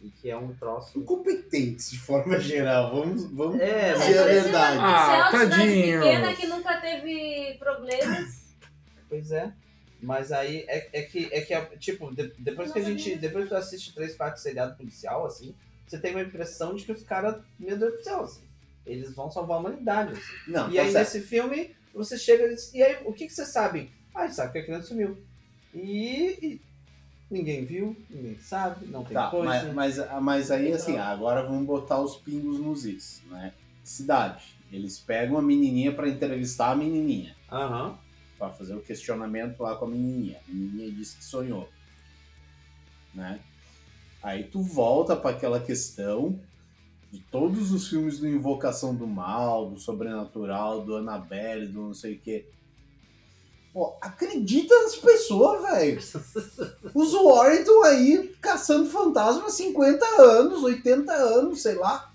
E 0.00 0.10
que 0.10 0.30
é 0.30 0.36
um 0.36 0.54
troço. 0.54 0.98
Incompetentes, 0.98 1.90
de 1.90 1.98
forma 1.98 2.38
geral. 2.40 2.94
Vamos, 2.94 3.24
vamos 3.32 3.60
É, 3.60 3.94
dizer 3.94 3.98
mas 3.98 4.16
a 4.16 4.20
é 4.20 4.40
verdade. 4.42 4.78
uma- 4.78 4.88
Ah, 4.88 5.28
é 5.28 5.30
tadinhos. 5.32 6.04
pequena 6.04 6.34
que 6.34 6.46
nunca 6.46 6.80
teve 6.80 7.56
problemas. 7.58 8.54
Pois 9.08 9.32
é. 9.32 9.52
Mas 10.00 10.30
aí 10.30 10.64
é, 10.68 10.88
é 10.92 11.02
que, 11.02 11.28
é 11.32 11.40
que 11.40 11.76
tipo, 11.78 12.14
de- 12.14 12.32
depois 12.38 12.70
que 12.72 12.78
a 12.78 12.82
gente. 12.84 13.16
Depois 13.16 13.44
que 13.44 13.50
tu 13.50 13.56
assiste 13.56 13.92
três 13.92 14.14
partes 14.14 14.42
de 14.44 14.48
seriado 14.48 14.76
policial, 14.76 15.26
assim, 15.26 15.52
você 15.86 15.98
tem 15.98 16.12
uma 16.12 16.22
impressão 16.22 16.74
de 16.76 16.84
que 16.84 16.92
os 16.92 17.02
caras, 17.02 17.42
meu 17.58 17.76
Deus 17.76 17.94
do 17.94 18.04
céu, 18.04 18.20
assim, 18.20 18.42
eles 18.86 19.12
vão 19.16 19.28
salvar 19.28 19.56
a 19.56 19.60
humanidade. 19.60 20.12
Assim. 20.12 20.22
Não, 20.52 20.70
E 20.70 20.76
tá 20.76 20.82
aí 20.82 20.92
certo. 20.92 20.98
nesse 21.14 21.26
filme, 21.26 21.74
você 21.92 22.16
chega 22.16 22.44
e 22.46 22.54
diz, 22.54 22.72
e 22.72 22.80
aí, 22.80 22.98
o 23.04 23.12
que, 23.12 23.26
que 23.26 23.32
vocês 23.32 23.48
sabem? 23.48 23.90
Ah, 24.14 24.24
a 24.24 24.30
sabe 24.30 24.52
que 24.52 24.58
a 24.58 24.64
criança 24.64 24.86
sumiu. 24.86 25.18
E, 25.74 26.38
e 26.40 26.60
ninguém 27.30 27.64
viu, 27.64 27.96
ninguém 28.08 28.38
sabe, 28.38 28.86
não 28.86 29.04
tem 29.04 29.14
Tá, 29.14 29.30
coisa. 29.30 29.72
mas, 29.72 29.96
mas, 29.98 30.22
mas 30.22 30.50
aí 30.50 30.72
assim, 30.72 30.96
agora 30.96 31.42
vamos 31.42 31.66
botar 31.66 32.00
os 32.00 32.16
pingos 32.16 32.58
nos 32.58 32.84
is, 32.84 33.22
né? 33.30 33.52
Cidade. 33.84 34.56
Eles 34.70 34.98
pegam 34.98 35.38
a 35.38 35.42
menininha 35.42 35.92
pra 35.94 36.08
entrevistar 36.08 36.70
a 36.72 36.76
menininha. 36.76 37.34
Aham. 37.50 37.98
Pra 38.38 38.50
fazer 38.50 38.74
o 38.74 38.80
questionamento 38.80 39.60
lá 39.62 39.74
com 39.76 39.86
a 39.86 39.88
menininha. 39.88 40.38
A 40.46 40.52
menininha 40.52 40.90
disse 40.92 41.16
que 41.16 41.24
sonhou. 41.24 41.68
Né? 43.14 43.40
Aí 44.22 44.44
tu 44.44 44.60
volta 44.62 45.16
pra 45.16 45.30
aquela 45.30 45.58
questão 45.60 46.38
de 47.10 47.18
todos 47.20 47.72
os 47.72 47.88
filmes 47.88 48.18
do 48.18 48.28
Invocação 48.28 48.94
do 48.94 49.06
Mal, 49.06 49.70
do 49.70 49.78
Sobrenatural, 49.80 50.84
do 50.84 50.96
Annabelle, 50.96 51.66
do 51.66 51.80
não 51.80 51.94
sei 51.94 52.14
o 52.14 52.18
quê. 52.18 52.46
Pô, 53.72 53.96
acredita 54.00 54.74
nas 54.82 54.96
pessoas, 54.96 55.62
velho. 55.62 56.00
Os 56.94 57.12
Warren 57.12 57.60
estão 57.60 57.82
aí 57.84 58.34
caçando 58.40 58.90
fantasma 58.90 59.46
há 59.46 59.50
50 59.50 60.04
anos, 60.22 60.62
80 60.64 61.12
anos, 61.12 61.62
sei 61.62 61.74
lá. 61.74 62.10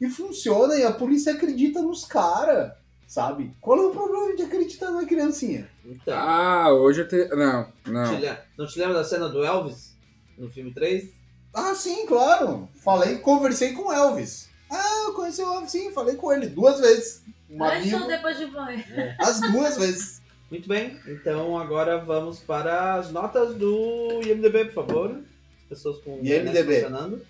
E 0.00 0.08
funciona, 0.08 0.76
e 0.76 0.84
a 0.84 0.92
polícia 0.92 1.32
acredita 1.32 1.82
nos 1.82 2.04
caras, 2.04 2.72
sabe? 3.08 3.52
Qual 3.60 3.78
é 3.78 3.86
o 3.86 3.90
problema 3.90 4.36
de 4.36 4.42
acreditar 4.44 4.90
na 4.92 5.04
criancinha? 5.04 5.68
Então, 5.84 6.16
Ah, 6.16 6.72
hoje 6.72 7.00
eu 7.00 7.08
te... 7.08 7.24
Não, 7.34 7.64
te 7.82 7.90
não. 7.90 8.18
le- 8.20 8.38
não 8.56 8.66
te 8.66 8.78
lembra 8.78 8.94
da 8.94 9.04
cena 9.04 9.28
do 9.28 9.42
Elvis? 9.44 9.96
No 10.36 10.48
filme 10.50 10.72
3? 10.72 11.10
Ah, 11.52 11.74
sim, 11.74 12.06
claro. 12.06 12.68
Falei, 12.84 13.18
conversei 13.18 13.72
com 13.72 13.88
o 13.88 13.92
Elvis. 13.92 14.48
Ah, 14.70 15.04
eu 15.06 15.14
conheci 15.14 15.42
o 15.42 15.52
Elvis, 15.54 15.72
sim, 15.72 15.90
falei 15.92 16.14
com 16.14 16.30
ele 16.32 16.46
duas 16.46 16.78
vezes. 16.78 17.22
Uma 17.50 17.72
Antes 17.74 17.92
ou 17.94 18.06
depois 18.06 18.36
de 18.38 18.46
banho? 18.46 18.84
as 19.18 19.40
duas 19.40 19.76
vezes. 19.78 20.20
Muito 20.50 20.66
bem, 20.68 20.98
então 21.06 21.58
agora 21.58 21.98
vamos 21.98 22.38
para 22.40 22.94
as 22.94 23.12
notas 23.12 23.54
do 23.54 24.20
IMDB, 24.24 24.66
por 24.66 24.86
favor. 24.86 25.10
As 25.10 25.68
pessoas 25.68 25.98
com 25.98 26.14
o 26.20 26.24
IMDb. 26.24 26.74
funcionando. 26.74 27.26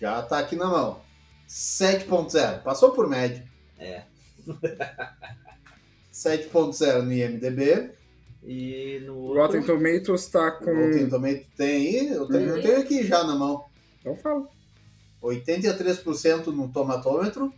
Já 0.00 0.20
tá 0.22 0.40
aqui 0.40 0.56
na 0.56 0.66
mão. 0.66 1.00
7.0. 1.48 2.62
Passou 2.62 2.90
por 2.90 3.08
média. 3.08 3.46
É. 3.78 4.02
7.0 6.12 7.02
no 7.02 7.12
IMDB. 7.12 7.92
E 8.42 9.02
no 9.04 9.14
O 9.14 9.18
outro... 9.38 9.42
Rotten 9.42 9.62
Tomatoes 9.62 10.26
tá 10.28 10.50
com. 10.52 10.70
O 10.70 10.86
Rotten 10.86 11.08
Tomatoes 11.08 11.46
tem 11.56 11.68
aí, 12.00 12.08
eu 12.08 12.26
tenho, 12.26 12.56
eu 12.56 12.62
tenho 12.62 12.78
aqui 12.80 13.06
já 13.06 13.24
na 13.24 13.34
mão. 13.34 13.64
Então 14.00 14.16
fala. 14.16 14.48
83% 15.22 16.46
no 16.46 16.68
tomatômetro 16.68 17.52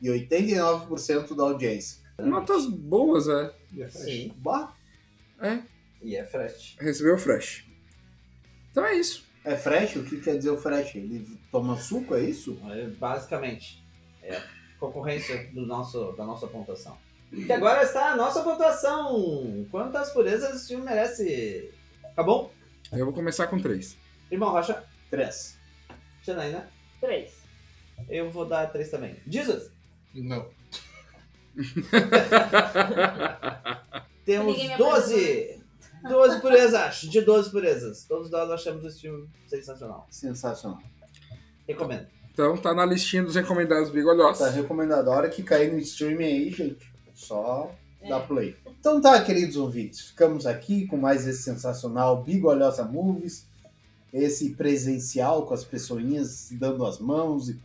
e 0.00 0.08
89% 0.08 1.34
da 1.34 1.42
audiência. 1.44 2.03
Notas 2.18 2.66
boas, 2.66 3.28
é. 3.28 3.52
Sim, 3.88 4.32
Bah, 4.36 4.74
É, 5.40 5.60
e 6.02 6.14
é 6.16 6.24
fresh. 6.24 6.76
recebeu 6.80 7.18
fresh. 7.18 7.66
Então 8.70 8.84
é 8.84 8.94
isso. 8.94 9.24
é 9.44 9.56
fresh? 9.56 9.96
O 9.96 10.04
que 10.04 10.20
quer 10.20 10.36
dizer 10.36 10.50
o 10.50 10.56
fresh? 10.60 10.94
Ele 10.94 11.26
toma 11.50 11.76
suco, 11.76 12.14
é 12.14 12.22
isso? 12.22 12.58
É, 12.70 12.86
Basicamente, 12.88 13.84
é 14.22 14.40
concorrência 14.78 15.50
do 15.52 15.66
nosso, 15.66 16.12
da 16.12 16.24
nossa 16.24 16.46
pontuação. 16.46 16.96
E 17.32 17.50
agora 17.52 17.82
está 17.82 18.12
a 18.12 18.16
nossa 18.16 18.42
pontuação. 18.42 19.66
Quantas 19.70 20.10
purezas 20.12 20.54
esse 20.54 20.68
filme 20.68 20.84
merece? 20.84 21.72
Tá 22.14 22.22
bom? 22.22 22.52
Eu 22.92 23.04
vou 23.06 23.14
começar 23.14 23.46
com 23.48 23.58
três. 23.60 23.96
Irmão 24.30 24.50
Rocha, 24.50 24.84
3. 25.10 25.58
Janaína, 26.22 26.70
Três. 27.00 27.32
eu 28.08 28.30
vou 28.30 28.46
dar 28.46 28.66
três 28.72 28.90
também. 28.90 29.16
Jesus! 29.26 29.70
Não. 30.14 30.48
Temos 34.24 34.56
Ninguém 34.56 34.70
me 34.70 34.78
12! 34.78 35.60
12 36.08 36.40
purezas! 36.40 36.96
De 37.02 37.20
12 37.20 37.50
purezas. 37.50 38.04
Todos 38.04 38.30
nós 38.30 38.50
achamos 38.50 38.84
esse 38.84 39.00
filme 39.00 39.28
sensacional. 39.46 40.06
Sensacional. 40.10 40.78
Recomendo. 41.66 42.06
Então 42.32 42.56
tá 42.56 42.74
na 42.74 42.84
listinha 42.84 43.22
dos 43.22 43.36
recomendados 43.36 43.88
Tá 43.88 43.94
bigolhosos. 43.94 44.54
recomendado. 44.54 45.10
A 45.10 45.16
hora 45.16 45.28
que 45.28 45.42
cair 45.42 45.72
no 45.72 45.78
streaming 45.78 46.24
aí, 46.24 46.50
gente, 46.50 46.92
só 47.14 47.74
dá 48.08 48.20
play. 48.20 48.56
Então 48.80 49.00
tá, 49.00 49.22
queridos 49.22 49.56
ouvintes, 49.56 50.00
ficamos 50.08 50.46
aqui 50.46 50.86
com 50.86 50.96
mais 50.96 51.26
esse 51.26 51.42
sensacional 51.42 52.22
Bigolhosa 52.22 52.84
Movies, 52.84 53.46
esse 54.12 54.50
presencial 54.50 55.46
com 55.46 55.54
as 55.54 55.64
pessoinhas 55.64 56.28
se 56.28 56.56
dando 56.56 56.84
as 56.84 56.98
mãos 56.98 57.48
e, 57.48 57.58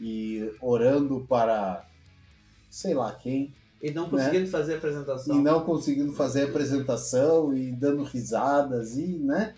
e 0.00 0.50
orando 0.62 1.26
para 1.28 1.84
sei 2.70 2.94
lá 2.94 3.12
quem, 3.12 3.54
E 3.82 3.90
não 3.90 4.08
conseguindo 4.08 4.48
fazer 4.48 4.74
a 4.74 4.76
apresentação. 4.78 5.36
e 5.36 5.42
não 5.42 5.60
conseguindo 5.60 6.12
fazer 6.12 6.42
a 6.42 6.44
apresentação 6.46 7.56
e 7.56 7.70
dando 7.72 8.02
risadas 8.04 8.96
e, 8.96 9.06
né? 9.06 9.54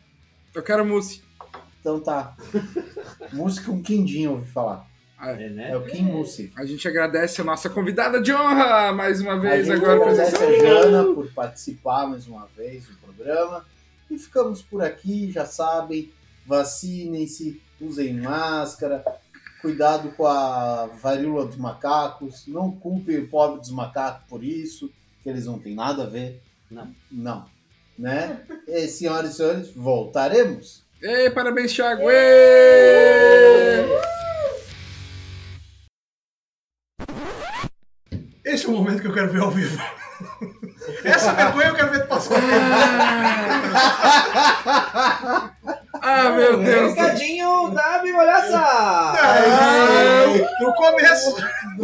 Eu 0.54 0.62
quero 0.62 0.84
mousse. 0.84 1.22
Então 1.80 2.00
tá. 2.00 2.36
Música 3.32 3.70
com 3.70 3.82
quindinho, 3.82 4.32
ouvi 4.32 4.50
falar. 4.50 4.86
É, 5.20 5.48
né? 5.48 5.70
É 5.72 5.76
o 5.76 5.84
Kim 5.84 6.02
Mousse. 6.04 6.52
A 6.56 6.64
gente 6.64 6.86
agradece 6.86 7.40
a 7.40 7.44
nossa 7.44 7.68
convidada 7.68 8.20
de 8.20 8.32
honra 8.32 8.92
mais 8.92 9.20
uma 9.20 9.32
A 9.32 9.38
vez 9.38 9.66
gente 9.66 9.76
agora. 9.84 9.94
agradece 10.12 10.36
a. 10.36 10.58
Jana 10.60 11.12
por 11.14 11.32
participar 11.32 12.06
mais 12.06 12.26
uma 12.28 12.46
vez 12.56 12.86
do 12.86 12.94
programa. 12.98 13.64
E 14.08 14.16
ficamos 14.16 14.62
por 14.62 14.80
aqui, 14.82 15.30
já 15.32 15.44
sabem, 15.44 16.12
vacinem-se, 16.46 17.60
usem 17.80 18.14
máscara, 18.14 19.04
cuidado 19.60 20.10
com 20.12 20.26
a 20.26 20.86
varíola 20.86 21.46
dos 21.46 21.56
macacos, 21.56 22.46
não 22.46 22.70
culpem 22.70 23.18
o 23.18 23.28
pobre 23.28 23.60
dos 23.60 23.70
macacos 23.70 24.26
por 24.28 24.42
isso, 24.44 24.90
que 25.22 25.28
eles 25.28 25.46
não 25.46 25.58
têm 25.58 25.74
nada 25.74 26.04
a 26.04 26.06
ver. 26.06 26.42
Não. 26.70 26.94
Não. 27.10 27.46
Né? 27.98 28.40
E, 28.68 28.86
senhoras 28.86 29.32
e 29.32 29.36
senhores, 29.36 29.72
voltaremos. 29.74 30.84
Ei, 31.00 31.30
parabéns, 31.30 31.72
Thiago! 31.72 32.02
Ei! 32.10 32.18
Esse 38.44 38.66
é 38.66 38.68
o 38.68 38.72
momento 38.72 39.00
que 39.00 39.08
eu 39.08 39.14
quero 39.14 39.32
ver 39.32 39.40
ao 39.40 39.50
vivo. 39.50 39.82
Essa 41.04 41.32
vergonha 41.32 41.68
eu 41.68 41.74
quero 41.74 41.90
ver 41.92 42.02
tu 42.02 42.08
passar. 42.08 42.34
Ah, 46.10 46.30
meu 46.30 46.56
Deus. 46.58 46.94
Recadinho 46.94 47.70
da 47.70 47.98
Bigolhaça! 47.98 48.58
Ai, 48.58 50.46
No 50.60 50.74
começo. 50.74 51.36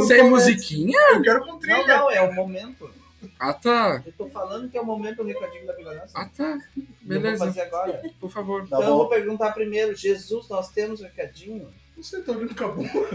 Sem 0.06 0.22
musiquinha? 0.30 0.98
Eu 1.12 1.22
quero 1.22 1.40
com 1.40 1.52
Não, 1.52 1.58
trilha. 1.58 1.86
não, 1.86 2.10
é 2.10 2.20
o 2.22 2.32
momento. 2.32 2.90
Ah, 3.38 3.52
tá. 3.52 4.02
Eu 4.06 4.12
tô 4.12 4.26
falando 4.28 4.68
que 4.70 4.78
é 4.78 4.80
o 4.80 4.84
momento 4.86 5.16
do 5.18 5.24
recadinho 5.24 5.66
da 5.66 5.72
Bigolhaça. 5.74 6.12
Ah, 6.14 6.26
tá. 6.36 6.44
Eu 6.44 6.56
vou 6.76 6.86
Beleza. 7.02 7.44
fazer 7.46 7.60
agora. 7.62 8.02
Por 8.20 8.30
favor. 8.30 8.60
Tá 8.62 8.66
então 8.78 8.82
eu 8.82 8.96
vou 8.96 9.08
perguntar 9.08 9.52
primeiro, 9.52 9.94
Jesus, 9.94 10.48
nós 10.48 10.68
temos 10.70 11.00
recadinho? 11.02 11.68
Você 11.96 12.20
tá 12.22 12.32
olhando 12.32 12.54
com 12.54 12.64
a 12.64 12.68
boca. 12.68 13.08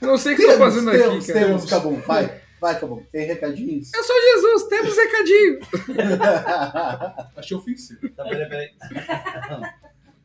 Não 0.00 0.16
sei 0.16 0.34
o 0.34 0.36
que 0.36 0.42
eu 0.42 0.52
tô 0.52 0.58
fazendo 0.58 0.90
temos, 0.90 1.24
aqui, 1.24 1.32
cara. 1.32 1.46
temos, 1.46 1.64
Cabum. 1.70 2.00
Vai, 2.06 2.40
vai, 2.64 2.80
Cabum. 2.80 3.02
Tem 3.12 3.26
recadinhos? 3.26 3.92
Eu 3.92 4.02
sou 4.02 4.16
Jesus, 4.22 4.62
temos 4.68 4.96
recadinho. 4.96 5.60
Achei 7.36 7.54
ofensivo. 7.56 8.08
Tá, 8.10 8.24
peraí, 8.24 8.48
peraí. 8.48 8.70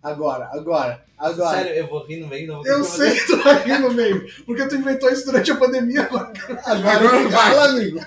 agora, 0.02 0.50
agora, 0.54 1.04
agora. 1.18 1.58
Sério, 1.58 1.74
eu 1.74 1.88
vou 1.88 2.06
rir 2.06 2.22
no 2.22 2.28
meio, 2.28 2.48
não 2.48 2.64
vou 2.64 2.66
Eu 2.66 2.82
sei 2.86 3.14
que 3.14 3.28
tu 3.28 3.44
vai 3.44 3.62
rir 3.64 3.80
no 3.80 3.92
meio. 3.94 4.26
Porque 4.46 4.66
tu 4.70 4.76
inventou 4.76 5.12
isso 5.12 5.26
durante 5.26 5.52
a 5.52 5.58
pandemia 5.58 6.04
agora. 6.04 6.32
Agora, 6.64 6.98
Agora 6.98 7.28
vai. 7.28 7.52
fala, 7.52 7.66
amigo. 7.66 8.00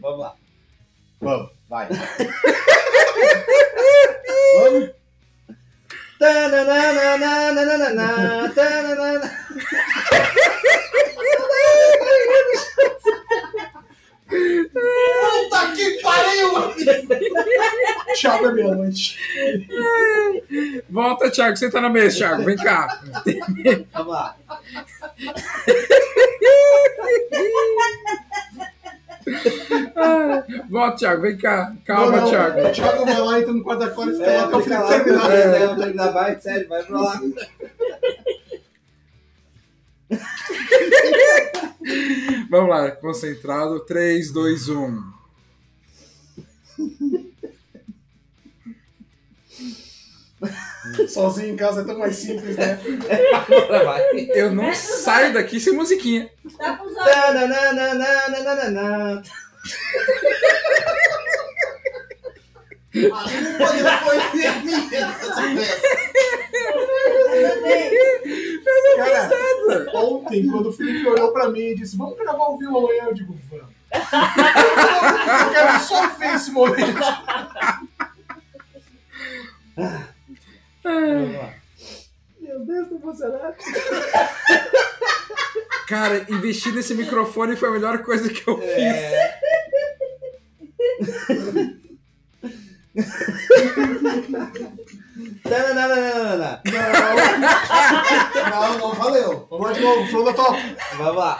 Vamos 0.00 0.18
lá. 0.18 0.34
Vamos, 1.20 1.50
vai. 1.68 1.88
Vamos. 4.58 4.90
Puta 14.26 15.72
que 15.76 16.00
pariu! 16.02 16.50
Thiago 18.18 18.46
é 18.46 18.52
meia-noite. 18.52 19.18
Volta, 20.88 21.30
Thiago. 21.30 21.56
Senta 21.56 21.80
na 21.80 21.90
mesa, 21.90 22.16
Thiago. 22.16 22.42
Vem 22.44 22.56
cá. 22.56 23.02
Vamos 23.92 24.12
lá. 24.12 24.36
Volta, 30.70 30.96
Thiago. 30.96 31.22
Vem 31.22 31.36
cá. 31.36 31.72
Calma, 31.84 32.12
Não, 32.16 32.20
não. 32.22 32.30
Thiago. 32.30 32.60
O 32.66 32.72
Thiago 32.72 33.04
vai 33.04 33.20
lá, 33.20 33.38
entra 33.40 33.52
no 33.52 33.62
quarto 33.62 33.80
da 33.80 33.90
Cora 33.90 34.10
e 34.10 34.14
fica 34.14 34.30
lá 34.30 34.44
até 34.44 34.56
o 34.56 34.62
terminar. 34.62 35.32
é, 35.32 35.62
é, 35.64 35.74
terminar, 35.74 36.12
vai, 36.12 36.40
sério, 36.40 36.68
vai 36.68 36.82
pra 36.82 37.00
lá. 37.00 37.20
Vamos 42.50 42.70
lá. 42.70 42.90
Concentrado. 42.92 43.76
um. 43.76 43.80
3, 43.80 44.32
2, 44.32 44.68
1. 44.68 45.14
Sozinho 51.08 51.54
em 51.54 51.56
casa 51.56 51.80
é 51.80 51.84
tão 51.84 51.98
mais 51.98 52.14
simples, 52.16 52.56
né? 52.56 52.78
Agora 53.32 53.84
vai. 53.84 54.02
Eu 54.34 54.52
não 54.52 54.74
saio 54.74 55.32
daqui 55.32 55.58
sem 55.58 55.72
musiquinha. 55.72 56.28
Dá 56.58 56.74
pros 56.74 56.94
olhos. 56.96 57.14
Tananana. 57.14 59.22
A 62.94 62.96
culpa 62.96 63.72
não 63.72 63.98
foi 63.98 64.16
minha 64.34 64.52
dessa 68.64 69.28
vez. 69.28 69.28
Cara, 69.66 69.90
ontem, 69.94 70.46
quando 70.48 70.68
o 70.68 70.72
Felipe 70.72 71.06
olhou 71.08 71.32
pra 71.32 71.48
mim 71.50 71.60
e 71.60 71.74
disse, 71.74 71.96
vamos 71.96 72.16
gravar 72.16 72.48
o 72.48 72.58
vivo 72.58 72.78
amanhã, 72.78 73.04
eu 73.04 73.14
digo, 73.14 73.36
vamos. 73.50 73.74
Eu 73.94 75.50
quero 75.52 75.80
só 75.80 76.08
ver 76.16 76.34
esse 76.34 76.50
momento. 76.50 77.00
Vamos 80.82 81.34
lá. 81.36 81.54
Meu 82.40 82.60
Deus, 82.60 82.90
não 82.90 83.00
funcionar. 83.00 83.54
Cara, 85.88 86.26
investir 86.28 86.74
nesse 86.74 86.94
microfone 86.94 87.56
foi 87.56 87.68
a 87.68 87.72
melhor 87.72 87.98
coisa 87.98 88.28
que 88.28 88.48
eu 88.48 88.58
fiz. 88.58 88.74
É. 95.16 95.48
Tananana. 95.48 96.62
Não, 98.50 98.78
não 98.78 98.94
valeu. 98.94 99.46
Vamos 99.48 99.66
lá 99.66 99.72
de 99.72 99.80
novo, 99.80 100.10
flow 100.10 100.24
da 100.24 100.32
top. 100.34 100.58
Vamos 100.96 101.16
lá. 101.16 101.38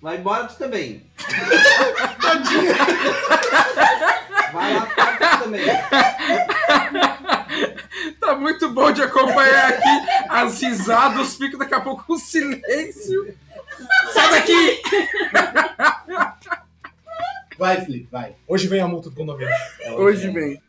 Vai 0.00 0.16
embora 0.18 0.44
tu 0.48 0.56
também. 0.56 1.10
Vai 4.52 4.74
lá 4.74 4.86
tu 4.86 5.44
também. 5.44 5.62
Tá 8.20 8.34
muito 8.34 8.68
bom 8.70 8.90
de 8.92 9.02
acompanhar 9.02 9.68
aqui 9.68 9.88
as 10.28 10.60
risadas, 10.60 11.28
os 11.28 11.36
picos, 11.36 11.58
daqui 11.58 11.74
a 11.74 11.80
pouco 11.80 12.14
o 12.14 12.18
silêncio. 12.18 13.34
Sai 14.12 14.30
daqui! 14.30 14.82
Vai, 17.58 17.80
Felipe, 17.84 18.08
vai. 18.10 18.34
Hoje 18.48 18.66
vem 18.66 18.80
a 18.80 18.88
multa 18.88 19.08
do 19.10 19.16
condomínio. 19.16 19.52
Hoje 19.96 20.30
vem. 20.30 20.60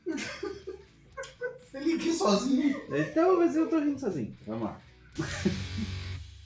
Felipe 1.71 2.13
sozinho. 2.13 2.81
Então, 2.91 3.37
mas 3.37 3.55
eu 3.55 3.67
tô 3.67 3.79
rindo 3.79 3.99
sozinho. 3.99 4.35
Vamos 4.45 4.63
lá. 4.63 4.77